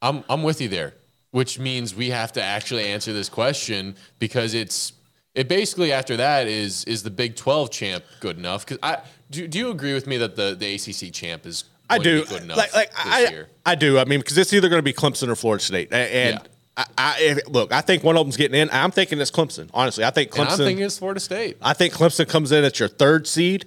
I'm 0.00 0.24
I'm 0.28 0.42
with 0.42 0.60
you 0.60 0.68
there, 0.68 0.94
which 1.30 1.58
means 1.58 1.94
we 1.94 2.10
have 2.10 2.32
to 2.32 2.42
actually 2.42 2.86
answer 2.86 3.12
this 3.12 3.28
question 3.28 3.96
because 4.18 4.54
it's 4.54 4.92
it 5.34 5.48
basically 5.48 5.92
after 5.92 6.16
that 6.16 6.46
is 6.46 6.84
is 6.84 7.02
the 7.02 7.10
Big 7.10 7.36
Twelve 7.36 7.70
champ 7.70 8.04
good 8.20 8.38
enough? 8.38 8.64
Because 8.64 8.78
I 8.82 9.00
do, 9.30 9.46
do 9.46 9.58
you 9.58 9.70
agree 9.70 9.94
with 9.94 10.06
me 10.06 10.18
that 10.18 10.36
the 10.36 10.54
the 10.54 10.74
ACC 10.74 11.12
champ 11.12 11.46
is 11.46 11.64
I 11.90 11.98
do. 11.98 12.24
Like, 12.30 12.74
like 12.74 12.90
this 12.90 12.90
I, 13.06 13.20
year? 13.30 13.48
I 13.66 13.74
do. 13.74 13.98
I 13.98 14.04
mean, 14.04 14.20
because 14.20 14.38
it's 14.38 14.52
either 14.52 14.68
going 14.68 14.78
to 14.78 14.82
be 14.84 14.92
Clemson 14.92 15.28
or 15.28 15.34
Florida 15.36 15.62
State. 15.62 15.92
And 15.92 16.34
Yeah. 16.34 16.42
I, 16.76 16.84
I 16.96 17.16
if, 17.20 17.48
look, 17.48 17.70
I 17.72 17.82
think 17.82 18.02
one 18.02 18.16
of 18.16 18.24
them's 18.24 18.36
getting 18.38 18.58
in. 18.58 18.70
I'm 18.72 18.90
thinking 18.90 19.20
it's 19.20 19.30
Clemson. 19.30 19.68
Honestly, 19.74 20.04
I 20.04 20.10
think 20.10 20.30
Clemson. 20.30 20.40
And 20.40 20.50
I'm 20.50 20.58
thinking 20.58 20.84
it's 20.86 20.98
Florida 20.98 21.20
State. 21.20 21.58
I 21.60 21.74
think 21.74 21.92
Clemson 21.92 22.26
comes 22.28 22.50
in 22.50 22.64
at 22.64 22.80
your 22.80 22.88
third 22.88 23.26
seed. 23.26 23.66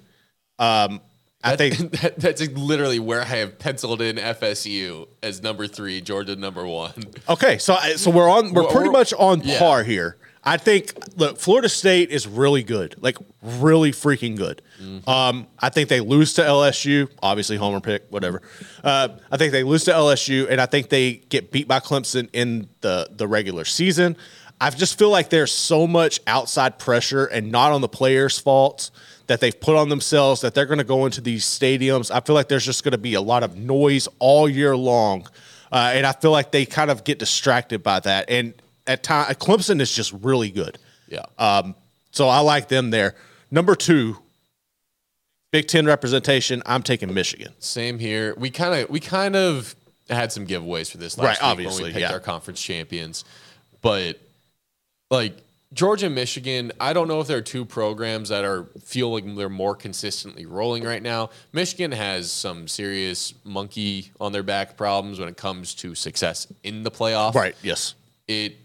Um, 0.58 1.00
I 1.44 1.54
That- 1.54 1.58
think 1.76 1.90
that, 2.00 2.16
that's 2.18 2.40
literally 2.48 2.98
where 2.98 3.20
I 3.22 3.26
have 3.26 3.58
penciled 3.60 4.00
in 4.02 4.16
FSU 4.16 5.06
as 5.22 5.40
number 5.42 5.68
three, 5.68 6.00
Georgia 6.00 6.34
number 6.34 6.66
one. 6.66 6.92
Okay, 7.28 7.58
so 7.58 7.74
I- 7.74 7.94
so 7.94 8.10
we're 8.10 8.28
on. 8.28 8.52
We're 8.52 8.62
Well, 8.62 8.72
pretty 8.72 8.88
we're- 8.88 8.98
much 8.98 9.12
on 9.14 9.42
yeah. 9.42 9.58
par 9.60 9.84
here. 9.84 10.16
I 10.46 10.56
think. 10.56 10.94
Look, 11.16 11.38
Florida 11.38 11.68
State 11.68 12.10
is 12.10 12.26
really 12.26 12.62
good, 12.62 12.94
like 13.02 13.18
really 13.42 13.90
freaking 13.90 14.36
good. 14.36 14.62
Mm-hmm. 14.80 15.08
Um, 15.08 15.46
I 15.58 15.70
think 15.70 15.88
they 15.88 16.00
lose 16.00 16.34
to 16.34 16.42
LSU. 16.42 17.10
Obviously, 17.22 17.56
homer 17.56 17.80
pick, 17.80 18.06
whatever. 18.10 18.42
Uh, 18.84 19.08
I 19.30 19.36
think 19.36 19.52
they 19.52 19.64
lose 19.64 19.84
to 19.84 19.92
LSU, 19.92 20.48
and 20.48 20.60
I 20.60 20.66
think 20.66 20.88
they 20.88 21.14
get 21.14 21.50
beat 21.50 21.66
by 21.66 21.80
Clemson 21.80 22.28
in 22.32 22.68
the 22.80 23.08
the 23.10 23.26
regular 23.26 23.64
season. 23.64 24.16
I 24.60 24.70
just 24.70 24.98
feel 24.98 25.10
like 25.10 25.28
there's 25.28 25.52
so 25.52 25.86
much 25.86 26.20
outside 26.26 26.78
pressure, 26.78 27.26
and 27.26 27.50
not 27.50 27.72
on 27.72 27.80
the 27.80 27.88
players' 27.88 28.38
faults 28.38 28.90
that 29.26 29.40
they've 29.40 29.58
put 29.58 29.76
on 29.76 29.88
themselves 29.88 30.40
that 30.42 30.54
they're 30.54 30.66
going 30.66 30.78
to 30.78 30.84
go 30.84 31.04
into 31.04 31.20
these 31.20 31.44
stadiums. 31.44 32.14
I 32.14 32.20
feel 32.20 32.34
like 32.34 32.48
there's 32.48 32.64
just 32.64 32.84
going 32.84 32.92
to 32.92 32.98
be 32.98 33.14
a 33.14 33.20
lot 33.20 33.42
of 33.42 33.56
noise 33.56 34.08
all 34.18 34.48
year 34.48 34.76
long. 34.76 35.26
Uh, 35.72 35.92
and 35.94 36.06
I 36.06 36.12
feel 36.12 36.30
like 36.30 36.52
they 36.52 36.64
kind 36.64 36.90
of 36.90 37.02
get 37.02 37.18
distracted 37.18 37.82
by 37.82 38.00
that. 38.00 38.30
And 38.30 38.54
at 38.86 39.02
time, 39.02 39.34
Clemson 39.34 39.80
is 39.80 39.92
just 39.92 40.12
really 40.12 40.50
good. 40.50 40.78
Yeah. 41.08 41.24
Um, 41.38 41.74
so 42.10 42.28
I 42.28 42.40
like 42.40 42.68
them 42.68 42.90
there. 42.90 43.14
Number 43.50 43.74
two, 43.74 44.18
Big 45.52 45.68
Ten 45.68 45.86
representation. 45.86 46.62
I'm 46.66 46.82
taking 46.82 47.12
Michigan. 47.14 47.52
Same 47.58 47.98
here. 47.98 48.34
We 48.36 48.50
kind 48.50 48.82
of 48.82 48.90
we 48.90 49.00
kind 49.00 49.36
of 49.36 49.74
had 50.08 50.32
some 50.32 50.46
giveaways 50.46 50.90
for 50.90 50.98
this 50.98 51.18
last 51.18 51.24
Right, 51.24 51.32
week 51.32 51.40
when 51.42 51.50
obviously, 51.50 51.84
we 51.84 51.90
picked 51.90 52.00
yeah. 52.00 52.12
our 52.12 52.20
conference 52.20 52.60
champions, 52.62 53.24
but 53.82 54.20
like 55.10 55.36
Georgia, 55.72 56.08
Michigan, 56.08 56.72
I 56.80 56.92
don't 56.92 57.08
know 57.08 57.20
if 57.20 57.26
there 57.26 57.38
are 57.38 57.42
two 57.42 57.64
programs 57.64 58.28
that 58.28 58.44
are 58.44 58.64
feel 58.82 59.12
like 59.12 59.24
they're 59.34 59.48
more 59.48 59.74
consistently 59.74 60.46
rolling 60.46 60.84
right 60.84 61.02
now. 61.02 61.30
Michigan 61.52 61.92
has 61.92 62.30
some 62.30 62.68
serious 62.68 63.34
monkey 63.44 64.10
on 64.20 64.32
their 64.32 64.42
back 64.42 64.76
problems 64.76 65.18
when 65.18 65.28
it 65.28 65.36
comes 65.36 65.74
to 65.76 65.94
success 65.94 66.46
in 66.62 66.82
the 66.82 66.90
playoff. 66.90 67.34
Right. 67.34 67.56
Yes. 67.62 67.94
It 68.28 68.56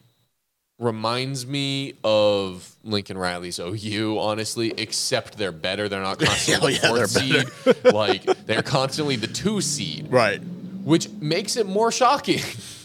reminds 0.81 1.45
me 1.45 1.93
of 2.03 2.75
Lincoln 2.83 3.17
Riley's 3.17 3.59
OU, 3.59 4.17
honestly, 4.19 4.73
except 4.77 5.37
they're 5.37 5.51
better. 5.51 5.87
They're 5.87 6.01
not 6.01 6.19
constantly 6.19 6.73
yeah, 6.73 6.79
oh, 6.85 6.95
fourth 6.95 7.11
seed. 7.11 7.45
like 7.93 8.23
they're 8.45 8.63
constantly 8.63 9.15
the 9.15 9.27
two 9.27 9.61
seed 9.61 10.11
Right. 10.11 10.41
which 10.83 11.07
makes 11.09 11.55
it 11.55 11.67
more 11.67 11.91
shocking. 11.91 12.41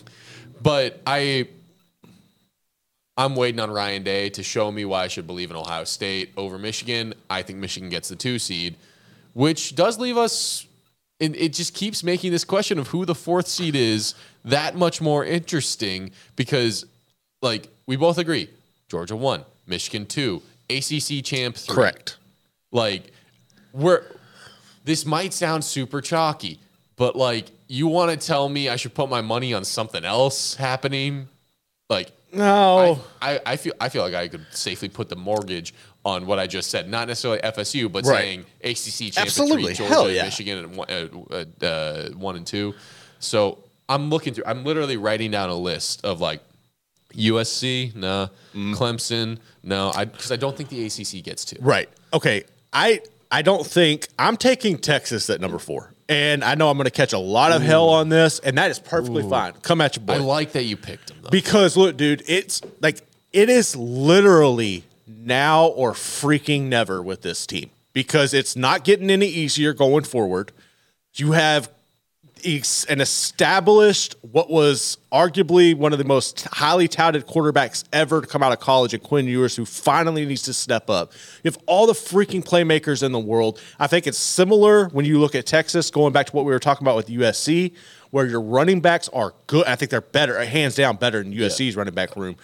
but 0.62 1.00
I 1.06 1.48
I'm 3.16 3.34
waiting 3.34 3.60
on 3.60 3.70
Ryan 3.70 4.02
Day 4.02 4.28
to 4.30 4.42
show 4.42 4.70
me 4.70 4.84
why 4.84 5.04
I 5.04 5.08
should 5.08 5.26
believe 5.26 5.50
in 5.50 5.56
Ohio 5.56 5.84
State 5.84 6.32
over 6.36 6.58
Michigan. 6.58 7.14
I 7.30 7.40
think 7.40 7.58
Michigan 7.58 7.88
gets 7.88 8.10
the 8.10 8.16
2 8.16 8.38
seed, 8.38 8.76
which 9.32 9.74
does 9.74 9.98
leave 9.98 10.18
us 10.18 10.66
and 11.18 11.34
it 11.34 11.54
just 11.54 11.72
keeps 11.72 12.04
making 12.04 12.30
this 12.30 12.44
question 12.44 12.78
of 12.78 12.88
who 12.88 13.06
the 13.06 13.14
fourth 13.14 13.46
seed 13.46 13.74
is 13.74 14.14
that 14.44 14.76
much 14.76 15.00
more 15.00 15.24
interesting 15.24 16.10
because 16.36 16.84
like 17.42 17.68
we 17.86 17.96
both 17.96 18.18
agree 18.18 18.48
Georgia 18.88 19.16
1, 19.16 19.44
Michigan 19.66 20.06
2, 20.06 20.42
ACC 20.70 21.24
champ 21.24 21.56
3. 21.56 21.74
Correct. 21.74 22.16
Like, 22.72 23.12
we're 23.72 24.02
this 24.84 25.04
might 25.04 25.32
sound 25.34 25.64
super 25.64 26.00
chalky, 26.00 26.60
but 26.96 27.16
like, 27.16 27.46
you 27.68 27.86
want 27.88 28.10
to 28.18 28.26
tell 28.26 28.48
me 28.48 28.68
I 28.68 28.76
should 28.76 28.94
put 28.94 29.08
my 29.10 29.20
money 29.20 29.52
on 29.54 29.64
something 29.64 30.04
else 30.04 30.54
happening? 30.54 31.28
Like, 31.88 32.12
No. 32.32 33.00
I, 33.20 33.36
I, 33.36 33.40
I 33.46 33.56
feel 33.56 33.72
I 33.80 33.88
feel 33.88 34.02
like 34.02 34.14
I 34.14 34.28
could 34.28 34.46
safely 34.50 34.88
put 34.88 35.08
the 35.08 35.16
mortgage 35.16 35.74
on 36.04 36.26
what 36.26 36.38
I 36.38 36.46
just 36.46 36.70
said, 36.70 36.88
not 36.88 37.08
necessarily 37.08 37.40
FSU, 37.40 37.90
but 37.90 38.04
Right. 38.06 38.18
saying 38.18 38.40
ACC 38.62 39.12
champ 39.12 39.26
Absolutely. 39.26 39.64
three, 39.64 39.74
Georgia, 39.74 39.92
Hell 39.94 40.10
yeah. 40.10 40.22
Michigan, 40.24 40.58
and 40.58 40.76
one, 40.76 40.88
uh, 40.88 41.08
uh, 41.62 41.64
uh, 41.66 42.08
one 42.10 42.36
and 42.36 42.46
two. 42.46 42.74
So 43.18 43.58
I'm 43.88 44.08
looking 44.10 44.32
through. 44.34 44.44
I'm 44.46 44.64
literally 44.64 44.96
writing 44.96 45.32
down 45.32 45.50
a 45.50 45.54
list 45.56 46.04
of 46.04 46.20
like 46.20 46.40
USC, 47.16 47.94
no, 47.94 48.30
Mm. 48.54 48.74
Clemson, 48.74 49.38
no, 49.62 49.92
I 49.94 50.04
because 50.06 50.32
I 50.32 50.36
don't 50.36 50.56
think 50.56 50.68
the 50.70 50.84
ACC 50.86 51.22
gets 51.24 51.44
to. 51.46 51.56
Right. 51.60 51.88
okay, 52.12 52.44
I 52.72 53.00
I 53.30 53.42
don't 53.42 53.66
think 53.66 54.08
I'm 54.18 54.36
taking 54.36 54.78
Texas 54.78 55.28
at 55.28 55.40
number 55.40 55.58
four, 55.58 55.92
and 56.08 56.42
I 56.44 56.54
know 56.54 56.70
I'm 56.70 56.76
going 56.76 56.84
to 56.84 56.90
catch 56.90 57.12
a 57.12 57.18
lot 57.18 57.52
of 57.52 57.60
hell 57.62 57.88
on 57.88 58.08
this, 58.08 58.38
and 58.38 58.56
that 58.58 58.70
is 58.70 58.78
perfectly 58.78 59.22
fine. 59.28 59.52
Come 59.62 59.80
at 59.80 59.96
your 59.96 60.04
boy. 60.06 60.14
I 60.14 60.18
like 60.18 60.52
that 60.52 60.62
you 60.64 60.76
picked 60.76 61.08
them 61.08 61.18
though. 61.22 61.30
Because 61.30 61.76
look, 61.76 61.96
dude, 61.96 62.22
it's 62.26 62.62
like 62.80 63.00
it 63.32 63.50
is 63.50 63.76
literally 63.76 64.84
now 65.06 65.66
or 65.66 65.92
freaking 65.92 66.62
never 66.64 67.02
with 67.02 67.22
this 67.22 67.46
team 67.46 67.70
because 67.92 68.32
it's 68.32 68.56
not 68.56 68.84
getting 68.84 69.10
any 69.10 69.26
easier 69.26 69.72
going 69.74 70.04
forward. 70.04 70.52
You 71.14 71.32
have 71.32 71.70
ex- 72.44 72.84
an 72.84 73.00
established 73.00 74.14
what 74.22 74.50
was 74.50 74.98
arguably 75.12 75.74
one 75.74 75.92
of 75.92 75.98
the 75.98 76.04
most 76.04 76.42
highly 76.52 76.88
touted 76.88 77.26
quarterbacks 77.26 77.84
ever 77.92 78.20
to 78.20 78.26
come 78.26 78.42
out 78.42 78.52
of 78.52 78.60
college 78.60 78.94
in 78.94 79.00
Quinn 79.00 79.26
Ewers 79.26 79.56
who 79.56 79.64
finally 79.64 80.24
needs 80.26 80.42
to 80.42 80.52
step 80.52 80.90
up. 80.90 81.12
You 81.42 81.50
have 81.50 81.58
all 81.66 81.86
the 81.86 81.92
freaking 81.92 82.44
playmakers 82.44 83.02
in 83.02 83.12
the 83.12 83.18
world. 83.18 83.60
I 83.78 83.86
think 83.86 84.06
it's 84.06 84.18
similar 84.18 84.88
when 84.88 85.04
you 85.04 85.18
look 85.18 85.34
at 85.34 85.46
Texas 85.46 85.90
going 85.90 86.12
back 86.12 86.26
to 86.26 86.32
what 86.32 86.44
we 86.44 86.52
were 86.52 86.58
talking 86.58 86.84
about 86.84 86.96
with 86.96 87.08
USC 87.08 87.72
where 88.10 88.26
your 88.26 88.40
running 88.40 88.80
backs 88.80 89.08
are 89.10 89.34
good. 89.46 89.66
I 89.66 89.76
think 89.76 89.90
they're 89.90 90.00
better, 90.00 90.42
hands 90.44 90.74
down 90.74 90.96
better 90.96 91.22
than 91.22 91.34
USC's 91.34 91.76
running 91.76 91.94
back 91.94 92.16
room. 92.16 92.36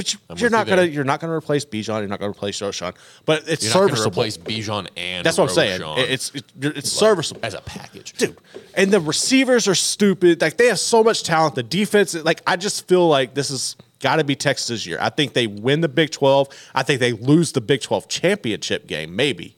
But 0.00 0.12
you, 0.12 0.18
you're 0.36 0.50
not 0.50 0.66
you 0.66 0.70
gonna 0.76 0.84
you're 0.86 1.04
not 1.04 1.20
gonna 1.20 1.32
replace 1.34 1.64
Bijan. 1.64 1.98
You're 2.00 2.06
not 2.08 2.18
gonna 2.20 2.30
replace 2.30 2.58
Roschon. 2.60 2.94
But 3.26 3.48
it's 3.48 3.64
You're 3.64 3.74
not 3.74 3.88
serviceable. 3.90 4.10
replace 4.22 4.36
Bijan 4.38 4.88
and 4.96 5.24
That's 5.26 5.36
what 5.38 5.48
I'm 5.50 5.54
saying. 5.54 5.80
It- 5.82 6.10
It's 6.10 6.30
it's, 6.34 6.52
it's 6.60 6.92
serviceable, 6.92 7.40
as 7.44 7.54
a 7.54 7.60
package. 7.60 8.12
dude. 8.14 8.36
And 8.74 8.90
the 8.92 9.00
receivers 9.00 9.68
are 9.68 9.74
stupid. 9.74 10.40
Like 10.40 10.56
they 10.56 10.66
have 10.66 10.78
so 10.78 11.02
much 11.04 11.22
talent. 11.22 11.54
The 11.54 11.62
defense, 11.62 12.14
like 12.14 12.42
I 12.46 12.56
just 12.56 12.88
feel 12.88 13.06
like 13.08 13.34
this 13.34 13.50
is 13.50 13.76
got 14.00 14.16
to 14.16 14.24
be 14.24 14.34
Texas' 14.34 14.86
year. 14.86 14.96
I 15.00 15.10
think 15.10 15.34
they 15.34 15.46
win 15.46 15.82
the 15.82 15.88
Big 15.88 16.10
12. 16.10 16.48
I 16.74 16.82
think 16.82 17.00
they 17.00 17.12
lose 17.12 17.52
the 17.52 17.60
Big 17.60 17.82
12 17.82 18.08
championship 18.08 18.86
game, 18.86 19.14
maybe, 19.14 19.56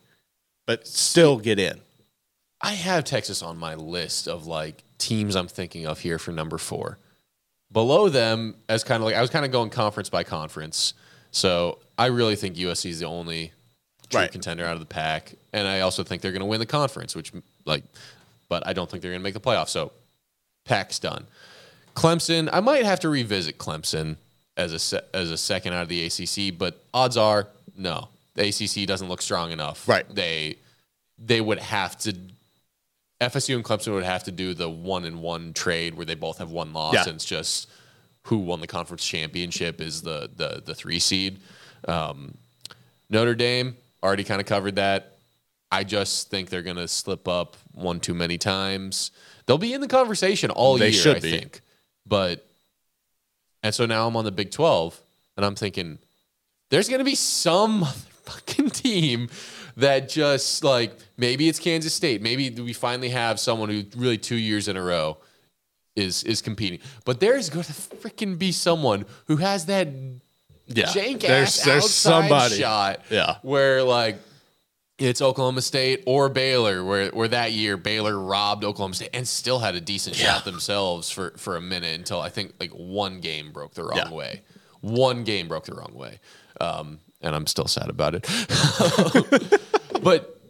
but 0.66 0.86
still 0.88 1.38
get 1.38 1.58
in. 1.60 1.80
I 2.60 2.72
have 2.72 3.04
Texas 3.04 3.42
on 3.42 3.56
my 3.58 3.74
list 3.76 4.26
of 4.28 4.46
like 4.46 4.82
teams 4.98 5.34
I'm 5.36 5.48
thinking 5.48 5.86
of 5.86 6.00
here 6.00 6.18
for 6.18 6.32
number 6.32 6.58
four. 6.58 6.98
Below 7.72 8.08
them, 8.08 8.56
as 8.68 8.84
kind 8.84 9.00
of 9.02 9.06
like 9.06 9.14
I 9.14 9.20
was 9.20 9.30
kind 9.30 9.44
of 9.44 9.50
going 9.50 9.70
conference 9.70 10.08
by 10.10 10.24
conference. 10.24 10.94
So 11.30 11.78
I 11.96 12.06
really 12.06 12.36
think 12.36 12.56
USC 12.56 12.90
is 12.90 13.00
the 13.00 13.06
only 13.06 13.52
true 14.10 14.20
Right. 14.20 14.30
contender 14.32 14.64
out 14.66 14.74
of 14.74 14.80
the 14.80 14.86
pack, 14.86 15.34
and 15.54 15.66
I 15.66 15.80
also 15.80 16.04
think 16.04 16.20
they're 16.20 16.32
going 16.32 16.40
to 16.40 16.46
win 16.46 16.60
the 16.60 16.66
conference. 16.66 17.16
Which 17.16 17.32
like, 17.64 17.82
but 18.48 18.66
I 18.66 18.72
don't 18.74 18.90
think 18.90 19.00
they're 19.02 19.10
going 19.12 19.20
to 19.20 19.24
make 19.24 19.32
the 19.34 19.40
playoffs. 19.40 19.70
So 19.70 19.92
pack's 20.66 20.98
done. 20.98 21.26
Clemson, 21.96 22.48
I 22.52 22.60
might 22.60 22.84
have 22.84 23.00
to 23.00 23.08
revisit 23.08 23.58
Clemson 23.58 24.16
as 24.56 24.72
a 24.72 24.78
se- 24.78 25.00
as 25.14 25.30
a 25.30 25.38
second 25.38 25.72
out 25.72 25.82
of 25.82 25.88
the 25.88 26.04
ACC, 26.04 26.56
but 26.56 26.82
odds 26.92 27.16
are 27.16 27.48
no. 27.76 28.08
The 28.34 28.48
ACC 28.48 28.86
doesn't 28.86 29.08
look 29.08 29.22
strong 29.22 29.50
enough. 29.50 29.88
Right. 29.88 30.06
They 30.14 30.56
they 31.18 31.40
would 31.40 31.58
have 31.60 31.96
to 32.00 32.14
FSU 33.22 33.54
and 33.54 33.64
Clemson 33.64 33.92
would 33.94 34.04
have 34.04 34.24
to 34.24 34.32
do 34.32 34.52
the 34.54 34.68
one 34.68 35.04
and 35.04 35.20
one 35.22 35.52
trade 35.52 35.94
where 35.94 36.06
they 36.06 36.14
both 36.14 36.38
have 36.38 36.50
one 36.50 36.72
loss 36.72 36.94
Yeah. 36.94 37.04
and 37.04 37.14
it's 37.14 37.24
just 37.24 37.68
who 38.24 38.38
won 38.38 38.60
the 38.60 38.66
conference 38.66 39.04
championship 39.06 39.80
is 39.80 40.02
the 40.02 40.30
the 40.36 40.62
the 40.64 40.74
three 40.74 40.98
seed. 40.98 41.40
Um, 41.88 42.36
Notre 43.10 43.34
Dame 43.34 43.76
already 44.02 44.24
kind 44.24 44.40
of 44.40 44.46
covered 44.46 44.76
that. 44.76 45.16
I 45.70 45.84
just 45.84 46.28
think 46.30 46.50
they're 46.50 46.62
going 46.62 46.76
to 46.76 46.88
slip 46.88 47.26
up 47.26 47.56
one 47.72 47.98
too 48.00 48.14
many 48.14 48.36
times. 48.38 49.10
They'll 49.46 49.58
be 49.58 49.72
in 49.72 49.80
the 49.80 49.88
conversation 49.88 50.50
all 50.50 50.76
They 50.78 50.90
year, 50.90 51.00
should 51.02 51.16
I 51.16 51.20
be. 51.20 51.30
think. 51.38 51.60
But 52.06 52.46
and 53.62 53.74
so 53.74 53.86
now 53.86 54.06
I'm 54.06 54.16
on 54.16 54.24
the 54.24 54.32
Big 54.32 54.50
12 54.50 55.00
and 55.36 55.46
I'm 55.46 55.54
thinking 55.54 55.98
there's 56.70 56.88
going 56.88 56.98
to 56.98 57.04
be 57.04 57.14
some 57.14 57.84
fucking 58.24 58.70
team 58.70 59.28
that 59.76 60.08
just 60.08 60.64
like 60.64 60.96
maybe 61.16 61.48
it's 61.48 61.58
Kansas 61.58 61.94
State. 61.94 62.22
Maybe 62.22 62.50
we 62.50 62.72
finally 62.72 63.10
have 63.10 63.38
someone 63.40 63.68
who 63.68 63.84
really 63.96 64.18
2 64.18 64.36
years 64.36 64.68
in 64.68 64.76
a 64.76 64.82
row 64.82 65.18
is 65.96 66.24
is 66.24 66.40
competing. 66.42 66.78
But 67.04 67.20
there's 67.20 67.50
going 67.50 67.64
to 67.64 67.72
freaking 67.72 68.38
be 68.38 68.52
someone 68.52 69.04
who 69.26 69.36
has 69.36 69.66
that 69.66 69.88
Yeah, 70.66 70.86
jank 70.86 71.20
there's 71.20 71.58
ass 71.58 71.64
there's 71.64 71.84
outside 71.84 72.28
somebody. 72.28 72.56
shot. 72.56 73.00
Yeah. 73.10 73.36
Where 73.42 73.82
like 73.82 74.16
it's 74.98 75.20
Oklahoma 75.20 75.62
State 75.62 76.02
or 76.06 76.28
Baylor, 76.28 76.84
where 76.84 77.10
where 77.10 77.28
that 77.28 77.52
year 77.52 77.76
Baylor 77.76 78.16
robbed 78.18 78.62
Oklahoma 78.64 78.94
State 78.94 79.10
and 79.12 79.26
still 79.26 79.58
had 79.58 79.74
a 79.74 79.80
decent 79.80 80.14
shot 80.16 80.44
themselves 80.44 81.10
for 81.10 81.30
for 81.36 81.56
a 81.56 81.60
minute 81.60 81.96
until 81.98 82.20
I 82.20 82.28
think 82.28 82.54
like 82.60 82.70
one 82.70 83.20
game 83.20 83.50
broke 83.52 83.74
the 83.74 83.84
wrong 83.84 83.96
Yeah. 83.96 84.10
way. 84.12 84.42
One 84.80 85.24
game 85.24 85.46
broke 85.48 85.64
the 85.66 85.74
wrong 85.74 85.94
way, 85.94 86.18
um, 86.60 86.98
and 87.22 87.34
I'm 87.34 87.46
still 87.46 87.66
sad 87.66 87.88
about 87.88 88.14
it. 88.14 88.26
but 90.02 90.40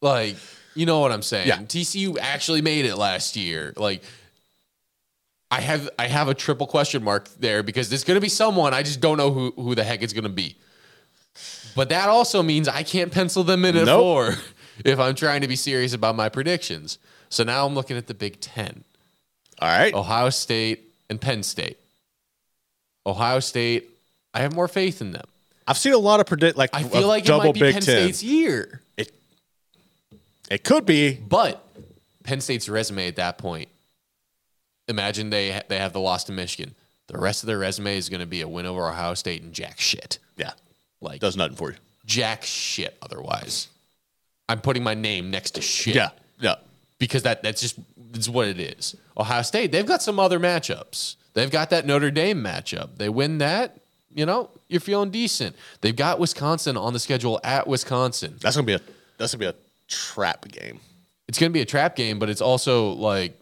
like, 0.00 0.36
you 0.74 0.86
know 0.86 1.00
what 1.00 1.12
I'm 1.12 1.22
saying? 1.22 1.48
Yeah. 1.48 1.58
TCU 1.58 2.18
actually 2.20 2.62
made 2.62 2.84
it 2.84 2.96
last 2.96 3.36
year. 3.36 3.72
Like, 3.76 4.02
I 5.50 5.60
have 5.60 5.90
I 5.98 6.06
have 6.06 6.28
a 6.28 6.34
triple 6.34 6.66
question 6.66 7.04
mark 7.04 7.28
there 7.38 7.62
because 7.62 7.90
there's 7.90 8.04
going 8.04 8.16
to 8.16 8.20
be 8.22 8.30
someone 8.30 8.72
I 8.72 8.82
just 8.82 9.00
don't 9.00 9.18
know 9.18 9.30
who 9.30 9.52
who 9.56 9.74
the 9.74 9.84
heck 9.84 10.02
it's 10.02 10.14
going 10.14 10.24
to 10.24 10.30
be. 10.30 10.56
But 11.74 11.90
that 11.90 12.08
also 12.08 12.42
means 12.42 12.68
I 12.68 12.82
can't 12.82 13.12
pencil 13.12 13.44
them 13.44 13.64
in 13.64 13.76
at 13.76 13.84
Nope. 13.86 14.00
four 14.00 14.34
if 14.84 14.98
I'm 14.98 15.14
trying 15.14 15.42
to 15.42 15.48
be 15.48 15.56
serious 15.56 15.92
about 15.92 16.16
my 16.16 16.28
predictions. 16.28 16.98
So 17.28 17.44
now 17.44 17.66
I'm 17.66 17.74
looking 17.74 17.96
at 17.96 18.06
the 18.06 18.14
Big 18.14 18.40
Ten: 18.40 18.84
All 19.58 19.68
right. 19.68 19.92
Ohio 19.94 20.30
State 20.30 20.92
and 21.10 21.20
Penn 21.20 21.42
State. 21.42 21.78
Ohio 23.06 23.40
State, 23.40 23.90
I 24.32 24.40
have 24.40 24.54
more 24.54 24.68
faith 24.68 25.00
in 25.00 25.12
them. 25.12 25.26
I've 25.72 25.78
seen 25.78 25.94
a 25.94 25.98
lot 25.98 26.20
of 26.20 26.26
predict 26.26 26.58
like 26.58 26.68
I 26.74 26.82
feel 26.82 27.08
like 27.08 27.24
it 27.24 27.28
double 27.28 27.46
might 27.46 27.54
be 27.54 27.60
Big 27.60 27.72
Penn 27.72 27.82
Ten. 27.82 28.02
State's 28.02 28.22
year. 28.22 28.82
It 30.50 30.64
could 30.64 30.84
be. 30.84 31.14
But 31.14 31.66
Penn 32.24 32.42
State's 32.42 32.68
resume 32.68 33.08
at 33.08 33.16
that 33.16 33.38
point, 33.38 33.70
imagine 34.86 35.30
they 35.30 35.62
they 35.68 35.78
have 35.78 35.94
the 35.94 36.00
loss 36.00 36.24
to 36.24 36.32
Michigan. 36.32 36.74
The 37.06 37.16
rest 37.16 37.42
of 37.42 37.46
their 37.46 37.58
resume 37.58 37.96
is 37.96 38.10
going 38.10 38.20
to 38.20 38.26
be 38.26 38.42
a 38.42 38.48
win 38.48 38.66
over 38.66 38.86
Ohio 38.86 39.14
State 39.14 39.40
and 39.42 39.54
jack 39.54 39.80
shit. 39.80 40.18
Yeah, 40.36 40.52
Like 41.00 41.20
does 41.20 41.38
nothing 41.38 41.56
for 41.56 41.70
you. 41.70 41.76
jack 42.04 42.42
shit. 42.44 42.98
Otherwise, 43.00 43.68
I'm 44.46 44.60
putting 44.60 44.82
my 44.82 44.92
name 44.92 45.30
next 45.30 45.52
to 45.52 45.62
shit. 45.62 45.94
Yeah, 45.94 46.10
yeah. 46.38 46.56
because 46.98 47.22
that 47.22 47.42
that's 47.42 47.62
just 47.62 47.78
it's 48.12 48.28
what 48.28 48.46
it 48.48 48.60
is. 48.60 48.94
Ohio 49.16 49.40
State, 49.40 49.72
they've 49.72 49.86
got 49.86 50.02
some 50.02 50.20
other 50.20 50.38
matchups. 50.38 51.16
They've 51.32 51.50
got 51.50 51.70
that 51.70 51.86
Notre 51.86 52.10
Dame 52.10 52.42
matchup. 52.44 52.96
They 52.98 53.08
win 53.08 53.38
that, 53.38 53.78
you 54.14 54.26
know, 54.26 54.50
you're 54.68 54.80
feeling 54.80 55.10
decent. 55.10 55.56
They've 55.80 55.96
got 55.96 56.18
Wisconsin 56.18 56.76
on 56.76 56.92
the 56.92 56.98
schedule 56.98 57.40
at 57.44 57.66
Wisconsin. 57.66 58.36
That's 58.40 58.56
gonna 58.56 58.66
be 58.66 58.74
a 58.74 58.80
that's 59.18 59.32
gonna 59.34 59.40
be 59.40 59.46
a 59.46 59.54
trap 59.88 60.46
game. 60.48 60.80
it's 61.28 61.38
going 61.38 61.50
to 61.50 61.54
be 61.54 61.60
a 61.60 61.66
trap 61.66 61.96
game, 61.96 62.18
but 62.18 62.28
it's 62.30 62.40
also 62.40 62.90
like 62.92 63.38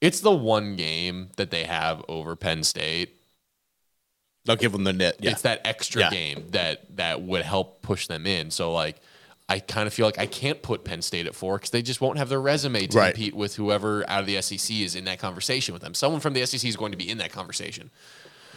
it's 0.00 0.20
the 0.20 0.32
one 0.32 0.76
game 0.76 1.30
that 1.36 1.50
they 1.50 1.64
have 1.64 2.04
over 2.08 2.34
Penn 2.36 2.62
State. 2.64 3.16
They'll 4.44 4.56
give 4.56 4.72
them 4.72 4.84
the 4.84 4.92
net. 4.92 5.16
Yeah, 5.20 5.30
It's 5.30 5.42
that 5.42 5.60
extra 5.64 6.02
Yeah. 6.02 6.10
game 6.10 6.46
that 6.50 6.96
that 6.96 7.22
would 7.22 7.42
help 7.42 7.80
push 7.82 8.06
them 8.08 8.26
in. 8.26 8.50
So 8.50 8.72
like 8.72 8.96
I 9.48 9.58
kind 9.60 9.86
of 9.86 9.92
feel 9.94 10.06
like 10.06 10.18
I 10.18 10.26
can't 10.26 10.62
put 10.62 10.82
Penn 10.84 11.02
State 11.02 11.26
at 11.26 11.34
four 11.34 11.58
because 11.58 11.70
they 11.70 11.82
just 11.82 12.00
won't 12.00 12.16
have 12.18 12.28
their 12.28 12.40
resume 12.40 12.86
to 12.86 12.96
Right. 12.98 13.14
compete 13.14 13.34
with 13.34 13.56
whoever 13.56 14.08
out 14.08 14.20
of 14.20 14.26
the 14.26 14.36
SEC 14.40 14.82
is 14.82 14.94
in 14.96 15.04
that 15.04 15.18
conversation 15.18 15.72
with 15.74 15.82
them. 15.82 15.94
Someone 15.94 16.20
from 16.20 16.32
the 16.32 16.40
SEC 16.46 16.68
is 16.68 16.76
going 16.76 16.92
to 16.92 16.98
be 16.98 17.08
in 17.08 17.18
that 17.18 17.32
conversation. 17.32 17.90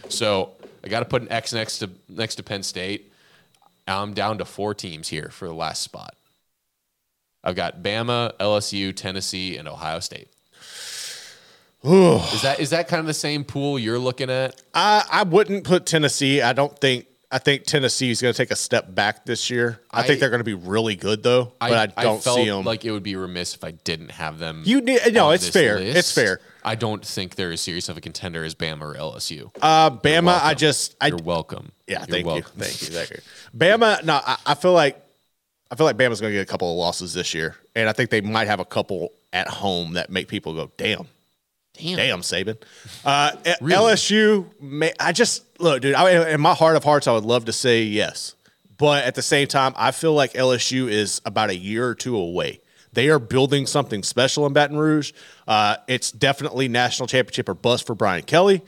So 0.10 0.54
I 0.84 0.88
got 0.88 1.00
to 1.00 1.06
put 1.06 1.22
an 1.22 1.32
X 1.32 1.54
next 1.54 1.80
to 1.80 1.90
next 2.08 2.36
to 2.36 2.44
Penn 2.44 2.64
State. 2.64 3.12
I'm 3.88 4.14
down 4.14 4.38
to 4.40 4.46
four 4.46 4.74
teams 4.74 5.10
here 5.10 5.30
for 5.32 5.48
the 5.48 5.54
last 5.54 5.82
spot. 5.82 6.16
I've 7.44 7.56
got 7.56 7.84
Bama, 7.84 8.34
LSU, 8.40 8.96
Tennessee, 8.96 9.58
and 9.58 9.68
Ohio 9.68 10.00
State. 10.00 10.30
is 12.34 12.42
that 12.42 12.60
is 12.60 12.70
that 12.72 12.88
kind 12.88 13.00
of 13.00 13.06
the 13.06 13.14
same 13.14 13.44
pool 13.44 13.78
you're 13.78 14.00
looking 14.00 14.30
at? 14.30 14.60
I 14.74 15.06
I 15.12 15.24
wouldn't 15.24 15.64
put 15.64 15.86
Tennessee. 15.86 16.42
I 16.42 16.54
don't 16.54 16.78
think. 16.80 17.06
I 17.36 17.38
think 17.38 17.66
Tennessee 17.66 18.12
is 18.12 18.22
going 18.22 18.34
to 18.34 18.38
take 18.38 18.52
a 18.52 18.56
step 18.56 18.96
back 18.96 19.26
this 19.26 19.50
year. 19.50 19.82
I, 19.92 20.04
think 20.04 20.22
they're 20.22 20.30
going 20.30 20.40
to 20.40 20.46
be 20.46 20.54
really 20.54 20.96
good 20.96 21.22
though, 21.22 21.52
but 21.60 21.92
I, 21.98 22.04
don't 22.04 22.24
felt 22.24 22.38
see 22.38 22.46
them. 22.46 22.64
like 22.64 22.86
it 22.86 22.92
would 22.92 23.04
be 23.04 23.18
remiss 23.18 23.56
if 23.56 23.66
I 23.66 23.72
didn't 23.72 24.12
have 24.12 24.40
them. 24.40 24.62
You 24.64 24.80
need- 24.80 25.02
no, 25.12 25.32
it's 25.32 25.50
fair. 25.50 25.78
It's 25.78 26.14
fair. 26.14 26.40
I 26.64 26.76
don't 26.76 27.06
think 27.06 27.36
they're 27.36 27.52
as 27.52 27.60
serious 27.60 27.90
of 27.90 27.98
a 27.98 28.02
contender 28.02 28.46
as 28.46 28.56
Bama 28.56 28.84
or 28.84 28.94
LSU. 28.94 29.52
uh, 29.62 29.90
Bama, 29.90 30.40
I 30.42 30.54
just 30.54 30.96
I 31.02 31.08
You're 31.08 31.18
welcome. 31.18 31.74
yeah, 31.88 32.00
You're 32.00 32.08
thank 32.08 32.26
welcome. 32.26 32.54
you, 32.56 32.64
thank 32.64 32.82
you, 32.82 32.88
thank 32.88 33.10
you. 33.10 33.18
Bama, 33.54 34.02
no, 34.06 34.22
I, 34.26 34.38
I 34.46 34.54
feel 34.56 34.72
like 34.72 35.06
I 35.70 35.76
feel 35.76 35.86
like 35.88 35.98
Bama's 35.98 36.22
going 36.22 36.32
to 36.32 36.38
get 36.40 36.44
a 36.48 36.50
couple 36.50 36.72
of 36.72 36.78
losses 36.78 37.14
this 37.14 37.34
year, 37.34 37.58
and 37.76 37.90
I 37.90 37.92
think 37.92 38.12
they 38.12 38.22
might 38.22 38.48
have 38.48 38.62
a 38.62 38.66
couple 38.66 39.12
at 39.34 39.50
home 39.50 39.94
that 39.96 40.10
make 40.10 40.30
people 40.30 40.54
go, 40.54 40.72
"Damn, 40.78 41.10
Damn. 41.78 41.98
damn, 41.98 42.22
Saban." 42.22 42.58
Uh, 43.04 43.32
Really? 43.62 43.94
LSU, 43.94 44.46
may, 44.62 44.94
I 45.00 45.12
just 45.12 45.44
look, 45.60 45.82
dude. 45.82 45.96
I, 45.96 46.32
in 46.32 46.42
my 46.42 46.54
heart 46.54 46.76
of 46.76 46.84
hearts, 46.84 47.08
I 47.08 47.14
would 47.14 47.26
love 47.26 47.46
to 47.46 47.54
say 47.54 47.84
yes, 47.84 48.36
but 48.78 49.04
at 49.06 49.16
the 49.16 49.22
same 49.22 49.48
time, 49.48 49.74
I 49.76 49.92
feel 49.92 50.14
like 50.14 50.34
LSU 50.34 50.90
is 50.90 51.22
about 51.26 51.50
a 51.50 51.56
year 51.56 51.88
or 51.88 51.96
two 51.96 52.16
away. 52.18 52.60
They 52.94 53.10
are 53.10 53.20
building 53.20 53.66
something 53.68 54.04
special 54.04 54.46
in 54.46 54.54
Baton 54.54 54.78
Rouge. 54.78 55.12
Uh, 55.48 55.76
it's 55.88 56.12
definitely 56.12 56.70
national 56.70 57.08
championship 57.08 57.50
or 57.50 57.54
bust 57.54 57.86
for 57.86 57.94
Brian 57.94 58.24
Kelly. 58.24 58.62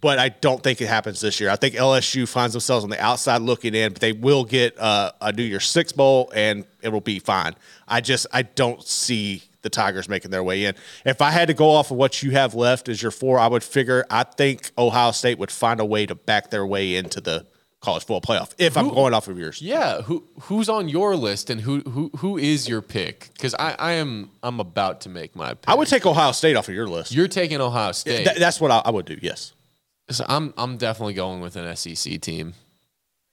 but 0.00 0.18
I 0.18 0.30
don't 0.30 0.60
think 0.60 0.80
it 0.80 0.88
happens 0.88 1.20
this 1.20 1.38
year. 1.38 1.48
I 1.48 1.54
think 1.54 1.76
LSU 1.76 2.26
finds 2.26 2.54
themselves 2.54 2.82
on 2.82 2.90
the 2.90 3.00
outside 3.00 3.40
looking 3.40 3.72
in, 3.76 3.92
but 3.92 4.00
they 4.00 4.10
will 4.10 4.42
get 4.44 4.76
uh, 4.80 5.12
a 5.20 5.30
New 5.32 5.44
Year's 5.44 5.66
Six 5.68 5.92
bowl, 5.92 6.32
and 6.34 6.64
it 6.82 6.88
will 6.88 7.00
be 7.00 7.20
fine. 7.20 7.54
I 7.86 8.00
just 8.00 8.26
I 8.32 8.42
don't 8.42 8.82
see 8.82 9.44
the 9.62 9.70
Tigers 9.70 10.08
making 10.08 10.30
their 10.30 10.42
way 10.44 10.64
in. 10.64 10.74
If 11.04 11.22
I 11.22 11.30
had 11.30 11.48
to 11.48 11.54
go 11.54 11.70
off 11.70 11.90
of 11.90 11.96
what 11.96 12.22
you 12.22 12.32
have 12.32 12.54
left 12.54 12.88
as 12.88 13.00
your 13.02 13.10
four, 13.12 13.38
I 13.38 13.46
would 13.46 13.62
figure 13.64 14.04
I 14.10 14.24
think 14.24 14.70
Ohio 14.76 15.10
State 15.12 15.38
would 15.38 15.50
find 15.50 15.80
a 15.80 15.84
way 15.84 16.06
to 16.06 16.14
back 16.14 16.50
their 16.50 16.66
way 16.66 16.94
into 16.96 17.20
the 17.20 17.46
college 17.80 18.04
football 18.04 18.20
playoff. 18.20 18.52
If 18.58 18.76
I'm 18.76 18.88
going 18.90 19.12
off 19.12 19.26
of 19.26 19.36
yours, 19.38 19.60
Yeah, 19.60 20.02
who 20.02 20.22
who's 20.42 20.68
on 20.68 20.88
your 20.88 21.16
list 21.16 21.50
and 21.50 21.60
who 21.60 21.80
who 21.80 22.10
who 22.18 22.38
is 22.38 22.68
your 22.68 22.80
pick? 22.82 23.30
Because 23.34 23.54
I, 23.56 23.74
I 23.78 23.92
am 23.92 24.30
I'm 24.42 24.60
about 24.60 25.00
to 25.02 25.08
make 25.08 25.34
my 25.34 25.54
pick. 25.54 25.68
I 25.68 25.74
would 25.74 25.88
take 25.88 26.06
Ohio 26.06 26.30
State 26.32 26.54
off 26.56 26.68
of 26.68 26.74
your 26.74 26.86
list. 26.86 27.12
You're 27.12 27.26
taking 27.28 27.60
Ohio 27.60 27.90
State. 27.92 28.24
Th- 28.24 28.38
that's 28.38 28.60
what 28.60 28.70
I, 28.70 28.82
I 28.84 28.90
would 28.90 29.06
do. 29.06 29.18
Yes, 29.20 29.52
So 30.10 30.24
I'm 30.28 30.54
I'm 30.56 30.76
definitely 30.76 31.14
going 31.14 31.40
with 31.40 31.56
an 31.56 31.74
SEC 31.76 32.20
team. 32.20 32.54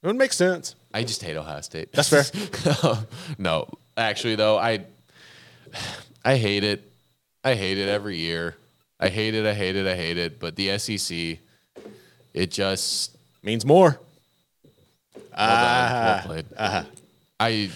it 0.01 0.07
would 0.07 0.15
make 0.15 0.33
sense. 0.33 0.73
I 0.95 1.03
just 1.03 1.21
hate 1.21 1.37
Ohio 1.37 1.61
State. 1.61 1.91
That's 1.91 2.09
fair. 2.09 2.95
no, 3.37 3.67
actually 3.97 4.33
though, 4.35 4.57
I 4.57 4.85
I 6.23 6.37
hate 6.37 6.63
it. 6.63 6.91
I 7.43 7.55
hate 7.55 7.77
it 7.77 7.87
every 7.89 8.17
year. 8.17 8.55
I 8.99 9.09
hate 9.09 9.33
it. 9.33 9.45
I 9.45 9.53
hate 9.53 9.75
it. 9.75 9.87
I 9.87 9.95
hate 9.95 10.17
it. 10.17 10.39
But 10.39 10.55
the 10.55 10.77
SEC, 10.77 11.39
it 12.33 12.51
just 12.51 13.15
Means 13.41 13.65
more. 13.65 13.99
well 15.13 15.21
done, 15.37 15.37
well 15.37 16.19
ah. 16.19 16.21
played. 16.25 16.45
Uh-huh. 16.55 16.83
I. 17.39 17.69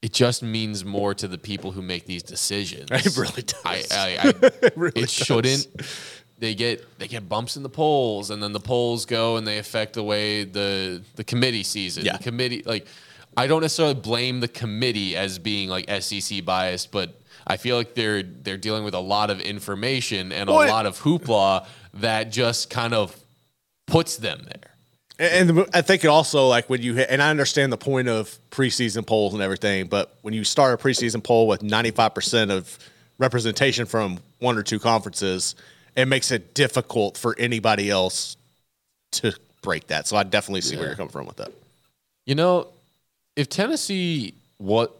It 0.00 0.12
just 0.12 0.42
means 0.42 0.84
more 0.84 1.12
to 1.14 1.26
the 1.26 1.38
people 1.38 1.72
who 1.72 1.82
make 1.82 2.06
these 2.06 2.22
decisions. 2.22 2.88
It 2.92 3.16
really 3.16 3.42
does. 3.42 3.90
I, 3.90 4.18
I, 4.22 4.34
I 4.42 4.70
really 4.76 5.00
it 5.00 5.06
does. 5.06 5.12
shouldn't. 5.12 5.66
They 6.38 6.54
get 6.54 6.98
they 6.98 7.08
get 7.08 7.28
bumps 7.28 7.56
in 7.56 7.62
the 7.62 7.68
polls, 7.68 8.30
and 8.30 8.42
then 8.42 8.52
the 8.52 8.60
polls 8.60 9.06
go 9.06 9.36
and 9.38 9.46
they 9.46 9.58
affect 9.58 9.94
the 9.94 10.04
way 10.04 10.44
the 10.44 11.02
the 11.16 11.24
committee 11.24 11.64
sees 11.64 11.96
it. 11.98 12.04
Yeah. 12.04 12.16
The 12.18 12.22
committee, 12.22 12.62
like, 12.64 12.86
I 13.38 13.46
don't 13.46 13.62
necessarily 13.62 13.94
blame 13.94 14.40
the 14.40 14.48
committee 14.48 15.16
as 15.16 15.38
being 15.38 15.68
like 15.68 15.88
SEC 16.02 16.44
biased, 16.44 16.90
but 16.90 17.14
I 17.46 17.56
feel 17.56 17.76
like 17.76 17.94
they're 17.94 18.24
they're 18.24 18.56
dealing 18.56 18.82
with 18.82 18.94
a 18.94 19.00
lot 19.00 19.30
of 19.30 19.40
information 19.40 20.32
and 20.32 20.50
a 20.50 20.52
Well, 20.52 20.68
lot 20.68 20.86
of 20.86 21.00
hoopla 21.00 21.64
that 21.94 22.32
just 22.32 22.68
kind 22.68 22.94
of 22.94 23.16
puts 23.86 24.16
them 24.16 24.44
there. 24.44 24.72
And 25.20 25.66
I 25.72 25.82
think 25.82 26.04
it 26.04 26.08
also 26.08 26.48
like 26.48 26.68
when 26.68 26.82
you 26.82 26.94
hit, 26.94 27.10
and 27.10 27.22
I 27.22 27.30
understand 27.30 27.72
the 27.72 27.76
point 27.76 28.08
of 28.08 28.36
preseason 28.50 29.06
polls 29.06 29.34
and 29.34 29.42
everything, 29.42 29.86
but 29.86 30.16
when 30.22 30.34
you 30.34 30.42
start 30.42 30.78
a 30.78 30.82
preseason 30.82 31.22
poll 31.22 31.46
with 31.46 31.60
95% 31.60 32.50
of 32.50 32.76
representation 33.18 33.86
from 33.86 34.18
one 34.40 34.58
or 34.58 34.64
two 34.64 34.80
conferences, 34.80 35.54
it 35.96 36.06
makes 36.06 36.32
it 36.32 36.54
difficult 36.54 37.16
for 37.16 37.36
anybody 37.38 37.88
else 37.88 38.36
to 39.12 39.32
break 39.62 39.86
that. 39.88 40.08
So 40.08 40.16
I 40.16 40.24
definitely 40.24 40.60
see 40.60 40.76
where 40.76 40.86
you're 40.86 40.96
coming 40.96 41.12
from 41.12 41.26
with 41.26 41.36
that. 41.36 41.52
You 42.26 42.34
know, 42.34 42.68
if 43.38 43.48
Tennessee 43.48 44.34
what 44.58 44.94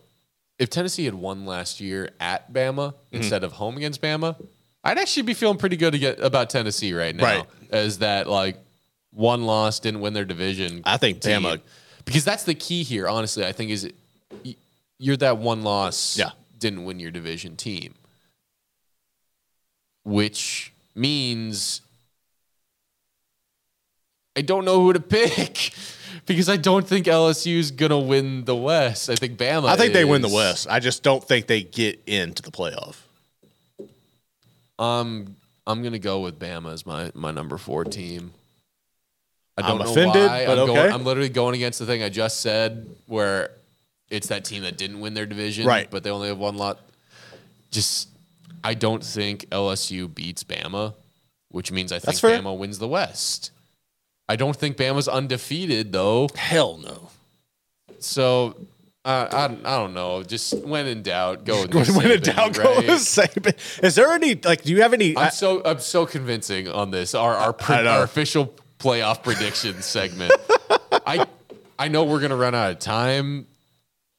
if 0.60 0.70
Tennessee 0.70 1.04
had 1.04 1.14
won 1.14 1.44
last 1.44 1.80
year 1.80 2.10
at 2.20 2.52
Bama 2.52 2.92
Mm-hmm. 2.92 3.16
instead 3.16 3.42
of 3.44 3.52
home 3.52 3.76
against 3.76 4.00
Bama, 4.00 4.36
I'd 4.84 4.96
actually 4.98 5.24
be 5.24 5.34
feeling 5.34 5.58
pretty 5.58 5.76
good 5.76 5.92
get 5.98 6.20
about 6.20 6.48
Tennessee 6.50 6.92
right 6.94 7.14
now. 7.14 7.24
Right. 7.24 7.44
As 7.70 7.98
that 7.98 8.28
like 8.28 8.56
one 9.12 9.42
loss 9.44 9.80
didn't 9.80 10.00
win 10.00 10.12
their 10.14 10.24
division. 10.24 10.82
I 10.84 10.96
think 10.96 11.20
team. 11.20 11.42
Bama- 11.42 11.60
because 12.04 12.24
that's 12.24 12.44
the 12.44 12.54
key 12.54 12.82
here. 12.84 13.08
Honestly, 13.08 13.44
I 13.44 13.52
think 13.52 13.70
is 13.72 13.90
you're 14.98 15.16
that 15.18 15.38
one 15.38 15.62
loss. 15.62 16.16
Yeah. 16.16 16.30
didn't 16.58 16.84
win 16.84 16.98
your 17.00 17.10
division 17.10 17.56
team, 17.56 17.94
which 20.04 20.72
means 20.94 21.80
I 24.36 24.42
don't 24.42 24.64
know 24.64 24.80
who 24.80 24.92
to 24.92 25.00
pick 25.18 25.72
because 26.26 26.48
I 26.48 26.56
don't 26.56 26.86
think 26.86 27.06
LSU 27.06 27.56
is 27.58 27.70
gonna 27.70 27.98
win 27.98 28.44
the 28.44 28.56
West. 28.56 29.10
I 29.10 29.14
think 29.14 29.38
Bama. 29.38 29.66
I 29.68 29.76
think 29.76 29.92
they 29.92 30.04
win 30.04 30.22
the. 30.22 30.28
West. 30.28 30.66
I 30.68 30.80
just 30.80 31.02
don't 31.02 31.22
think 31.22 31.46
they 31.46 31.62
get 31.62 32.00
into 32.06 32.42
the 32.42 32.50
playoff. 32.50 32.96
Um, 34.78 35.36
I'm 35.66 35.82
gonna 35.82 35.98
go 35.98 36.20
with 36.20 36.38
Bama 36.38 36.72
as 36.72 36.86
my 36.86 37.10
my 37.14 37.30
number 37.30 37.58
four 37.58 37.84
team. 37.84 38.32
I 39.56 39.62
I'm 39.62 39.66
don't 39.76 39.84
know 39.86 39.90
offended, 39.90 40.26
why. 40.26 40.46
but 40.46 40.58
I'm, 40.58 40.66
going, 40.66 40.78
okay. 40.78 40.94
I'm 40.94 41.04
literally 41.04 41.28
going 41.28 41.56
against 41.56 41.80
the 41.80 41.86
thing 41.86 42.02
I 42.02 42.08
just 42.08 42.40
said, 42.40 42.86
where 43.06 43.50
it's 44.08 44.28
that 44.28 44.44
team 44.44 44.62
that 44.62 44.78
didn't 44.78 45.00
win 45.00 45.14
their 45.14 45.26
division, 45.26 45.66
Right. 45.66 45.90
But 45.90 46.04
they 46.04 46.10
only 46.10 46.28
have 46.28 46.38
one 46.38 46.56
lot. 46.56 46.78
Just, 47.72 48.08
I 48.62 48.74
don't 48.74 49.04
think 49.04 49.50
LSU 49.50 50.12
beats 50.12 50.44
Bama, 50.44 50.94
which 51.50 51.72
means 51.72 51.90
I 51.92 51.98
think 51.98 52.16
Bama 52.18 52.56
wins 52.56 52.78
the 52.78 52.88
West. 52.88 53.50
I 54.28 54.36
don't 54.36 54.56
think 54.56 54.76
Bama's 54.76 55.08
undefeated 55.08 55.92
though. 55.92 56.28
Hell 56.34 56.78
no. 56.78 57.08
So. 57.98 58.56
Uh, 59.04 59.26
I, 59.32 59.44
I 59.74 59.78
don't 59.78 59.94
know. 59.94 60.22
Just 60.22 60.58
when 60.66 60.86
in 60.86 61.02
doubt, 61.02 61.44
go 61.46 61.62
with 61.62 61.72
Nick 61.74 61.88
when 61.96 62.10
in 62.10 62.18
Saban, 62.20 62.22
doubt, 62.36 62.52
go 62.54 62.62
right? 62.64 62.76
with 62.88 62.98
Saban. 63.00 63.82
Is 63.82 63.94
there 63.94 64.10
any 64.12 64.34
like? 64.34 64.62
Do 64.64 64.72
you 64.72 64.82
have 64.82 64.92
any? 64.92 65.16
I'm 65.16 65.30
so 65.30 65.62
I'm 65.64 65.78
so 65.80 66.04
convincing 66.04 66.68
on 66.68 66.90
this. 66.90 67.14
Our 67.14 67.34
our, 67.34 67.52
pre- 67.54 67.76
I 67.76 67.82
know. 67.84 67.90
our 67.92 68.02
official 68.02 68.52
playoff 68.78 69.22
prediction 69.22 69.80
segment. 69.82 70.32
I 71.06 71.26
I 71.78 71.88
know 71.88 72.04
we're 72.04 72.20
gonna 72.20 72.36
run 72.36 72.54
out 72.54 72.70
of 72.72 72.80
time, 72.80 73.46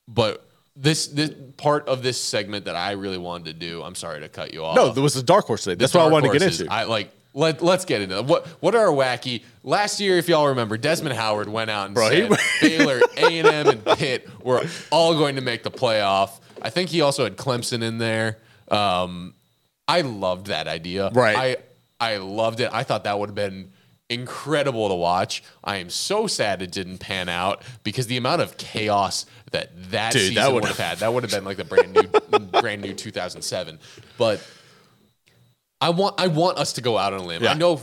but 0.07 0.43
this 0.75 1.05
this 1.07 1.31
part 1.57 1.87
of 1.87 2.01
this 2.01 2.19
segment 2.19 2.65
that 2.65 2.75
I 2.75 2.93
really 2.93 3.19
wanted 3.19 3.45
to 3.45 3.53
do. 3.53 3.83
I'm 3.83 3.95
sorry 3.95 4.21
to 4.21 4.29
cut 4.29 4.53
you 4.55 4.63
off. 4.65 4.75
no, 4.75 4.91
there 4.91 5.03
was 5.03 5.15
a 5.17 5.21
dark 5.23 5.45
horse 5.45 5.65
thing. 5.65 5.77
That's 5.77 5.93
what 5.93 5.99
I 6.01 6.03
Dark 6.09 6.13
wanted 6.13 6.27
to 6.29 6.33
get 6.33 6.41
horses. 6.41 6.61
into. 6.61 6.73
I 6.73 6.85
like 6.85 7.11
let 7.39 7.61
let's 7.61 7.85
get 7.85 8.01
into 8.01 8.17
it. 8.17 8.25
What 8.25 8.45
what 8.59 8.75
are 8.75 8.87
our 8.87 8.93
wacky? 8.93 9.43
Last 9.63 9.99
year, 9.99 10.17
if 10.17 10.27
y'all 10.27 10.47
remember, 10.49 10.77
Desmond 10.77 11.15
Howard 11.15 11.49
went 11.49 11.69
out 11.69 11.85
and 11.87 11.95
Bro, 11.95 12.09
he- 12.09 12.27
said 12.27 12.37
Baylor, 12.61 13.01
A 13.17 13.39
and 13.39 13.47
M, 13.47 13.67
and 13.67 13.85
Pitt 13.97 14.27
were 14.43 14.63
all 14.91 15.13
going 15.15 15.35
to 15.35 15.41
make 15.41 15.63
the 15.63 15.71
playoff. 15.71 16.39
I 16.61 16.69
think 16.69 16.89
he 16.89 17.01
also 17.01 17.23
had 17.23 17.37
Clemson 17.37 17.81
in 17.81 17.97
there. 17.97 18.37
Um, 18.69 19.33
I 19.87 20.01
loved 20.01 20.47
that 20.47 20.67
idea. 20.67 21.09
Right. 21.13 21.57
I 21.99 22.13
I 22.13 22.17
loved 22.17 22.59
it. 22.59 22.69
I 22.71 22.83
thought 22.83 23.05
that 23.05 23.17
would 23.19 23.29
have 23.29 23.35
been 23.35 23.71
incredible 24.09 24.89
to 24.89 24.95
watch. 24.95 25.43
I 25.63 25.77
am 25.77 25.89
so 25.89 26.27
sad 26.27 26.61
it 26.61 26.71
didn't 26.71 26.97
pan 26.97 27.29
out 27.29 27.63
because 27.83 28.07
the 28.07 28.17
amount 28.17 28.41
of 28.41 28.57
chaos 28.57 29.25
that 29.51 29.69
that 29.91 30.13
Dude, 30.13 30.33
season 30.33 30.53
would 30.53 30.65
have 30.65 30.77
had 30.77 30.97
that 30.99 31.13
would 31.13 31.23
have 31.23 31.31
been 31.31 31.45
like 31.45 31.57
the 31.57 31.63
brand 31.63 31.93
new 31.93 32.39
brand 32.61 32.81
new 32.81 32.93
2007. 32.93 33.79
But 34.17 34.45
I 35.81 35.89
want 35.89 36.19
I 36.19 36.27
want 36.27 36.57
us 36.57 36.73
to 36.73 36.81
go 36.81 36.97
out 36.97 37.13
on 37.13 37.19
a 37.21 37.23
limb. 37.23 37.43
Yeah. 37.43 37.51
I 37.51 37.53
know 37.53 37.81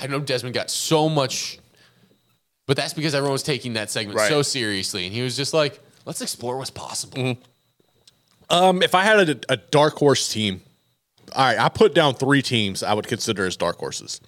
I 0.00 0.06
know 0.08 0.18
Desmond 0.20 0.54
got 0.54 0.70
so 0.70 1.08
much, 1.08 1.58
but 2.66 2.76
that's 2.76 2.92
because 2.94 3.14
everyone 3.14 3.32
was 3.32 3.42
taking 3.42 3.74
that 3.74 3.90
segment 3.90 4.18
Right. 4.18 4.28
so 4.28 4.42
seriously, 4.42 5.04
and 5.06 5.14
he 5.14 5.22
was 5.22 5.36
just 5.36 5.54
like, 5.54 5.80
"Let's 6.04 6.20
explore 6.20 6.56
what's 6.58 6.70
possible." 6.70 7.18
Mm-hmm. 7.18 7.42
Um, 8.48 8.82
if 8.82 8.94
I 8.94 9.02
had 9.04 9.28
a, 9.28 9.40
a 9.48 9.56
dark 9.56 9.94
horse 9.94 10.28
team, 10.28 10.60
all 11.34 11.44
right, 11.44 11.58
I 11.58 11.68
put 11.68 11.94
down 11.94 12.14
three 12.14 12.42
teams 12.42 12.82
I 12.82 12.94
would 12.94 13.06
consider 13.08 13.44
as 13.46 13.56
dark 13.56 13.76
horses. 13.78 14.20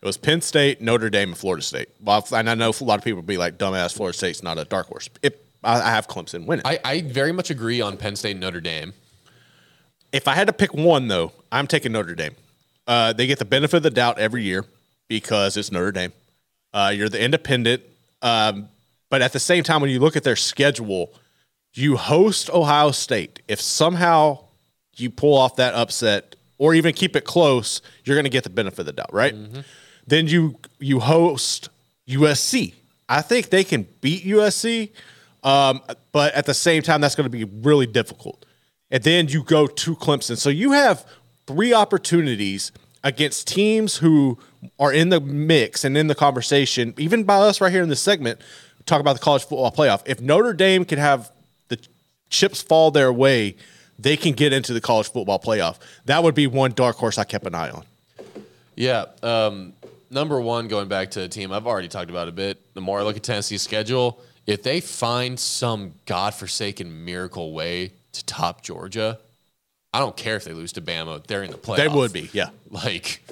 It 0.00 0.06
was 0.06 0.16
Penn 0.16 0.40
State, 0.42 0.80
Notre 0.80 1.10
Dame, 1.10 1.30
and 1.30 1.38
Florida 1.38 1.62
State. 1.62 1.88
Well, 2.02 2.26
and 2.32 2.48
I 2.48 2.54
know 2.54 2.70
a 2.70 2.84
lot 2.84 2.98
of 2.98 3.04
people 3.04 3.16
would 3.16 3.26
be 3.26 3.36
like, 3.38 3.58
"Dumbass, 3.58 3.94
Florida 3.94 4.16
State's 4.16 4.42
not 4.42 4.58
a 4.58 4.64
dark 4.64 4.86
horse." 4.88 5.08
If 5.22 5.34
I, 5.64 5.80
I 5.80 5.90
have 5.90 6.06
Clemson 6.06 6.46
winning. 6.46 6.62
I, 6.66 6.78
I 6.84 7.00
very 7.00 7.32
much 7.32 7.50
agree 7.50 7.80
on 7.80 7.96
Penn 7.96 8.14
State 8.14 8.32
and 8.32 8.40
Notre 8.40 8.60
Dame. 8.60 8.92
if 10.12 10.28
I 10.28 10.34
had 10.34 10.46
to 10.46 10.52
pick 10.52 10.72
one, 10.74 11.08
though, 11.08 11.32
I'm 11.50 11.66
taking 11.66 11.92
Notre 11.92 12.14
Dame. 12.14 12.36
Uh, 12.88 13.12
they 13.12 13.26
get 13.26 13.38
the 13.38 13.44
benefit 13.44 13.76
of 13.76 13.82
the 13.84 13.90
doubt 13.90 14.18
every 14.18 14.42
year 14.42 14.64
because 15.06 15.56
it's 15.56 15.70
Notre 15.70 15.92
Dame. 15.92 16.12
Uh, 16.72 16.90
you're 16.94 17.08
the 17.08 17.22
independent, 17.22 17.82
um, 18.22 18.68
but 19.10 19.22
at 19.22 19.32
the 19.32 19.38
same 19.38 19.62
time, 19.62 19.80
when 19.80 19.90
you 19.90 20.00
look 20.00 20.16
at 20.16 20.24
their 20.24 20.36
schedule, 20.36 21.12
you 21.74 21.96
host 21.96 22.50
Ohio 22.50 22.90
State. 22.90 23.40
If 23.46 23.60
somehow 23.60 24.44
you 24.96 25.10
pull 25.10 25.36
off 25.36 25.56
that 25.56 25.74
upset 25.74 26.34
or 26.56 26.74
even 26.74 26.92
keep 26.94 27.14
it 27.14 27.24
close, 27.24 27.80
you're 28.04 28.16
going 28.16 28.24
to 28.24 28.30
get 28.30 28.44
the 28.44 28.50
benefit 28.50 28.80
of 28.80 28.86
the 28.86 28.92
doubt, 28.92 29.12
right? 29.12 29.34
Then 30.06 30.26
you 30.26 30.58
you 30.78 31.00
host 31.00 31.68
USC. 32.08 32.74
I 33.08 33.22
think 33.22 33.50
they 33.50 33.64
can 33.64 33.86
beat 34.00 34.24
USC, 34.24 34.90
um, 35.44 35.80
but 36.12 36.34
at 36.34 36.46
the 36.46 36.54
same 36.54 36.82
time, 36.82 37.00
that's 37.00 37.14
going 37.14 37.30
to 37.30 37.36
be 37.36 37.44
really 37.44 37.86
difficult. 37.86 38.44
And 38.90 39.02
then 39.02 39.28
you 39.28 39.42
go 39.42 39.66
to 39.66 39.96
Clemson. 39.96 40.36
So 40.38 40.48
you 40.50 40.72
have 40.72 41.06
three 41.48 41.72
opportunities 41.72 42.72
against 43.02 43.48
teams 43.48 43.96
who 43.96 44.38
are 44.78 44.92
in 44.92 45.08
the 45.08 45.18
mix 45.18 45.82
and 45.82 45.96
in 45.96 46.06
the 46.06 46.14
conversation, 46.14 46.92
even 46.98 47.24
by 47.24 47.36
us 47.36 47.58
right 47.60 47.72
here 47.72 47.82
in 47.82 47.88
this 47.88 48.02
segment, 48.02 48.38
talk 48.84 49.00
about 49.00 49.14
the 49.14 49.18
college 49.18 49.42
football 49.42 49.72
playoff. 49.72 50.02
If 50.04 50.20
Notre 50.20 50.52
Dame 50.52 50.84
can 50.84 50.98
have 50.98 51.32
the 51.68 51.78
chips 52.28 52.60
fall 52.60 52.90
their 52.90 53.10
way, 53.10 53.56
they 53.98 54.14
can 54.14 54.32
get 54.32 54.52
into 54.52 54.74
the 54.74 54.80
college 54.80 55.10
football 55.10 55.38
playoff. 55.38 55.78
That 56.04 56.22
would 56.22 56.34
be 56.34 56.46
one 56.46 56.72
dark 56.72 56.96
horse 56.96 57.16
I 57.16 57.24
kept 57.24 57.46
an 57.46 57.54
eye 57.54 57.70
on. 57.70 57.84
Yeah. 58.76 59.06
Um, 59.22 59.72
number 60.10 60.38
one, 60.38 60.68
going 60.68 60.88
back 60.88 61.10
to 61.12 61.20
the 61.20 61.28
team, 61.28 61.50
I've 61.50 61.66
already 61.66 61.88
talked 61.88 62.10
about 62.10 62.28
a 62.28 62.32
bit. 62.32 62.74
The 62.74 62.82
more 62.82 63.00
I 63.00 63.02
look 63.04 63.16
at 63.16 63.22
Tennessee's 63.22 63.62
schedule, 63.62 64.20
if 64.46 64.62
they 64.62 64.80
find 64.80 65.40
some 65.40 65.94
godforsaken 66.04 67.06
miracle 67.06 67.52
way 67.52 67.92
to 68.12 68.24
top 68.26 68.62
Georgia, 68.62 69.18
I 69.92 70.00
don't 70.00 70.16
care 70.16 70.36
if 70.36 70.44
they 70.44 70.52
lose 70.52 70.72
to 70.74 70.80
Bama. 70.82 71.26
They're 71.26 71.42
in 71.42 71.50
the 71.50 71.56
playoff. 71.58 71.76
They 71.76 71.88
would 71.88 72.12
be, 72.12 72.28
yeah. 72.32 72.50
Like, 72.70 73.22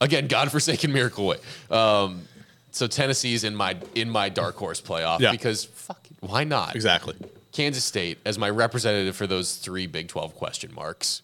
again, 0.00 0.26
godforsaken 0.28 0.92
miracle 0.92 1.26
way. 1.26 1.38
Um, 1.70 2.22
so 2.70 2.86
Tennessee's 2.86 3.44
in 3.44 3.54
my 3.56 3.76
in 3.94 4.10
my 4.10 4.28
dark 4.28 4.56
horse 4.56 4.80
playoff 4.80 5.20
Yeah. 5.20 5.32
because 5.32 5.64
fuck 5.64 5.98
it, 6.10 6.16
why 6.20 6.44
not? 6.44 6.74
Exactly. 6.76 7.16
Kansas 7.52 7.84
State 7.84 8.18
as 8.24 8.38
my 8.38 8.48
representative 8.48 9.16
for 9.16 9.26
those 9.26 9.56
three 9.56 9.86
Big 9.86 10.08
12 10.08 10.34
question 10.36 10.72
marks. 10.74 11.22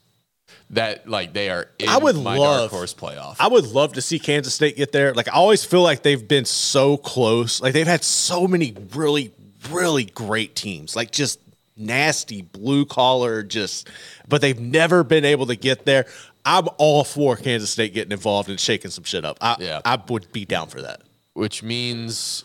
That 0.71 1.09
like 1.09 1.33
they 1.33 1.49
are 1.51 1.69
in 1.79 1.89
I 1.89 1.99
would 1.99 2.17
my 2.17 2.37
love- 2.37 2.61
dark 2.63 2.71
horse 2.73 2.95
playoff. 2.95 3.37
I 3.39 3.47
would 3.47 3.67
love 3.67 3.93
to 3.93 4.03
see 4.03 4.19
Kansas 4.19 4.55
State 4.55 4.77
get 4.77 4.91
there. 4.91 5.15
Like 5.15 5.29
I 5.29 5.33
always 5.33 5.65
feel 5.65 5.83
like 5.83 6.03
they've 6.03 6.27
been 6.27 6.45
so 6.45 6.97
close. 6.97 7.61
Like 7.61 7.73
they've 7.73 7.87
had 7.87 8.03
so 8.03 8.49
many 8.49 8.75
really, 8.95 9.33
really 9.71 10.05
great 10.07 10.57
teams. 10.57 10.97
Like 10.97 11.13
just 11.13 11.39
nasty 11.77 12.43
blue 12.43 12.85
collar, 12.87 13.43
just 13.43 13.89
but 14.29 14.41
they've 14.41 14.59
never 14.61 15.05
been 15.05 15.25
able 15.25 15.47
to 15.47 15.57
get 15.57 15.85
there. 15.85 16.07
I'm 16.45 16.69
all 16.79 17.03
for 17.05 17.37
Kansas 17.37 17.71
State 17.71 17.93
getting 17.93 18.13
involved 18.13 18.49
and 18.49 18.59
shaking 18.61 18.91
some 18.91 19.05
shit 19.05 19.25
up. 19.25 19.37
I, 19.41 19.57
Yeah. 19.59 19.81
I 19.85 20.01
would 20.09 20.31
be 20.33 20.45
down 20.45 20.69
for 20.69 20.81
that. 20.83 21.01
which 21.35 21.63
means 21.63 22.45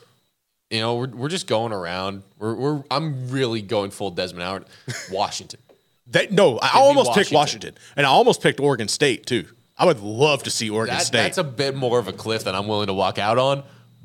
you 0.70 0.80
know 0.80 0.96
we're, 0.96 1.08
we're 1.10 1.30
just 1.30 1.48
going 1.48 1.72
around. 1.72 2.24
We're, 2.40 2.56
we're 2.56 2.84
I'm 2.90 3.30
really 3.30 3.62
going 3.62 3.92
full 3.92 4.12
Desmond 4.12 4.44
Howard. 4.44 4.66
Washington. 5.12 5.60
That 6.08 6.32
no, 6.32 6.58
I 6.60 6.66
me 6.66 6.72
almost 6.82 7.14
picked 7.14 7.32
Washington. 7.32 7.36
Washington, 7.74 7.76
and 7.96 8.06
I 8.06 8.10
almost 8.10 8.42
picked 8.42 8.60
Oregon 8.60 8.88
State 8.88 9.26
too. 9.26 9.46
I 9.78 9.86
would 9.86 10.00
love 10.02 10.44
to 10.44 10.52
see 10.52 10.70
Oregon 10.70 10.96
That, 10.96 11.06
State. 11.06 11.18
that's 11.24 11.38
a 11.38 11.44
bit 11.44 11.76
more 11.76 11.98
of 12.00 12.08
a 12.08 12.14
cliff 12.14 12.44
than 12.44 12.54
I'm 12.54 12.68
willing 12.68 12.88
to 12.88 12.94
walk 12.94 13.18
out 13.18 13.38
on. 13.40 13.64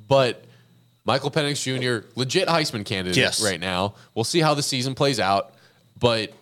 But 0.08 0.44
Michael 1.06 1.30
Penix 1.30 1.62
Jr., 1.62 2.06
legit 2.16 2.48
Heisman 2.48 2.84
candidate 2.84 3.16
Yes. 3.16 3.42
right 3.42 3.60
now. 3.60 3.94
We'll 4.14 4.24
see 4.24 4.40
how 4.40 4.54
the 4.54 4.62
season 4.62 4.94
plays 4.94 5.20
out. 5.20 5.54
But 5.98 6.32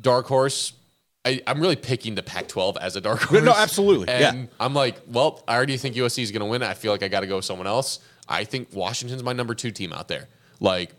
dark 0.00 0.26
horse, 0.26 0.72
I, 1.24 1.40
I'm 1.46 1.60
really 1.60 1.76
picking 1.76 2.14
the 2.14 2.22
Pac-12 2.22 2.78
as 2.78 2.96
a 2.96 3.00
dark 3.00 3.20
horse. 3.20 3.42
No, 3.44 3.52
absolutely. 3.52 4.08
And 4.08 4.38
Yeah. 4.38 4.46
I'm 4.58 4.74
like, 4.74 4.96
well, 5.06 5.42
I 5.46 5.54
already 5.56 5.76
think 5.76 5.94
USC 5.94 6.22
is 6.22 6.30
going 6.32 6.40
to 6.40 6.46
win. 6.46 6.62
I 6.62 6.74
feel 6.74 6.90
like 6.90 7.02
I 7.02 7.08
got 7.08 7.20
to 7.20 7.26
go 7.26 7.36
with 7.36 7.44
someone 7.44 7.66
else. 7.66 8.00
I 8.28 8.44
think 8.44 8.68
Washington's 8.72 9.22
my 9.22 9.32
number 9.32 9.54
two 9.54 9.70
team 9.70 9.92
out 9.92 10.08
there. 10.08 10.28
Like. 10.60 10.92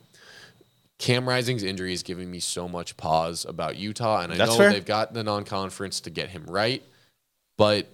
Cam 0.97 1.29
Rising's 1.29 1.63
injury 1.63 1.93
is 1.93 2.03
giving 2.03 2.29
me 2.29 2.41
so 2.41 2.67
much 2.67 2.97
pause 2.97 3.45
about 3.45 3.77
Utah, 3.77 4.19
and 4.19 4.33
I 4.33 4.35
That's 4.35 4.51
know 4.51 4.57
fair. 4.57 4.73
they've 4.73 4.85
got 4.85 5.13
the 5.13 5.23
non-conference 5.23 6.01
to 6.01 6.09
get 6.09 6.27
him 6.27 6.43
right, 6.45 6.83
but 7.57 7.87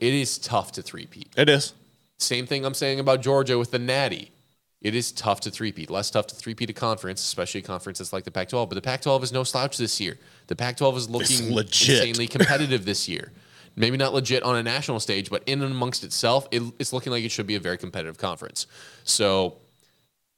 it 0.00 0.14
is 0.14 0.38
tough 0.38 0.72
to 0.72 0.82
three-peat. 0.82 1.28
it 1.36 1.50
is. 1.50 1.74
Same 2.22 2.46
thing 2.46 2.64
I'm 2.64 2.74
saying 2.74 3.00
about 3.00 3.22
Georgia 3.22 3.58
with 3.58 3.70
the 3.70 3.78
Natty. 3.78 4.32
It 4.80 4.94
is 4.94 5.12
tough 5.12 5.40
to 5.40 5.50
three-peat. 5.50 5.90
Less 5.90 6.10
tough 6.10 6.26
to 6.28 6.34
three-peat 6.34 6.70
a 6.70 6.72
conference, 6.72 7.20
especially 7.20 7.60
a 7.60 7.64
conference 7.64 7.98
that's 7.98 8.12
like 8.12 8.24
the 8.24 8.30
Pac-12. 8.30 8.68
But 8.68 8.74
the 8.76 8.82
Pac-12 8.82 9.24
is 9.24 9.32
no 9.32 9.44
slouch 9.44 9.76
this 9.76 10.00
year. 10.00 10.18
The 10.46 10.56
Pac-12 10.56 10.96
is 10.96 11.10
looking 11.10 11.54
legit. 11.54 11.96
insanely 11.96 12.26
competitive 12.26 12.84
this 12.84 13.08
year. 13.08 13.32
Maybe 13.76 13.96
not 13.96 14.14
legit 14.14 14.42
on 14.42 14.56
a 14.56 14.62
national 14.62 15.00
stage, 15.00 15.30
but 15.30 15.42
in 15.46 15.62
and 15.62 15.72
amongst 15.72 16.02
itself, 16.02 16.48
it, 16.50 16.62
it's 16.78 16.92
looking 16.92 17.12
like 17.12 17.24
it 17.24 17.30
should 17.30 17.46
be 17.46 17.56
a 17.56 17.60
very 17.60 17.78
competitive 17.78 18.18
conference. 18.18 18.66
So 19.04 19.56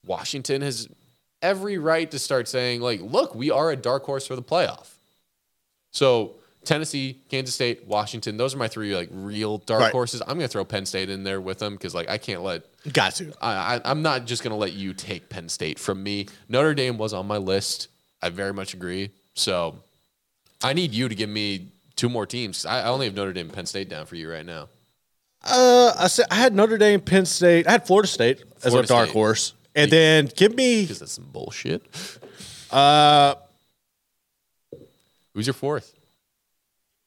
Washington 0.04 0.62
has 0.62 0.88
every 1.40 1.78
right 1.78 2.10
to 2.10 2.18
start 2.18 2.48
saying, 2.48 2.80
like, 2.80 3.00
look, 3.00 3.34
we 3.34 3.50
are 3.50 3.70
a 3.70 3.76
dark 3.76 4.04
horse 4.04 4.26
for 4.26 4.36
the 4.36 4.42
playoff. 4.42 4.94
So 5.92 6.34
Tennessee, 6.64 7.18
Kansas 7.28 7.54
State, 7.54 7.86
Washington, 7.86 8.36
those 8.36 8.54
are 8.54 8.58
my 8.58 8.68
three 8.68 8.94
like 8.94 9.08
real 9.12 9.58
dark 9.58 9.80
Right. 9.80 9.92
horses. 9.92 10.20
I'm 10.22 10.36
gonna 10.36 10.48
throw 10.48 10.64
Penn 10.64 10.86
State 10.86 11.10
in 11.10 11.24
there 11.24 11.40
with 11.40 11.58
them 11.58 11.74
because 11.74 11.94
like 11.94 12.08
I 12.08 12.18
can't 12.18 12.42
let 12.42 12.62
Got 12.92 13.14
to. 13.16 13.32
I, 13.40 13.76
I 13.76 13.80
I'm 13.84 14.02
not 14.02 14.26
just 14.26 14.42
gonna 14.44 14.56
let 14.56 14.72
you 14.72 14.94
take 14.94 15.28
Penn 15.28 15.48
State 15.48 15.78
from 15.78 16.02
me. 16.02 16.26
Notre 16.48 16.74
Dame 16.74 16.98
was 16.98 17.12
on 17.12 17.26
my 17.26 17.36
list. 17.38 17.88
I 18.22 18.28
very 18.28 18.52
much 18.52 18.74
agree. 18.74 19.10
So 19.34 19.76
I 20.62 20.72
need 20.72 20.92
you 20.92 21.08
to 21.08 21.14
give 21.14 21.28
me 21.30 21.68
two 21.96 22.08
more 22.08 22.26
teams. 22.26 22.64
I, 22.64 22.82
I 22.82 22.84
only 22.88 23.06
have 23.06 23.14
Notre 23.16 23.32
Dame 23.32 23.46
and 23.46 23.54
Penn 23.54 23.66
State 23.66 23.88
down 23.88 24.06
for 24.06 24.14
you 24.16 24.30
right 24.30 24.46
now. 24.46 24.68
Uh, 25.44 25.92
I 25.98 26.06
said 26.06 26.26
I 26.30 26.36
had 26.36 26.54
Notre 26.54 26.78
Dame, 26.78 27.00
Penn 27.00 27.26
State. 27.26 27.66
I 27.66 27.72
had 27.72 27.86
Florida 27.86 28.06
State 28.06 28.44
as 28.62 28.72
a 28.72 28.82
dark 28.84 29.06
State. 29.08 29.12
horse, 29.12 29.54
and 29.74 29.90
then 29.90 30.30
give 30.36 30.54
me 30.54 30.82
Because 30.82 31.00
that's 31.00 31.10
some 31.12 31.28
bullshit. 31.32 31.82
uh 32.70 33.34
Who's 35.34 35.46
your 35.46 35.54
fourth? 35.54 35.94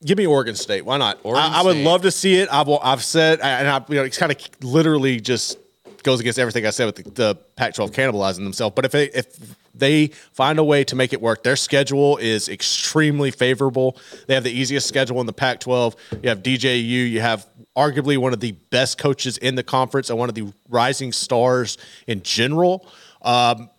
Give 0.04 0.18
me 0.18 0.26
Oregon 0.26 0.56
State. 0.56 0.86
Why 0.86 0.98
not? 0.98 1.20
Oregon 1.24 1.52
I, 1.52 1.60
I 1.60 1.64
would 1.64 1.74
State. 1.74 1.86
love 1.86 2.02
to 2.04 2.12
see 2.12 2.36
it. 2.36 2.50
I've 2.52 2.70
I've 2.70 3.04
said, 3.04 3.40
and 3.42 3.68
I, 3.68 3.84
you 3.88 3.96
know, 3.96 4.04
it's 4.04 4.18
kind 4.18 4.32
of 4.32 4.38
literally 4.64 5.20
just 5.20 5.58
goes 6.04 6.20
against 6.20 6.38
everything 6.38 6.66
I 6.66 6.70
said 6.70 6.86
with 6.86 6.96
the, 6.98 7.10
the 7.10 7.36
Pac-12 7.56 7.90
cannibalizing 7.92 8.44
themselves. 8.44 8.74
But 8.76 8.86
if 8.86 8.92
they 8.92 9.06
if 9.06 9.56
they 9.74 10.08
find 10.08 10.60
a 10.60 10.64
way 10.64 10.84
to 10.86 10.96
make 10.96 11.12
it 11.12 11.22
work, 11.22 11.44
their 11.44 11.56
schedule 11.56 12.18
is 12.18 12.48
extremely 12.48 13.32
favorable. 13.32 13.98
They 14.28 14.36
have 14.36 14.44
the 14.44 14.52
easiest 14.52 14.88
schedule 14.88 15.20
in 15.20 15.26
the 15.26 15.34
Pac-12. 15.34 15.96
You 16.24 16.30
have 16.30 16.44
DJU. 16.44 17.10
You 17.10 17.22
have 17.22 17.46
arguably 17.76 18.18
one 18.18 18.32
of 18.32 18.40
the 18.40 18.54
best 18.54 18.98
coaches 18.98 19.38
in 19.38 19.56
the 19.56 19.64
conference 19.64 20.10
and 20.10 20.18
one 20.18 20.30
of 20.30 20.36
the 20.36 20.54
rising 20.70 21.12
stars 21.12 21.78
in 22.08 22.22
general. 22.24 22.88
Um, 23.22 23.70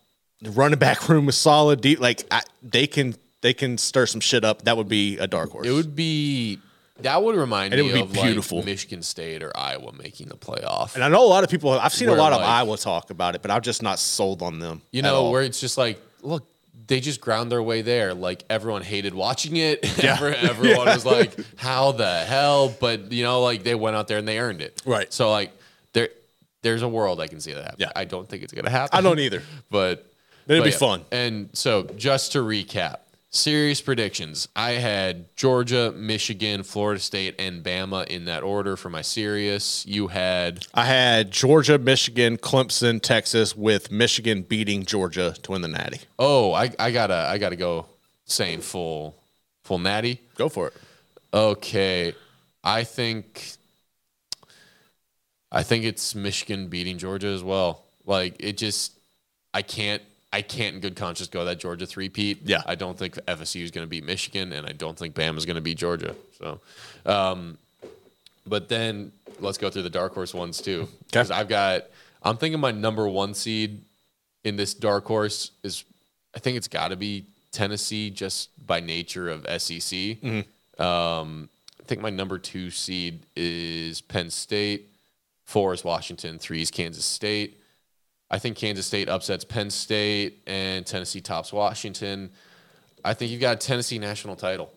the 0.43 0.51
running 0.51 0.79
back 0.79 1.09
room 1.09 1.29
is 1.29 1.37
solid. 1.37 1.81
Deep, 1.81 2.01
like 2.01 2.25
I, 2.31 2.43
they 2.63 2.87
can 2.87 3.15
they 3.47 3.55
can 3.55 3.79
stir 3.79 4.07
some 4.07 4.21
shit 4.21 4.45
up. 4.45 4.63
That 4.63 4.77
would 4.77 4.89
be 4.89 5.19
a 5.19 5.29
dark 5.29 5.51
horse. 5.53 5.69
It 5.69 5.71
would 5.71 5.95
be 5.95 6.59
that 7.03 7.23
would 7.23 7.37
remind 7.37 7.73
And 7.73 7.81
it 7.81 7.85
me 7.85 7.91
would 8.03 8.13
be 8.13 8.19
of 8.21 8.25
beautiful. 8.25 8.59
like 8.59 8.67
Michigan 8.67 9.03
State 9.03 9.41
or 9.45 9.57
Iowa 9.57 9.93
making 9.93 10.27
the 10.27 10.35
playoff. 10.37 10.97
And 10.97 11.05
I 11.05 11.09
know 11.09 11.25
a 11.25 11.29
lot 11.29 11.45
of 11.45 11.51
people. 11.51 11.71
I've 11.71 11.93
seen 11.95 12.09
a 12.09 12.15
lot 12.15 12.33
of 12.33 12.41
like- 12.41 12.49
Iowa 12.49 12.77
talk 12.77 13.11
about 13.11 13.37
it, 13.37 13.43
but 13.43 13.53
I'm 13.53 13.61
just 13.63 13.85
not 13.85 14.01
sold 14.01 14.43
on 14.43 14.59
them. 14.59 14.83
You 14.91 15.03
know, 15.03 15.31
where 15.31 15.43
it's 15.43 15.61
just 15.61 15.79
like, 15.79 16.01
look, 16.23 16.45
they 16.89 16.99
just 16.99 17.21
ground 17.21 17.53
their 17.53 17.63
way 17.63 17.83
there. 17.83 18.15
Like 18.15 18.43
everyone 18.51 18.83
hated 18.83 19.15
watching 19.15 19.57
it. 19.59 19.85
Ever- 20.05 20.35
everyone 20.35 20.87
was 20.87 21.07
like, 21.17 21.37
how 21.55 21.93
the 21.93 22.25
hell? 22.25 22.75
But 22.81 23.13
you 23.13 23.23
know, 23.23 23.43
like 23.43 23.63
they 23.63 23.77
went 23.77 23.95
out 23.95 24.09
there 24.09 24.19
and 24.19 24.27
they 24.27 24.41
earned 24.41 24.61
it. 24.61 24.83
Right. 24.85 25.13
So 25.13 25.31
like 25.31 25.53
there 25.93 26.09
there's 26.63 26.83
a 26.83 26.89
world 26.89 27.21
I 27.21 27.29
can 27.29 27.39
see 27.41 27.53
that 27.53 27.63
happen. 27.63 27.77
Yeah. 27.79 27.93
I 27.95 28.07
don't 28.07 28.29
think 28.29 28.43
it's 28.43 28.53
gonna 28.53 28.71
happen. 28.71 28.99
I 28.99 29.03
don't 29.03 29.21
either. 29.21 29.43
But 29.71 30.11
It'd 30.49 30.61
but 30.61 30.65
be 30.65 30.71
yeah. 30.71 30.77
fun. 30.79 31.05
And 31.11 31.51
so 31.55 31.83
just 31.97 32.33
to 32.33 32.39
recap, 32.39 32.99
serious 33.37 33.81
predictions. 33.81 34.49
I 34.57 34.73
had 34.73 35.37
Georgia, 35.37 35.93
Michigan, 35.95 36.63
Florida 36.63 37.01
State, 37.01 37.35
and 37.39 37.63
Bama 37.63 38.07
in 38.07 38.25
that 38.25 38.43
order 38.43 38.77
for 38.77 38.91
my 38.91 39.03
serious. 39.03 39.85
You 39.87 40.09
had 40.09 40.67
I 40.75 40.85
had 40.85 41.31
Georgia, 41.31 41.79
Michigan, 41.79 42.37
Clemson, 42.37 43.01
Texas, 43.01 43.57
with 43.57 43.91
Michigan 43.91 44.43
beating 44.43 44.85
Georgia 44.85 45.35
to 45.43 45.53
win 45.53 45.63
the 45.63 45.69
Natty. 45.69 46.01
oh, 46.19 46.53
I, 46.53 46.73
I 46.79 46.91
gotta 46.91 47.15
I 47.29 47.39
gotta 47.39 47.57
go 47.57 47.87
saying 48.25 48.61
full 48.61 49.15
full 49.63 49.79
natty. 49.79 50.21
Go 50.37 50.49
for 50.49 50.69
it. 50.69 50.75
Okay. 51.33 52.15
I 52.65 52.85
think 52.85 53.53
I 55.53 55.63
think 55.63 55.85
it's 55.85 56.15
Michigan 56.15 56.69
beating 56.69 56.99
Georgia 56.99 57.29
as 57.29 57.43
well. 57.43 57.85
Like 58.05 58.37
it 58.41 58.57
just 58.57 58.93
I 59.55 59.63
can't 59.63 60.03
I 60.37 60.43
can't 60.43 60.75
in 60.75 60.81
good 60.83 60.97
conscience 60.97 61.31
go 61.31 61.47
that 61.47 61.59
Georgia 61.59 61.87
three 61.87 62.11
peat. 62.11 62.41
Yeah. 62.45 62.61
I 62.67 62.75
don't 62.75 62.99
think 62.99 63.15
FSU 63.15 63.63
is 63.63 63.71
going 63.71 63.87
to 63.87 63.89
beat 63.89 64.05
Michigan, 64.05 64.53
and 64.53 64.67
I 64.67 64.73
don't 64.73 64.95
think 64.99 65.15
Bama 65.15 65.39
is 65.39 65.47
going 65.47 65.57
to 65.57 65.63
beat 65.63 65.79
Georgia. 65.79 66.15
So, 66.39 66.61
um, 67.07 67.57
but 68.47 68.69
then 68.69 69.13
let's 69.41 69.57
go 69.57 69.71
through 69.71 69.85
the 69.85 69.91
dark 69.91 70.13
horse 70.13 70.35
ones 70.35 70.61
too. 70.61 70.89
Because 71.07 71.31
I've 71.31 71.49
got 71.49 71.85
I'm 72.23 72.37
thinking 72.37 72.61
my 72.61 72.71
number 72.71 73.09
one 73.09 73.33
seed 73.33 73.81
in 74.45 74.57
this 74.57 74.75
dark 74.75 75.07
horse 75.07 75.53
is 75.63 75.85
I 76.35 76.39
think 76.39 76.59
it's 76.59 76.69
got 76.69 76.89
to 76.89 76.97
be 76.97 77.25
Tennessee 77.51 78.11
just 78.11 78.51
by 78.67 78.81
nature 78.81 79.31
of 79.31 79.47
SEC. 79.63 80.23
Um, 80.79 81.49
I 81.81 81.85
think 81.85 82.03
my 82.03 82.11
number 82.11 82.39
two 82.39 82.71
seed 82.71 83.21
is 83.37 84.03
Penn 84.03 84.29
State. 84.29 84.91
Four 85.47 85.73
is 85.73 85.83
Washington. 85.83 86.39
Three 86.39 86.61
is 86.61 86.71
Kansas 86.71 87.07
State. 87.07 87.59
I 88.31 88.39
think 88.39 88.57
Kansas 88.57 88.87
State 88.87 89.09
upsets 89.09 89.45
Penn 89.45 89.71
State 89.71 90.43
and 90.47 90.85
Tennessee 90.85 91.21
tops 91.21 91.53
Washington. 91.53 92.31
I 93.05 93.15
think 93.15 93.31
you've 93.31 93.41
got 93.41 93.57
a 93.63 93.67
Tennessee 93.67 93.99
national 93.99 94.37
title. 94.37 94.73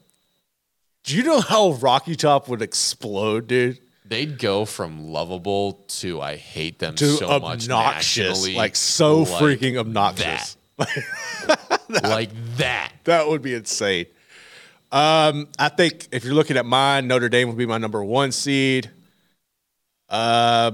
Do 1.04 1.16
you 1.16 1.24
know 1.24 1.40
how 1.42 1.72
Rocky 1.72 2.16
Top 2.16 2.48
would 2.48 2.62
explode, 2.62 3.48
dude? 3.48 3.80
They'd 4.06 4.38
go 4.40 4.66
from 4.66 5.08
lovable 5.12 5.74
to 6.00 6.20
I 6.20 6.36
hate 6.36 6.80
them 6.80 6.96
To 6.96 7.06
so 7.12 7.40
much 7.40 7.64
obnoxious, 7.66 8.30
nationally, 8.30 8.56
like 8.56 8.76
so 8.76 9.20
like 9.20 9.42
freaking 9.42 9.78
obnoxious. 9.78 10.58
like 12.04 12.30
that. 12.58 12.92
That 13.06 13.28
would 13.28 13.42
be 13.42 13.56
insane. 13.56 14.06
Um, 14.92 15.48
I 15.58 15.70
think 15.70 16.10
if 16.12 16.24
you're 16.24 16.36
looking 16.36 16.58
at 16.58 16.66
mine, 16.66 17.08
Notre 17.08 17.30
Dame 17.30 17.48
would 17.48 17.58
be 17.58 17.66
my 17.66 17.80
number 17.80 18.04
one 18.04 18.32
seed. 18.32 18.92
Uh, 20.08 20.72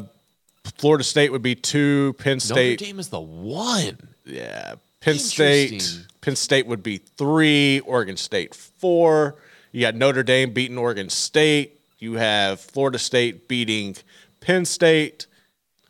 Florida 0.77 1.03
State 1.03 1.31
would 1.31 1.41
be 1.41 1.55
two. 1.55 2.13
Penn 2.19 2.39
State. 2.39 2.79
Notre 2.81 2.85
Dame 2.91 2.99
is 2.99 3.09
the 3.09 3.19
one. 3.21 3.97
yeah. 4.25 4.75
Penn 5.01 5.19
State, 5.19 5.99
Penn 6.21 6.35
State 6.35 6.65
would 6.65 6.81
be 6.81 6.97
three. 6.97 7.79
Oregon 7.81 8.17
State 8.17 8.55
four. 8.55 9.35
You 9.71 9.81
got 9.81 9.93
Notre 9.95 10.23
Dame 10.23 10.51
beating 10.51 10.77
Oregon 10.77 11.09
State. 11.09 11.79
You 11.99 12.13
have 12.13 12.59
Florida 12.59 12.97
State 12.97 13.47
beating 13.47 13.95
Penn 14.41 14.65
State, 14.65 15.27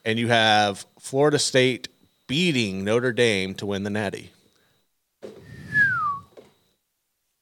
and 0.03 0.19
you 0.19 0.27
have 0.27 0.85
Florida 0.99 1.39
State 1.39 1.87
beating 2.27 2.83
Notre 2.83 3.13
Dame 3.13 3.53
to 3.55 3.65
win 3.65 3.83
the 3.83 3.89
Natty. 3.89 4.31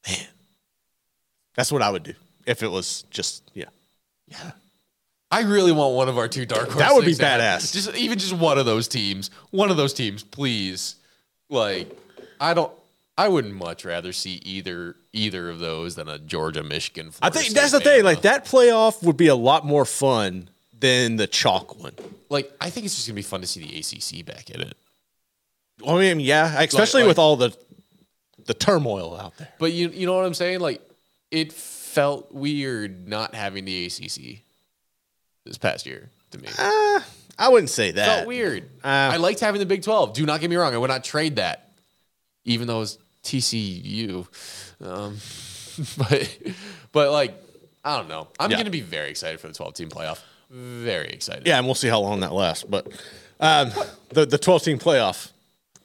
Man, 0.07 0.27
that's 1.55 1.71
what 1.71 1.81
I 1.81 1.89
would 1.89 2.03
do 2.03 2.13
if 2.45 2.61
it 2.61 2.69
was 2.69 3.03
just 3.09 3.49
yeah, 3.53 3.65
yeah. 4.27 4.51
I 5.33 5.41
really 5.41 5.71
want 5.71 5.95
one 5.95 6.09
of 6.09 6.17
our 6.17 6.27
two 6.27 6.45
dark 6.45 6.67
horse. 6.69 6.75
That 6.77 6.93
would 6.93 7.01
be 7.01 7.07
things 7.13 7.17
to 7.19 7.25
happen. 7.25 7.45
badass. 7.65 7.73
Just 7.73 7.95
even 7.95 8.19
just 8.19 8.33
one 8.33 8.57
of 8.59 8.65
those 8.65 8.87
teams. 8.87 9.31
One 9.51 9.71
of 9.71 9.77
those 9.77 9.93
teams, 9.93 10.23
please. 10.23 10.95
Like, 11.49 11.89
I 12.39 12.53
don't. 12.53 12.71
I 13.17 13.27
wouldn't 13.27 13.53
much 13.53 13.85
rather 13.85 14.11
see 14.13 14.41
either 14.43 14.95
either 15.11 15.49
of 15.49 15.59
those 15.59 15.95
than 15.95 16.07
a 16.07 16.17
Georgia 16.19 16.63
Michigan. 16.63 17.11
I 17.21 17.29
think 17.29 17.53
that's 17.53 17.71
the 17.71 17.79
thing. 17.79 18.03
Like 18.03 18.21
that 18.23 18.45
playoff 18.45 19.03
would 19.03 19.17
be 19.17 19.27
a 19.27 19.35
lot 19.35 19.65
more 19.65 19.85
fun 19.85 20.49
than 20.79 21.15
the 21.15 21.27
chalk 21.27 21.79
one. 21.81 21.93
Like, 22.29 22.51
I 22.59 22.69
think 22.69 22.85
it's 22.85 22.95
just 22.95 23.07
gonna 23.07 23.15
be 23.15 23.21
fun 23.21 23.41
to 23.41 23.47
see 23.47 23.61
the 23.61 23.77
ACC 23.79 24.25
back 24.25 24.49
in 24.49 24.61
it. 24.61 24.75
I 25.87 25.97
mean, 25.97 26.19
yeah, 26.19 26.61
especially 26.61 27.01
like- 27.01 27.09
with 27.09 27.19
all 27.19 27.35
the 27.35 27.55
the 28.45 28.53
turmoil 28.53 29.15
out 29.15 29.37
there. 29.37 29.49
But 29.59 29.73
you 29.73 29.89
you 29.89 30.05
know 30.05 30.15
what 30.15 30.25
I'm 30.25 30.33
saying? 30.33 30.59
Like, 30.59 30.81
it 31.31 31.53
felt 31.53 32.31
weird 32.33 33.07
not 33.07 33.35
having 33.35 33.65
the 33.65 33.85
ACC 33.85 34.41
this 35.45 35.57
past 35.57 35.85
year 35.85 36.09
to 36.31 36.37
me. 36.39 36.47
I 37.37 37.49
wouldn't 37.49 37.69
say 37.69 37.91
that. 37.91 38.05
felt 38.05 38.27
weird. 38.27 38.69
I 38.83 39.17
liked 39.17 39.39
having 39.39 39.59
the 39.59 39.65
Big 39.65 39.81
12. 39.83 40.13
Do 40.13 40.25
not 40.25 40.39
get 40.41 40.49
me 40.49 40.55
wrong. 40.55 40.73
I 40.73 40.77
would 40.77 40.89
not 40.89 41.03
trade 41.03 41.37
that, 41.37 41.71
even 42.45 42.67
though 42.67 42.81
it's 42.81 42.97
TCU. 43.23 44.27
Um, 44.81 45.17
but, 45.97 46.37
but 46.91 47.11
like, 47.11 47.33
I 47.83 47.97
don't 47.97 48.07
know. 48.07 48.27
I'm 48.39 48.51
Yeah. 48.51 48.57
going 48.57 48.65
to 48.65 48.71
be 48.71 48.81
very 48.81 49.09
excited 49.09 49.39
for 49.39 49.47
the 49.47 49.53
12 49.53 49.73
team 49.73 49.89
playoff. 49.89 50.19
Very 50.49 51.07
excited. 51.09 51.47
Yeah, 51.47 51.57
and 51.57 51.65
we'll 51.65 51.73
see 51.75 51.87
how 51.87 51.99
long 51.99 52.19
that 52.19 52.31
lasts. 52.31 52.63
But 52.63 52.85
um, 53.39 53.71
the 54.09 54.27
the 54.27 54.37
twelve 54.37 54.61
team 54.61 54.77
playoff, 54.77 55.31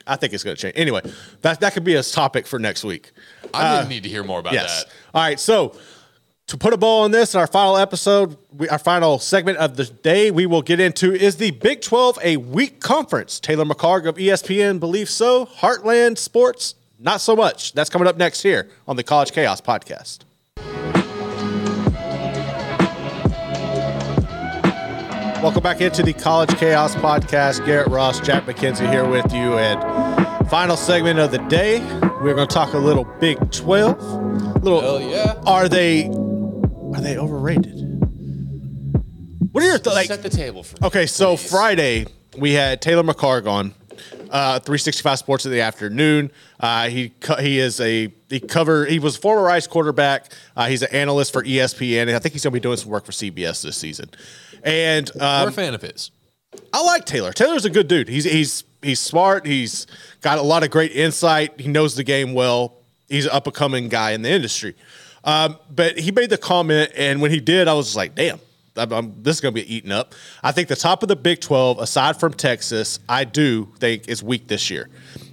I 0.07 0.17
think 0.17 0.35
it's 0.35 0.45
going 0.45 0.57
to 0.57 0.61
change. 0.61 0.75
Anyway, 0.77 1.01
that 1.41 1.61
that 1.61 1.73
could 1.73 1.85
be 1.85 1.95
a 1.95 2.03
topic 2.03 2.47
for 2.47 2.59
next 2.59 2.85
week. 2.85 3.13
I 3.55 3.77
didn't 3.79 3.89
need 3.89 4.03
to 4.03 4.11
hear 4.11 4.23
more 4.25 4.41
about 4.41 4.53
Yes. 4.53 4.85
that. 4.85 4.93
All 5.15 5.23
right. 5.23 5.41
So 5.41 5.75
to 6.49 6.57
put 6.57 6.73
a 6.73 6.79
bow 6.79 7.01
on 7.01 7.11
this, 7.11 7.35
our 7.35 7.47
final 7.47 7.77
episode, 7.77 8.37
we, 8.51 8.69
our 8.71 8.79
final 8.79 9.19
segment 9.19 9.59
of 9.59 9.77
the 9.77 9.85
day, 9.85 10.31
we 10.31 10.47
will 10.47 10.63
get 10.63 10.81
into 10.81 11.13
is 11.13 11.37
the 11.37 11.51
Big 11.53 11.83
12 11.83 12.19
a 12.25 12.39
weak 12.39 12.81
conference? 12.81 13.39
Taylor 13.39 13.67
McHargue 13.67 14.07
of 14.07 14.17
ESPN 14.17 14.81
believes 14.81 15.11
so. 15.11 15.45
Heartland 15.45 16.17
Sports, 16.17 16.75
not 16.99 17.21
so 17.21 17.37
much. 17.37 17.75
That's 17.75 17.91
coming 17.91 18.09
up 18.09 18.17
next 18.17 18.43
here 18.43 18.69
on 18.87 18.97
the 18.97 19.03
College 19.03 19.33
Chaos 19.33 19.61
podcast. 19.61 20.21
Welcome 25.43 25.63
back 25.63 25.83
into 25.83 26.03
the 26.03 26.15
College 26.15 26.57
Chaos 26.57 26.95
podcast. 26.97 27.65
Garrett 27.67 27.89
Ross, 27.89 28.21
Jack 28.21 28.47
McKenzie 28.47 28.91
here 28.91 29.07
with 29.07 29.31
you. 29.35 29.59
And 29.59 30.49
final 30.49 30.79
segment 30.79 31.19
of 31.19 31.31
the 31.31 31.39
day, 31.49 31.81
we're 32.23 32.35
going 32.35 32.49
to 32.49 32.55
talk 32.55 32.73
a 32.73 32.79
little 32.79 33.05
Big 33.21 33.39
12. 33.53 34.63
Little, 34.65 34.81
Hell 34.81 35.01
yeah. 35.01 35.35
are 35.47 35.69
they 35.69 36.11
are 36.95 37.01
they 37.01 37.17
overrated? 37.17 37.75
What 39.53 39.65
are 39.65 39.67
your 39.67 39.79
th- 39.79 39.95
like? 39.95 40.07
Set 40.07 40.23
the 40.23 40.31
table 40.31 40.63
for 40.63 40.75
me. 40.81 40.87
Okay, 40.87 41.07
so 41.07 41.37
please. 41.37 41.51
Friday 41.51 42.07
we 42.37 42.53
had 42.53 42.81
Taylor 42.81 43.03
McHargue 43.03 43.47
on 43.47 43.75
uh, 44.31 44.61
365 44.61 45.19
Sports 45.19 45.47
in 45.47 45.53
the 45.53 45.61
afternoon. 45.61 46.31
Uh, 46.61 46.89
he 46.89 47.11
co- 47.21 47.37
he 47.37 47.59
is 47.59 47.81
a 47.81 48.13
he 48.29 48.41
cover 48.41 48.85
he 48.85 48.99
was 48.99 49.17
a 49.17 49.21
former 49.21 49.43
Rice 49.43 49.67
quarterback. 49.67 50.33
Uh, 50.57 50.67
he's 50.69 50.83
an 50.83 50.93
analyst 50.93 51.33
for 51.33 51.43
ESPN, 51.43 52.03
and 52.03 52.11
I 52.11 52.19
think 52.19 52.33
he's 52.35 52.45
going 52.45 52.53
to 52.53 52.57
be 52.57 52.61
doing 52.61 52.77
some 52.77 52.91
work 52.91 53.05
for 53.05 53.13
CBS 53.13 53.63
this 53.63 53.77
season. 53.77 54.11
And 54.63 55.11
We're 55.15 55.25
um, 55.25 55.49
a 55.49 55.53
fan 55.53 55.75
of 55.75 55.83
his. 55.83 56.11
I 56.73 56.83
like 56.83 57.05
Taylor. 57.05 57.33
Taylor's 57.33 57.65
a 57.65 57.71
good 57.71 57.89
dude. 57.89 58.09
He's 58.09 58.25
he's 58.25 58.65
he's 58.83 59.01
smart. 59.01 59.47
He's 59.47 59.87
got 60.21 60.39
a 60.39 60.43
lot 60.43 60.63
of 60.63 60.71
great 60.71 60.93
insight. 60.93 61.61
He 61.61 61.69
knows 61.69 61.95
the 61.95 62.05
game 62.05 62.35
well. 62.35 62.75
He's 63.09 63.25
an 63.25 63.33
up 63.33 63.47
and 63.47 63.55
coming 63.55 63.89
guy 63.89 64.13
in 64.13 64.23
the 64.23 64.31
industry. 64.31 64.75
Um, 65.25 65.59
but 65.71 65.99
he 65.99 66.13
made 66.13 66.31
the 66.31 66.39
comment, 66.39 66.91
and 66.97 67.21
when 67.21 67.31
he 67.31 67.41
did, 67.41 67.69
I 67.69 67.75
was 67.75 67.97
like, 67.97 68.15
"Damn, 68.15 68.39
I'm, 68.77 68.93
I'm- 68.93 69.15
this 69.23 69.37
is 69.37 69.41
going 69.41 69.55
to 69.55 69.61
be 69.61 69.75
eaten 69.75 69.93
up." 69.93 70.15
I 70.43 70.53
think 70.53 70.69
the 70.69 70.77
top 70.77 71.03
of 71.03 71.09
the 71.09 71.17
Big 71.17 71.41
Twelve, 71.41 71.79
aside 71.81 72.19
from 72.21 72.33
Texas, 72.33 72.99
I 73.09 73.25
do 73.25 73.69
think 73.79 74.09
is 74.09 74.23
weak 74.23 74.47
this 74.49 74.71
year. 74.71 74.89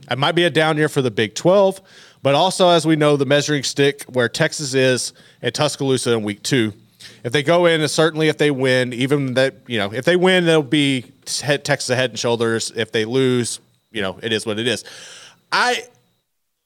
It 0.10 0.18
might 0.18 0.34
be 0.34 0.44
a 0.44 0.50
down 0.50 0.78
year 0.78 0.90
for 0.90 1.02
the 1.02 1.12
Big 1.12 1.36
Twelve, 1.36 1.82
but 2.24 2.36
also 2.36 2.70
as 2.70 2.86
we 2.86 2.96
know, 2.96 3.16
the 3.18 3.26
measuring 3.26 3.64
stick 3.64 4.04
where 4.06 4.28
Texas 4.28 4.74
is 4.74 5.14
at 5.42 5.54
Tuscaloosa 5.54 6.12
in 6.14 6.24
Week 6.24 6.42
Two. 6.44 6.74
If 7.24 7.32
they 7.32 7.44
go 7.44 7.66
in, 7.68 7.82
and 7.82 7.90
certainly 7.90 8.28
if 8.28 8.38
they 8.38 8.52
win, 8.52 8.92
even 8.94 9.36
that 9.36 9.56
you 9.68 9.78
know, 9.78 9.94
if 9.94 10.06
they 10.06 10.16
win, 10.16 10.46
they'll 10.46 10.62
be 10.64 11.06
head, 11.42 11.64
Texas 11.64 11.96
head 11.96 12.10
and 12.12 12.20
shoulders. 12.20 12.72
If 12.76 12.92
they 12.92 13.06
lose, 13.06 13.60
you 13.92 14.02
know, 14.02 14.20
it 14.24 14.34
is 14.34 14.46
what 14.46 14.58
it 14.60 14.68
is. 14.68 14.84
I 15.52 15.84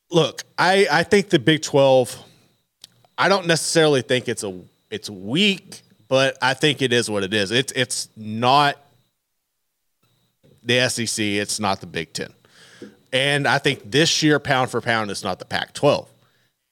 look, 0.10 0.44
I 0.58 0.88
I 0.90 1.04
think 1.04 1.30
the 1.30 1.40
Big 1.40 1.62
Twelve. 1.62 2.18
I 3.20 3.28
don't 3.28 3.46
necessarily 3.46 4.02
think 4.02 4.30
it's 4.30 4.46
a 4.46 4.58
it's 4.90 5.10
weak, 5.10 5.82
but 6.08 6.38
I 6.42 6.54
think 6.54 6.82
it 6.82 6.94
is 6.94 7.10
what 7.10 7.24
it 7.24 7.34
is. 7.34 7.52
It's 7.52 7.74
it's 7.74 8.08
not 8.16 8.78
the 10.64 10.88
SEC. 10.88 11.24
It's 11.24 11.60
not 11.60 11.82
the 11.82 11.86
Big 11.86 12.14
Ten, 12.14 12.34
and 13.12 13.46
I 13.46 13.58
think 13.58 13.92
this 13.92 14.24
year, 14.24 14.40
pound 14.40 14.72
for 14.72 14.80
pound, 14.80 15.12
it's 15.12 15.24
not 15.24 15.38
the 15.38 15.46
Pac-12. 15.46 16.08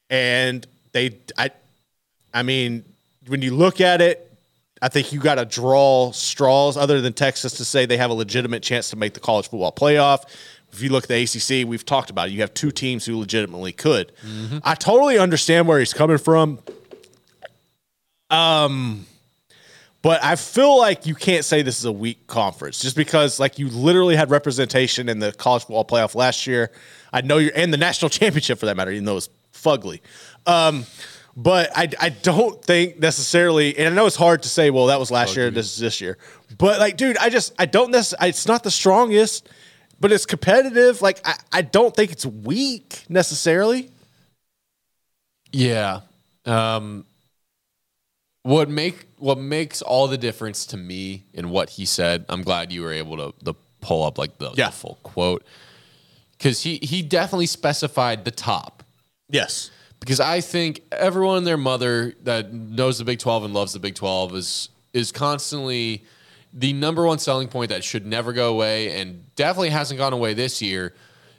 And 0.09 0.65
they, 0.93 1.17
I, 1.37 1.51
I 2.33 2.43
mean, 2.43 2.85
when 3.27 3.41
you 3.41 3.53
look 3.53 3.81
at 3.81 4.01
it, 4.01 4.23
I 4.81 4.87
think 4.87 5.11
you 5.11 5.19
got 5.19 5.35
to 5.35 5.45
draw 5.45 6.11
straws 6.11 6.77
other 6.77 7.01
than 7.01 7.11
Texas 7.11 7.53
to 7.53 7.65
say 7.65 7.85
they 7.85 7.97
have 7.97 8.11
a 8.11 8.13
legitimate 8.13 8.63
chance 8.63 8.89
to 8.91 8.95
make 8.95 9.13
the 9.13 9.19
college 9.19 9.49
football 9.49 9.71
playoff. 9.71 10.23
If 10.77 10.83
you 10.83 10.89
look 10.89 11.05
at 11.05 11.09
the 11.09 11.23
ACC, 11.23 11.67
we've 11.67 11.83
talked 11.85 12.09
about 12.09 12.29
it. 12.29 12.33
You 12.33 12.41
have 12.41 12.53
two 12.53 12.69
teams 12.71 13.05
who 13.05 13.17
legitimately 13.17 13.73
could. 13.73 14.11
I 14.63 14.75
totally 14.75 15.17
understand 15.17 15.67
where 15.67 15.79
he's 15.79 15.93
coming 15.93 16.19
from. 16.19 16.59
Um, 18.29 19.05
but 20.01 20.23
I 20.23 20.35
feel 20.35 20.77
like 20.77 21.05
you 21.05 21.15
can't 21.15 21.43
say 21.43 21.63
this 21.63 21.79
is 21.79 21.85
a 21.85 21.91
weak 21.91 22.27
conference 22.27 22.79
just 22.79 22.95
because, 22.95 23.39
like, 23.39 23.57
you 23.57 23.69
literally 23.69 24.15
had 24.15 24.29
representation 24.29 25.09
in 25.09 25.19
the 25.19 25.31
college 25.31 25.63
football 25.63 25.85
playoff 25.85 26.13
last 26.13 26.45
year. 26.45 26.71
I 27.11 27.21
know 27.21 27.37
you're 27.37 27.51
and 27.55 27.73
the 27.73 27.77
national 27.77 28.09
championship 28.19 28.59
for 28.59 28.67
that 28.67 28.77
matter, 28.77 28.91
even 28.91 29.05
though 29.05 29.17
it's 29.17 29.29
fugly. 29.53 30.01
Um, 30.45 30.85
but 31.35 31.71
I, 31.75 31.89
I 31.99 32.09
don't 32.09 32.63
think 32.63 32.99
necessarily, 32.99 33.77
and 33.77 33.87
I 33.87 33.95
know 33.95 34.05
it's 34.07 34.15
hard 34.15 34.43
to 34.43 34.49
say, 34.49 34.69
well, 34.69 34.87
that 34.87 34.99
was 34.99 35.11
last 35.11 35.35
year, 35.35 35.51
this 35.51 35.71
is 35.71 35.79
this 35.79 36.01
year. 36.01 36.17
But 36.57 36.79
like, 36.79 36.97
dude, 36.97 37.17
I 37.17 37.29
just 37.29 37.53
I 37.59 37.65
don't 37.65 37.91
necessarily. 37.91 38.29
It's 38.29 38.47
not 38.47 38.63
the 38.63 38.71
strongest, 38.71 39.47
but 39.99 40.11
it's 40.11 40.25
competitive. 40.25 41.01
Like, 41.01 41.19
I, 41.25 41.35
I 41.51 41.61
don't 41.61 41.95
think 41.95 42.11
it's 42.11 42.25
weak 42.25 43.03
necessarily. 43.09 43.89
Yeah. 45.51 46.01
Um, 46.45 47.05
what 48.43 48.69
make 48.69 49.05
what 49.17 49.37
makes 49.37 49.81
all 49.81 50.07
the 50.07 50.17
difference 50.17 50.65
to 50.67 50.77
me 50.77 51.23
in 51.33 51.49
what 51.49 51.71
he 51.71 51.85
said? 51.85 52.25
I'm 52.29 52.43
glad 52.43 52.71
you 52.71 52.81
were 52.83 52.93
able 52.93 53.17
to, 53.17 53.45
to 53.45 53.55
pull 53.81 54.03
up 54.03 54.17
like 54.17 54.37
the, 54.37 54.51
the 54.51 54.57
Yeah. 54.57 54.69
full 54.69 54.97
quote 55.03 55.43
because 56.37 56.61
he 56.63 56.77
he 56.81 57.01
definitely 57.01 57.45
specified 57.47 58.23
the 58.25 58.31
top 58.31 58.83
Yes. 59.29 59.71
because 59.99 60.19
I 60.19 60.39
think 60.41 60.81
everyone 60.91 61.39
and 61.39 61.47
their 61.47 61.57
mother 61.57 62.13
that 62.23 62.53
knows 62.53 62.99
the 62.99 63.05
Big 63.05 63.19
12 63.19 63.45
and 63.45 63.53
loves 63.53 63.73
the 63.73 63.79
Big 63.79 63.95
12 63.95 64.35
is 64.35 64.69
is 64.93 65.11
constantly 65.11 66.05
the 66.57 66.73
number 66.73 67.05
one 67.05 67.19
selling 67.19 67.47
point 67.47 67.69
that 67.69 67.83
should 67.83 68.05
never 68.05 68.33
go 68.33 68.49
away 68.49 68.99
and 68.99 69.23
definitely 69.35 69.69
hasn't 69.69 69.99
gone 69.99 70.11
away 70.11 70.33
this 70.33 70.59
year 70.61 70.93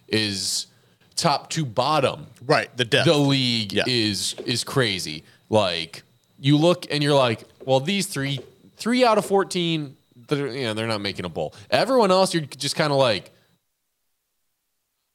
is 0.06 0.68
top 1.16 1.50
to 1.50 1.64
bottom 1.66 2.28
Right. 2.46 2.74
The 2.76 2.84
depth. 2.84 3.06
the 3.06 3.18
league 3.18 3.72
Yeah. 3.72 3.82
is 3.86 4.34
is 4.46 4.62
crazy. 4.62 5.24
Like 5.50 6.02
you 6.38 6.56
look 6.56 6.86
and 6.90 7.02
you're 7.02 7.16
like, 7.16 7.44
well, 7.64 7.80
these 7.80 8.06
three 8.06 8.38
three 8.76 9.04
out 9.04 9.18
of 9.18 9.26
fourteen, 9.26 9.96
they're, 10.28 10.46
you 10.46 10.62
know, 10.64 10.74
they're 10.74 10.86
not 10.86 11.00
making 11.00 11.24
a 11.24 11.28
bowl. 11.28 11.52
Everyone 11.70 12.12
else, 12.12 12.32
you're 12.32 12.44
just 12.44 12.76
kind 12.76 12.92
of 12.92 12.98
like, 12.98 13.32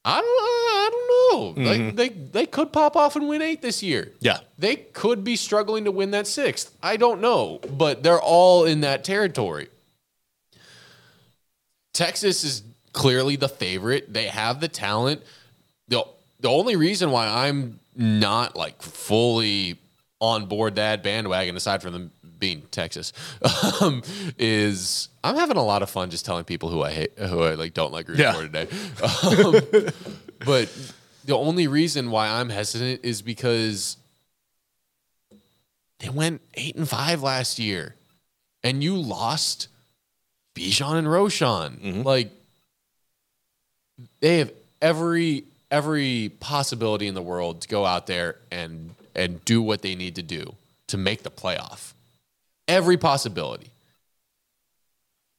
I 0.04 0.20
don't, 0.20 0.26
I 0.28 0.90
don't 0.92 1.56
know. 1.56 1.70
Like 1.70 1.80
mm-hmm. 1.82 1.96
they 1.96 2.10
they 2.10 2.46
could 2.46 2.74
pop 2.74 2.98
off 2.98 3.16
and 3.16 3.30
win 3.30 3.42
eight 3.42 3.62
this 3.62 3.82
year. 3.82 4.12
Yeah. 4.20 4.40
they 4.58 4.76
could 4.76 5.24
be 5.24 5.38
struggling 5.38 5.86
to 5.86 5.92
win 5.92 6.12
that 6.12 6.28
sixth. 6.28 6.76
I 6.84 6.98
don't 6.98 7.22
know, 7.22 7.62
but 7.78 8.04
they're 8.04 8.22
all 8.22 8.66
in 8.66 8.82
that 8.82 9.06
territory. 9.06 9.70
Texas 11.94 12.44
is 12.44 12.64
clearly 12.92 13.36
the 13.36 13.50
favorite. 13.50 14.12
They 14.14 14.26
have 14.28 14.60
the 14.60 14.68
talent. 14.68 15.22
The 15.88 16.04
the 16.40 16.50
only 16.50 16.76
reason 16.76 17.12
why 17.12 17.28
I'm 17.28 17.80
not 17.96 18.56
like 18.56 18.82
fully 18.82 19.78
on 20.20 20.46
board 20.48 20.76
that 20.76 21.04
bandwagon, 21.04 21.56
aside 21.56 21.82
from 21.82 21.94
them 21.94 22.12
being 22.40 22.62
Texas, 22.72 23.14
um, 23.82 24.02
is 24.38 25.10
I'm 25.24 25.36
having 25.36 25.58
a 25.58 25.64
lot 25.64 25.82
of 25.84 25.90
fun 25.90 26.10
just 26.10 26.26
telling 26.26 26.44
people 26.44 26.70
who 26.70 26.82
I 26.84 26.92
hate, 26.92 27.18
who 27.18 27.44
I 27.44 27.54
like 27.54 27.74
don't 27.74 27.94
like 27.94 28.08
rooting 28.08 28.24
Yeah. 28.24 28.34
for 28.34 28.42
today. 28.42 28.68
Um, 29.84 29.90
but 30.46 30.70
the 31.26 31.36
only 31.38 31.68
reason 31.68 32.10
why 32.12 32.28
I'm 32.28 32.50
hesitant 32.50 33.02
is 33.04 33.22
because 33.22 33.98
they 36.00 36.10
went 36.10 36.42
eight 36.56 36.76
and 36.76 36.88
five 36.90 37.22
last 37.24 37.60
year, 37.60 37.96
and 38.64 38.84
you 38.84 38.96
lost 38.98 39.68
Bijan 40.56 40.96
and 40.96 41.08
Roschon. 41.08 41.80
Mm-hmm. 41.80 42.02
Like 42.04 42.32
they 44.20 44.40
have 44.40 44.52
every 44.82 45.46
every 45.72 46.32
possibility 46.40 47.08
in 47.08 47.16
the 47.16 47.22
world 47.22 47.62
to 47.62 47.68
go 47.68 47.86
out 47.86 48.06
there 48.08 48.36
and 48.52 48.96
and 49.16 49.44
do 49.46 49.62
what 49.62 49.82
they 49.82 49.96
need 49.96 50.16
to 50.16 50.22
do 50.24 50.56
to 50.88 50.98
make 50.98 51.24
the 51.24 51.32
playoff. 51.32 51.94
every 52.68 52.98
possibility. 52.98 53.68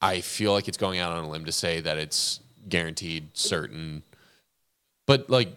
I 0.00 0.20
feel 0.20 0.52
like 0.52 0.68
it's 0.68 0.76
going 0.76 0.98
out 0.98 1.12
on 1.12 1.24
a 1.24 1.28
limb 1.30 1.46
to 1.46 1.52
say 1.52 1.80
that 1.80 1.96
it's 1.96 2.40
guaranteed, 2.68 3.28
certain, 3.34 4.02
but 5.06 5.30
like 5.30 5.48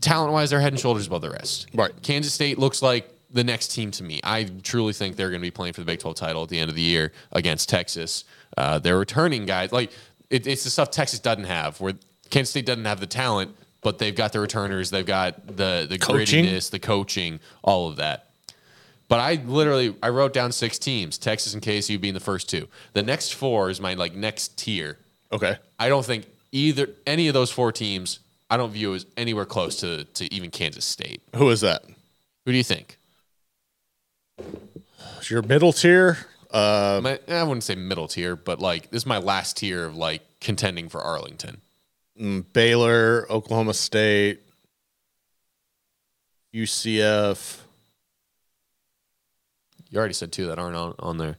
talent 0.00 0.32
wise, 0.32 0.50
they're 0.50 0.60
head 0.60 0.72
and 0.72 0.80
shoulders 0.80 1.06
above 1.06 1.20
the 1.22 1.30
rest. 1.30 1.68
Right. 1.74 1.92
Kansas 2.02 2.32
State 2.32 2.58
looks 2.58 2.80
like 2.82 3.10
the 3.32 3.44
next 3.44 3.68
team 3.68 3.90
to 3.92 4.04
me. 4.04 4.20
I 4.22 4.44
truly 4.62 4.92
think 4.92 5.16
they're 5.16 5.30
going 5.30 5.40
to 5.40 5.46
be 5.46 5.50
playing 5.50 5.72
for 5.72 5.80
the 5.80 5.86
Big 5.86 5.98
12 5.98 6.16
title 6.16 6.42
at 6.42 6.48
the 6.48 6.58
end 6.58 6.68
of 6.70 6.76
the 6.76 6.82
year 6.82 7.12
against 7.32 7.68
Texas. 7.68 8.24
Uh, 8.56 8.78
they're 8.78 8.98
returning 8.98 9.46
guys. 9.46 9.72
Like 9.72 9.90
it, 10.30 10.46
it's 10.46 10.64
the 10.64 10.70
stuff 10.70 10.90
Texas 10.90 11.18
doesn't 11.18 11.44
have, 11.44 11.80
where 11.80 11.94
Kansas 12.30 12.50
State 12.50 12.66
doesn't 12.66 12.84
have 12.84 13.00
the 13.00 13.06
talent, 13.06 13.54
but 13.80 13.98
they've 13.98 14.14
got 14.14 14.32
the 14.32 14.40
returners, 14.40 14.90
they've 14.90 15.06
got 15.06 15.46
the 15.46 15.86
the 15.88 15.98
Coaching. 15.98 16.44
grittiness, 16.44 16.70
the 16.70 16.78
coaching, 16.78 17.40
all 17.62 17.88
of 17.88 17.96
that. 17.96 18.28
But 19.08 19.20
I 19.20 19.34
literally 19.44 19.94
I 20.02 20.08
wrote 20.08 20.32
down 20.32 20.52
six 20.52 20.78
teams, 20.78 21.18
Texas 21.18 21.52
and 21.52 21.62
KSU 21.62 22.00
being 22.00 22.14
the 22.14 22.20
first 22.20 22.48
two. 22.48 22.68
The 22.94 23.02
next 23.02 23.34
four 23.34 23.68
is 23.68 23.80
my 23.80 23.94
like 23.94 24.14
next 24.14 24.56
tier. 24.56 24.98
Okay. 25.30 25.56
I 25.78 25.88
don't 25.88 26.04
think 26.04 26.26
either 26.50 26.88
any 27.06 27.28
of 27.28 27.34
those 27.34 27.50
four 27.50 27.72
teams 27.72 28.20
I 28.48 28.56
don't 28.56 28.70
view 28.70 28.94
as 28.94 29.04
anywhere 29.16 29.44
close 29.44 29.76
to 29.80 30.04
to 30.04 30.32
even 30.32 30.50
Kansas 30.50 30.84
State. 30.84 31.22
Who 31.36 31.50
is 31.50 31.60
that? 31.60 31.84
Who 32.44 32.52
do 32.52 32.56
you 32.56 32.64
think? 32.64 32.96
Your 35.28 35.42
middle 35.42 35.72
tier. 35.72 36.18
Uh, 36.50 37.00
My, 37.02 37.18
I 37.28 37.42
wouldn't 37.44 37.64
say 37.64 37.74
middle 37.74 38.08
tier, 38.08 38.36
but 38.36 38.60
like 38.60 38.90
this 38.90 39.02
is 39.02 39.06
my 39.06 39.18
last 39.18 39.56
tier 39.56 39.84
of 39.86 39.96
like 39.96 40.22
contending 40.40 40.88
for 40.88 41.00
Arlington. 41.00 41.60
mm, 42.20 42.44
Baylor, 42.52 43.26
Oklahoma 43.30 43.72
State, 43.74 44.40
UCF. 46.54 47.58
You 49.90 49.98
already 49.98 50.14
said 50.14 50.32
two 50.32 50.46
that 50.48 50.58
aren't 50.58 50.76
on, 50.76 50.94
on 50.98 51.18
there. 51.18 51.36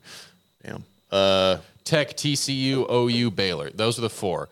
Damn. 0.64 0.84
Uh, 1.10 1.58
Tech, 1.84 2.16
TCU, 2.16 2.88
OU, 2.90 3.30
Baylor. 3.32 3.70
Those 3.70 3.98
are 3.98 4.02
the 4.02 4.10
four. 4.10 4.48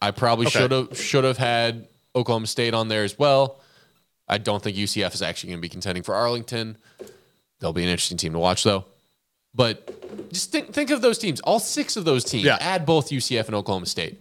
I 0.00 0.10
probably 0.10 0.46
Okay. 0.46 0.58
should 0.58 0.72
have 0.72 0.98
should 0.98 1.24
have 1.24 1.38
had 1.38 1.86
Oklahoma 2.16 2.46
State 2.46 2.74
on 2.74 2.88
there 2.88 3.04
as 3.04 3.18
well. 3.18 3.60
I 4.28 4.38
don't 4.38 4.62
think 4.62 4.76
UCF 4.76 5.14
is 5.14 5.22
actually 5.22 5.50
going 5.50 5.58
to 5.58 5.62
be 5.62 5.68
contending 5.68 6.02
for 6.02 6.14
Arlington. 6.14 6.76
They'll 7.62 7.72
be 7.72 7.82
an 7.84 7.88
interesting 7.88 8.18
team 8.18 8.32
to 8.34 8.38
watch 8.38 8.64
though. 8.64 8.84
But 9.54 10.30
just 10.32 10.50
think 10.52 10.72
think 10.72 10.90
of 10.90 11.00
those 11.00 11.16
teams. 11.18 11.40
All 11.40 11.58
six 11.60 11.96
of 11.96 12.04
those 12.04 12.24
teams. 12.24 12.44
Yeah. 12.44 12.58
Add 12.60 12.84
both 12.84 13.08
UCF 13.10 13.46
and 13.46 13.54
Oklahoma 13.54 13.86
State. 13.86 14.18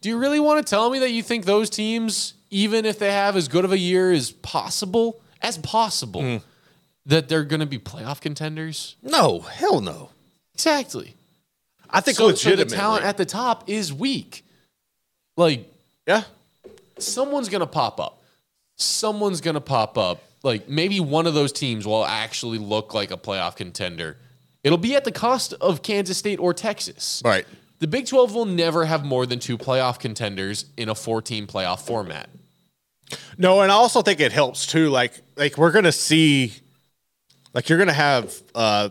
Do 0.00 0.08
you 0.08 0.16
really 0.16 0.38
want 0.40 0.64
to 0.64 0.70
tell 0.70 0.88
me 0.90 1.00
that 1.00 1.10
you 1.10 1.22
think 1.24 1.44
those 1.44 1.68
teams, 1.68 2.34
even 2.50 2.84
if 2.86 2.98
they 3.00 3.12
have 3.12 3.36
as 3.36 3.48
good 3.48 3.64
of 3.64 3.72
a 3.72 3.78
year 3.78 4.12
as 4.12 4.30
possible, 4.30 5.20
as 5.42 5.58
possible, 5.58 6.22
Mm. 6.22 6.42
that 7.06 7.28
they're 7.28 7.42
going 7.44 7.60
to 7.60 7.66
be 7.66 7.78
playoff 7.78 8.20
contenders? 8.20 8.94
no, 9.02 9.40
hell 9.40 9.80
no. 9.80 10.10
Exactly. 10.54 11.14
I 11.90 12.00
think 12.00 12.16
So, 12.16 12.32
so 12.34 12.54
the 12.54 12.64
talent 12.64 13.04
at 13.04 13.16
the 13.16 13.24
top 13.24 13.68
is 13.68 13.92
weak. 13.92 14.44
Like 15.36 15.68
yeah. 16.06 16.24
someone's 16.98 17.48
gonna 17.48 17.66
pop 17.66 17.98
up. 17.98 18.22
Someone's 18.76 19.40
gonna 19.40 19.60
pop 19.60 19.96
up. 19.98 20.22
Like 20.48 20.68
maybe 20.68 20.98
one 20.98 21.26
of 21.26 21.34
those 21.34 21.52
teams 21.52 21.86
will 21.86 22.04
actually 22.04 22.58
look 22.58 22.94
like 22.94 23.10
a 23.10 23.16
playoff 23.16 23.56
contender. 23.56 24.16
It'll 24.64 24.78
be 24.78 24.96
at 24.96 25.04
the 25.04 25.12
cost 25.12 25.52
of 25.60 25.82
Kansas 25.82 26.16
State 26.18 26.40
or 26.40 26.52
Texas. 26.54 27.22
Right. 27.24 27.46
The 27.78 27.86
Big 27.86 28.06
12 28.06 28.34
will 28.34 28.46
never 28.46 28.86
have 28.86 29.04
more 29.04 29.26
than 29.26 29.38
two 29.38 29.56
playoff 29.56 30.00
contenders 30.00 30.64
in 30.76 30.88
a 30.88 30.94
14 30.94 31.46
playoff 31.46 31.86
format. 31.86 32.28
No, 33.36 33.60
and 33.60 33.70
I 33.70 33.74
also 33.74 34.02
think 34.02 34.20
it 34.20 34.32
helps 34.32 34.66
too. 34.66 34.88
Like, 34.88 35.12
like 35.36 35.56
we're 35.56 35.70
gonna 35.70 35.92
see, 35.92 36.54
like 37.54 37.68
you're 37.68 37.78
gonna 37.78 37.92
have 37.92 38.42
uh 38.54 38.88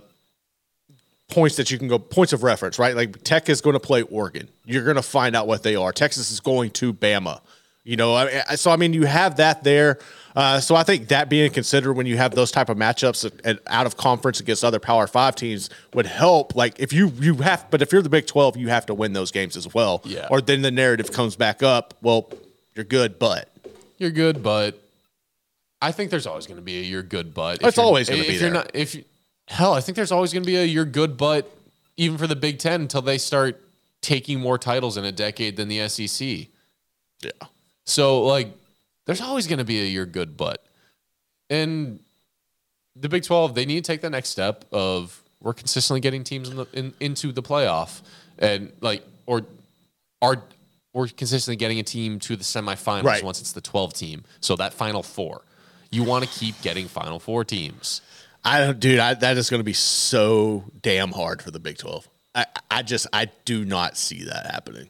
points 1.28 1.58
that 1.58 1.70
you 1.72 1.78
can 1.78 1.88
go 1.88 2.00
points 2.00 2.34
of 2.34 2.44
reference, 2.44 2.80
right? 2.80 2.96
Like 2.96 3.24
Tech 3.24 3.50
is 3.50 3.62
going 3.62 3.74
to 3.74 3.80
play 3.80 4.04
Oregon. 4.04 4.50
You're 4.66 4.84
going 4.84 4.96
to 4.96 5.02
find 5.02 5.36
out 5.36 5.48
what 5.48 5.64
they 5.64 5.76
are. 5.76 5.92
Texas 5.92 6.32
is 6.32 6.40
going 6.40 6.72
to 6.72 6.94
Bama. 6.94 7.42
You 7.88 7.96
know, 7.96 8.14
I, 8.14 8.44
I- 8.50 8.56
so 8.56 8.70
I 8.72 8.76
mean, 8.76 8.94
you 8.94 9.06
have 9.06 9.38
that 9.38 9.64
there. 9.64 9.98
Uh, 10.36 10.60
so 10.60 10.76
I 10.76 10.84
think 10.84 11.08
that 11.08 11.30
being 11.30 11.50
considered 11.52 11.94
when 11.94 12.06
you 12.06 12.16
have 12.18 12.36
those 12.36 12.52
type 12.52 12.70
of 12.70 12.78
matchups 12.78 13.26
at, 13.26 13.46
at- 13.46 13.60
out 13.68 13.86
of 13.88 13.98
conference 13.98 14.40
against 14.40 14.64
other 14.64 14.80
Power 14.80 15.08
Five 15.08 15.36
teams 15.36 15.70
would 15.94 16.06
help. 16.06 16.54
Like 16.56 16.80
if 16.80 16.92
you 16.94 17.08
you 17.20 17.36
have, 17.38 17.66
but 17.72 17.82
if 17.82 17.92
you're 17.92 18.02
the 18.04 18.10
Big 18.10 18.28
Twelve, 18.28 18.58
you 18.58 18.68
have 18.68 18.86
to 18.88 18.94
win 18.94 19.14
those 19.14 19.32
games 19.32 19.56
as 19.58 19.74
well. 19.74 20.02
Yeah. 20.06 20.28
Or 20.30 20.42
then 20.42 20.62
the 20.62 20.70
narrative 20.70 21.12
comes 21.12 21.36
back 21.36 21.64
up. 21.64 21.94
Well, 22.02 22.30
you're 22.76 22.86
good, 22.86 23.18
but 23.18 23.50
You're 23.98 24.12
good, 24.12 24.44
but 24.44 24.80
I 25.82 25.92
think 25.92 26.12
there's 26.12 26.28
always 26.28 26.46
going 26.46 26.58
to 26.58 26.62
be 26.64 26.78
a 26.80 26.82
you're 26.84 27.02
good, 27.04 27.34
but. 27.34 27.62
if 27.62 27.68
It's 27.70 27.78
always 27.78 28.10
gonna 28.10 28.22
if 28.22 28.28
be 28.28 28.34
you're 28.34 28.42
there. 28.42 28.52
Not, 28.52 28.72
if 28.76 28.96
you- 28.96 29.06
hell, 29.48 29.74
I 29.74 29.80
think 29.82 29.96
there's 29.96 30.12
always 30.12 30.34
going 30.34 30.44
to 30.44 30.48
be 30.48 30.58
a 30.58 30.64
you're 30.66 30.86
good, 30.86 31.16
but 31.18 31.50
even 31.96 32.18
for 32.18 32.28
the 32.28 32.36
Big 32.36 32.60
Ten 32.60 32.82
until 32.82 33.02
they 33.02 33.18
start 33.18 33.60
taking 34.02 34.40
more 34.40 34.58
titles 34.60 34.98
in 34.98 35.06
a 35.06 35.12
decade 35.12 35.56
than 35.58 35.68
the 35.70 35.88
SEC. 35.88 36.48
yeah. 37.24 37.32
So 37.88 38.22
like, 38.24 38.50
there's 39.06 39.22
always 39.22 39.48
going 39.48 39.60
to 39.60 39.66
be 39.66 39.82
a 39.82 39.86
you're 39.86 40.06
good, 40.06 40.38
but, 40.38 40.64
and 41.50 42.00
the 42.96 43.10
Big 43.10 43.24
Twelve 43.24 43.56
they 43.56 43.66
need 43.66 43.84
to 43.84 43.92
take 43.92 44.02
the 44.02 44.10
next 44.10 44.30
step 44.30 44.66
of 44.72 45.24
we're 45.42 45.54
consistently 45.54 46.02
getting 46.02 46.24
teams 46.24 46.50
in 46.50 46.58
the, 46.58 46.68
in, 46.74 46.94
into 47.00 47.32
the 47.32 47.42
playoff 47.44 48.02
and 48.40 48.72
like 48.82 49.04
or 49.26 49.44
are 50.22 50.42
we're 50.94 51.08
consistently 51.08 51.56
getting 51.56 51.80
a 51.80 51.84
team 51.84 52.18
to 52.20 52.36
the 52.36 52.44
semifinals 52.44 53.04
Right. 53.04 53.24
once 53.24 53.40
it's 53.40 53.52
the 53.52 53.62
12 53.62 53.94
team. 53.94 54.24
So 54.42 54.56
that 54.56 54.74
final 54.74 55.04
four, 55.04 55.44
you 55.92 56.04
want 56.04 56.24
to 56.24 56.30
keep 56.30 56.60
getting 56.64 56.88
final 56.88 57.20
four 57.20 57.44
teams. 57.46 58.02
I 58.44 58.62
don't, 58.62 58.80
dude. 58.80 58.98
I, 59.00 59.14
that 59.14 59.38
is 59.38 59.50
going 59.50 59.60
to 59.60 59.64
be 59.66 59.74
so 59.74 60.64
damn 60.82 61.12
hard 61.12 61.42
for 61.42 61.52
the 61.52 61.60
Big 61.60 61.78
Twelve. 61.78 62.08
I, 62.34 62.46
I 62.72 62.82
just, 62.82 63.06
I 63.14 63.30
do 63.46 63.64
not 63.64 63.96
see 63.98 64.24
that 64.24 64.50
happening. 64.52 64.90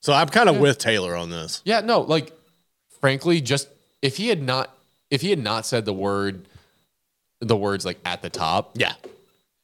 So 0.00 0.12
I'm 0.12 0.28
kind 0.28 0.48
of 0.48 0.58
with 0.58 0.78
Taylor 0.78 1.14
on 1.14 1.30
this. 1.30 1.62
Yeah, 1.64 1.80
no, 1.80 2.00
like 2.00 2.32
frankly, 3.00 3.40
just 3.40 3.68
if 4.02 4.16
he 4.16 4.28
had 4.28 4.42
not 4.42 4.74
if 5.10 5.20
he 5.20 5.30
had 5.30 5.38
not 5.38 5.66
said 5.66 5.84
the 5.84 5.92
word 5.92 6.46
the 7.40 7.56
words 7.56 7.84
like 7.84 7.98
at 8.04 8.22
the 8.22 8.30
top, 8.30 8.72
Yeah, 8.74 8.94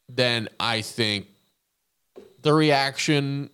then 0.09 0.49
I 0.59 0.83
think 0.83 1.27
the 2.43 2.53
reaction 2.53 3.51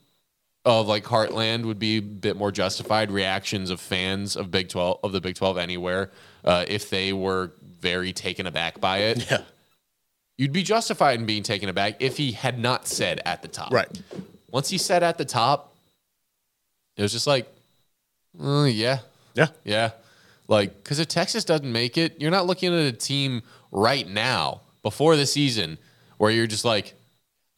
of 0.64 0.86
like 0.86 1.04
Heartland 1.04 1.64
would 1.64 1.78
be 1.78 1.98
a 1.98 2.02
bit 2.02 2.36
more 2.36 2.52
justified. 2.52 3.10
Reactions 3.10 3.70
of 3.70 3.80
fans 3.80 4.36
of 4.36 4.50
Big 4.50 4.68
Twelve 4.68 5.00
of 5.02 5.12
the 5.12 5.20
Big 5.20 5.34
Twelve 5.36 5.58
anywhere, 5.58 6.10
uh, 6.44 6.64
if 6.68 6.90
they 6.90 7.12
were 7.12 7.52
very 7.80 8.12
taken 8.12 8.46
aback 8.46 8.80
by 8.80 8.98
it, 8.98 9.30
yeah, 9.30 9.42
you'd 10.36 10.52
be 10.52 10.62
justified 10.62 11.18
in 11.18 11.26
being 11.26 11.42
taken 11.42 11.68
aback 11.68 11.96
if 12.00 12.16
he 12.16 12.32
had 12.32 12.58
not 12.58 12.86
said 12.86 13.20
at 13.24 13.42
the 13.42 13.48
top. 13.48 13.72
right. 13.72 14.00
Once 14.50 14.68
he 14.68 14.76
said 14.78 15.02
at 15.02 15.16
the 15.16 15.24
top, 15.24 15.71
it 16.96 17.02
was 17.02 17.12
just 17.12 17.26
like, 17.26 17.46
"Uh, 18.40 18.64
yeah, 18.64 18.98
Yeah, 19.34 19.48
yeah. 19.64 19.90
Like, 20.48 20.82
because 20.82 20.98
if 20.98 21.08
Texas 21.08 21.44
doesn't 21.44 21.70
make 21.70 21.96
it, 21.96 22.20
you're 22.20 22.30
not 22.30 22.46
looking 22.46 22.72
at 22.74 22.86
a 22.86 22.92
team 22.92 23.42
right 23.70 24.06
now 24.06 24.60
before 24.82 25.16
the 25.16 25.24
season 25.26 25.78
where 26.18 26.30
you're 26.30 26.46
just 26.46 26.64
like, 26.64 26.94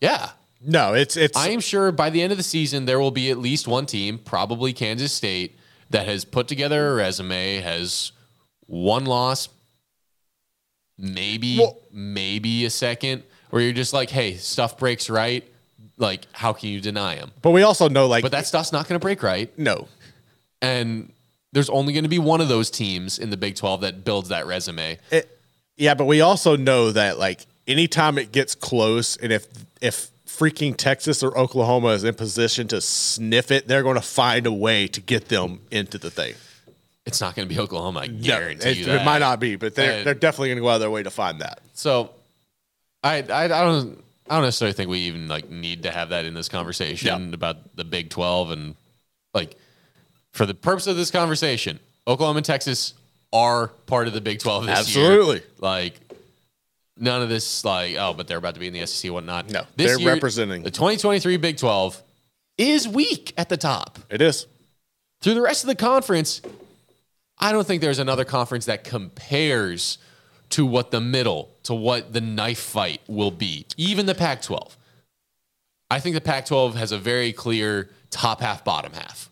yeah. 0.00 0.30
no, 0.60 0.94
it's 0.94 1.16
it's. 1.16 1.36
I 1.36 1.48
am 1.48 1.60
sure 1.60 1.90
by 1.90 2.10
the 2.10 2.22
end 2.22 2.30
of 2.30 2.36
the 2.38 2.44
season, 2.44 2.84
there 2.84 3.00
will 3.00 3.10
be 3.10 3.30
at 3.30 3.38
least 3.38 3.66
one 3.66 3.86
team, 3.86 4.18
probably 4.18 4.72
Kansas 4.72 5.12
State, 5.12 5.58
that 5.90 6.06
has 6.06 6.24
put 6.24 6.46
together 6.46 6.92
a 6.92 6.94
resume, 6.94 7.60
has 7.60 8.12
one 8.66 9.04
loss, 9.06 9.48
maybe, 10.98 11.58
Well- 11.58 11.78
maybe 11.92 12.64
a 12.64 12.70
second, 12.70 13.22
where 13.50 13.62
you're 13.62 13.72
just 13.72 13.92
like, 13.92 14.10
hey, 14.10 14.36
stuff 14.36 14.78
breaks 14.78 15.10
right. 15.10 15.44
Like, 15.96 16.26
how 16.32 16.52
can 16.52 16.70
you 16.70 16.80
deny 16.80 17.14
them? 17.16 17.30
but 17.42 17.50
we 17.52 17.62
also 17.62 17.88
know, 17.88 18.06
like, 18.06 18.22
But 18.22 18.32
that 18.32 18.46
stuff's 18.46 18.72
not 18.72 18.88
going 18.88 18.98
to 18.98 19.02
break 19.04 19.22
right. 19.22 19.56
no, 19.58 19.86
And 20.60 21.12
there's 21.52 21.70
only 21.70 21.92
going 21.92 22.02
to 22.04 22.08
be 22.10 22.18
one 22.18 22.40
of 22.40 22.48
those 22.48 22.70
teams 22.70 23.18
in 23.18 23.30
the 23.30 23.36
Big 23.36 23.54
12 23.56 23.82
that 23.82 24.04
builds 24.04 24.28
that 24.30 24.46
resume. 24.46 24.98
it, 25.10 25.38
yeah, 25.76 25.94
but 25.94 26.04
we 26.06 26.20
also 26.20 26.56
know 26.56 26.90
that 26.92 27.18
like 27.18 27.46
anytime 27.66 28.18
it 28.18 28.30
gets 28.32 28.54
close, 28.54 29.16
and 29.16 29.32
if 29.32 29.46
if 29.80 30.08
freaking 30.26 30.76
Texas 30.76 31.22
or 31.22 31.36
Oklahoma 31.38 31.88
is 31.88 32.02
in 32.04 32.14
position 32.14 32.66
to 32.68 32.80
sniff 32.80 33.50
it, 33.52 33.66
they're 33.68 33.82
going 33.84 33.94
to 33.96 34.00
find 34.00 34.46
a 34.46 34.52
way 34.52 34.86
to 34.88 35.00
get 35.00 35.28
them 35.28 35.60
into 35.70 35.96
the 35.98 36.10
thing. 36.10 36.34
It's 37.06 37.20
not 37.20 37.34
going 37.36 37.48
to 37.48 37.54
be 37.54 37.60
Oklahoma. 37.60 38.00
I 38.00 38.06
No, 38.06 38.20
guarantee 38.20 38.68
it, 38.70 38.76
you 38.78 38.84
that. 38.86 39.02
it 39.02 39.04
might 39.04 39.18
not 39.18 39.38
be, 39.40 39.56
but 39.56 39.74
they're 39.74 39.98
And- 39.98 40.06
they're 40.06 40.14
definitely 40.14 40.48
going 40.50 40.58
to 40.58 40.62
go 40.62 40.68
out 40.70 40.74
of 40.76 40.80
their 40.80 40.90
way 40.90 41.02
to 41.02 41.10
find 41.10 41.40
that. 41.40 41.60
So, 41.74 42.10
I, 43.02 43.16
I 43.22 43.44
I 43.44 43.48
don't 43.48 44.03
I 44.28 44.36
don't 44.36 44.44
necessarily 44.44 44.72
think 44.72 44.88
we 44.90 45.00
even 45.00 45.28
like 45.28 45.50
need 45.50 45.82
to 45.82 45.90
have 45.90 46.08
that 46.10 46.24
in 46.24 46.34
this 46.34 46.48
conversation 46.48 47.06
Yeah. 47.28 47.34
about 47.34 47.76
the 47.76 47.84
Big 47.84 48.10
Twelve 48.10 48.50
and 48.50 48.74
like 49.34 49.56
for 50.32 50.46
the 50.46 50.54
purpose 50.54 50.86
of 50.86 50.96
this 50.96 51.10
conversation, 51.10 51.78
Oklahoma 52.06 52.38
and 52.38 52.46
Texas 52.46 52.94
are 53.32 53.68
part 53.86 54.06
of 54.06 54.12
the 54.14 54.20
Big 54.20 54.38
Twelve 54.38 54.64
this 54.66 54.78
Absolutely. 54.78 55.36
year. 55.36 55.44
Like 55.58 56.00
none 56.96 57.20
of 57.22 57.28
this 57.28 57.64
like 57.64 57.96
oh, 57.98 58.14
but 58.14 58.26
they're 58.26 58.38
about 58.38 58.54
to 58.54 58.60
be 58.60 58.66
in 58.68 58.72
the 58.72 58.86
SEC 58.86 59.10
whatnot. 59.12 59.50
No, 59.50 59.64
This 59.76 59.98
they're 59.98 60.06
representing. 60.06 60.62
the 60.62 60.70
2023 60.70 61.36
Big 61.36 61.56
Twelve 61.58 62.02
is 62.56 62.86
weak 62.88 63.32
at 63.36 63.48
the 63.48 63.56
top. 63.56 63.98
It 64.10 64.22
is. 64.22 64.46
Through 65.20 65.34
the 65.34 65.42
rest 65.42 65.64
of 65.64 65.68
the 65.68 65.74
conference, 65.74 66.40
I 67.38 67.52
don't 67.52 67.66
think 67.66 67.80
there's 67.82 67.98
another 67.98 68.24
conference 68.24 68.66
that 68.66 68.84
compares 68.84 69.98
to 70.50 70.64
what 70.66 70.90
the 70.90 71.00
middle, 71.00 71.50
to 71.64 71.74
what 71.74 72.12
the 72.12 72.20
knife 72.20 72.60
fight 72.60 73.00
will 73.06 73.30
be. 73.30 73.66
Even 73.76 74.06
the 74.06 74.14
Pac 74.14 74.42
12. 74.42 74.76
I 75.90 76.00
think 76.00 76.14
the 76.14 76.20
Pac 76.20 76.46
12 76.46 76.74
has 76.76 76.92
a 76.92 76.98
very 76.98 77.32
clear 77.32 77.90
top 78.10 78.40
half, 78.40 78.64
bottom 78.64 78.92
half. 78.92 79.28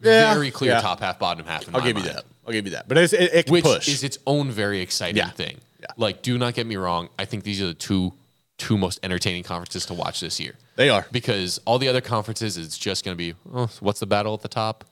Yeah, 0.00 0.32
very 0.34 0.50
clear 0.50 0.72
yeah. 0.72 0.80
top 0.80 1.00
half, 1.00 1.18
bottom 1.18 1.44
half. 1.44 1.72
I'll 1.74 1.80
give 1.80 1.96
you 1.96 2.04
mind. 2.04 2.16
that. 2.16 2.24
I'll 2.46 2.52
give 2.52 2.64
you 2.66 2.70
that. 2.72 2.88
But 2.88 2.98
it's, 2.98 3.12
it, 3.12 3.34
it 3.34 3.50
Which 3.50 3.64
push. 3.64 3.88
is 3.88 4.04
its 4.04 4.18
own 4.26 4.50
very 4.50 4.80
exciting 4.80 5.16
Yeah. 5.16 5.30
thing. 5.30 5.58
Yeah. 5.80 5.86
Like, 5.96 6.22
do 6.22 6.38
not 6.38 6.54
get 6.54 6.66
me 6.66 6.76
wrong. 6.76 7.08
I 7.18 7.24
think 7.24 7.44
these 7.44 7.60
are 7.60 7.66
the 7.66 7.74
two 7.74 8.12
two 8.58 8.76
most 8.76 8.98
entertaining 9.04 9.44
conferences 9.44 9.86
to 9.86 9.94
watch 9.94 10.18
this 10.18 10.40
year. 10.40 10.54
they 10.74 10.88
are. 10.88 11.06
Because 11.12 11.60
all 11.64 11.78
the 11.78 11.86
other 11.86 12.00
conferences, 12.00 12.56
it's 12.56 12.76
just 12.76 13.04
going 13.04 13.16
to 13.16 13.16
be, 13.16 13.34
oh, 13.54 13.70
what's 13.78 14.00
the 14.00 14.06
battle 14.06 14.34
at 14.34 14.42
the 14.42 14.48
top? 14.48 14.84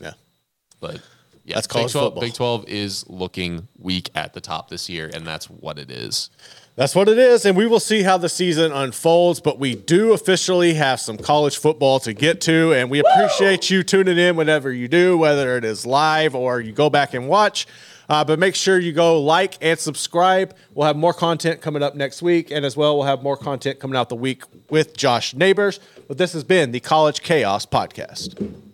Yeah. 0.00 0.14
But 0.80 1.00
yeah, 1.44 1.56
That's 1.56 1.66
Big 1.66 1.72
college 1.72 1.92
12, 1.92 2.06
football. 2.06 2.20
Big 2.20 2.34
12 2.34 2.64
is 2.68 3.08
looking 3.08 3.68
weak 3.78 4.10
at 4.14 4.32
the 4.32 4.40
top 4.40 4.68
this 4.68 4.88
year, 4.88 5.10
and 5.12 5.26
that's 5.26 5.50
what 5.50 5.78
it 5.78 5.90
is. 5.90 6.30
That's 6.74 6.94
what 6.94 7.08
it 7.08 7.18
is, 7.18 7.44
and 7.44 7.54
we 7.54 7.66
will 7.66 7.80
see 7.80 8.02
how 8.02 8.16
the 8.16 8.30
season 8.30 8.72
unfolds. 8.72 9.40
But 9.40 9.58
we 9.58 9.74
do 9.74 10.14
officially 10.14 10.72
have 10.74 11.00
some 11.00 11.18
college 11.18 11.58
football 11.58 12.00
to 12.00 12.14
get 12.14 12.40
to, 12.42 12.72
and 12.72 12.90
we 12.90 13.00
appreciate 13.00 13.68
you 13.68 13.82
tuning 13.82 14.16
in 14.16 14.36
whenever 14.36 14.72
you 14.72 14.88
do, 14.88 15.18
whether 15.18 15.58
it 15.58 15.64
is 15.64 15.84
live 15.84 16.34
or 16.34 16.60
you 16.60 16.72
go 16.72 16.88
back 16.88 17.12
and 17.12 17.28
watch. 17.28 17.66
Uh, 18.08 18.24
but 18.24 18.38
make 18.38 18.54
sure 18.54 18.78
you 18.78 18.92
go 18.92 19.20
like 19.20 19.58
and 19.60 19.78
subscribe. 19.78 20.54
We'll 20.74 20.86
have 20.86 20.96
more 20.96 21.12
content 21.12 21.60
coming 21.60 21.82
up 21.82 21.94
next 21.94 22.22
week, 22.22 22.50
and 22.50 22.64
as 22.64 22.76
well, 22.76 22.96
we'll 22.96 23.06
have 23.06 23.22
more 23.22 23.36
content 23.36 23.78
coming 23.78 23.96
out 23.96 24.08
the 24.08 24.16
week 24.16 24.44
with 24.70 24.96
Josh 24.96 25.34
Neighbors. 25.34 25.78
But 26.08 26.18
this 26.18 26.32
has 26.32 26.42
been 26.44 26.72
the 26.72 26.80
College 26.80 27.22
Chaos 27.22 27.66
Podcast. 27.66 28.71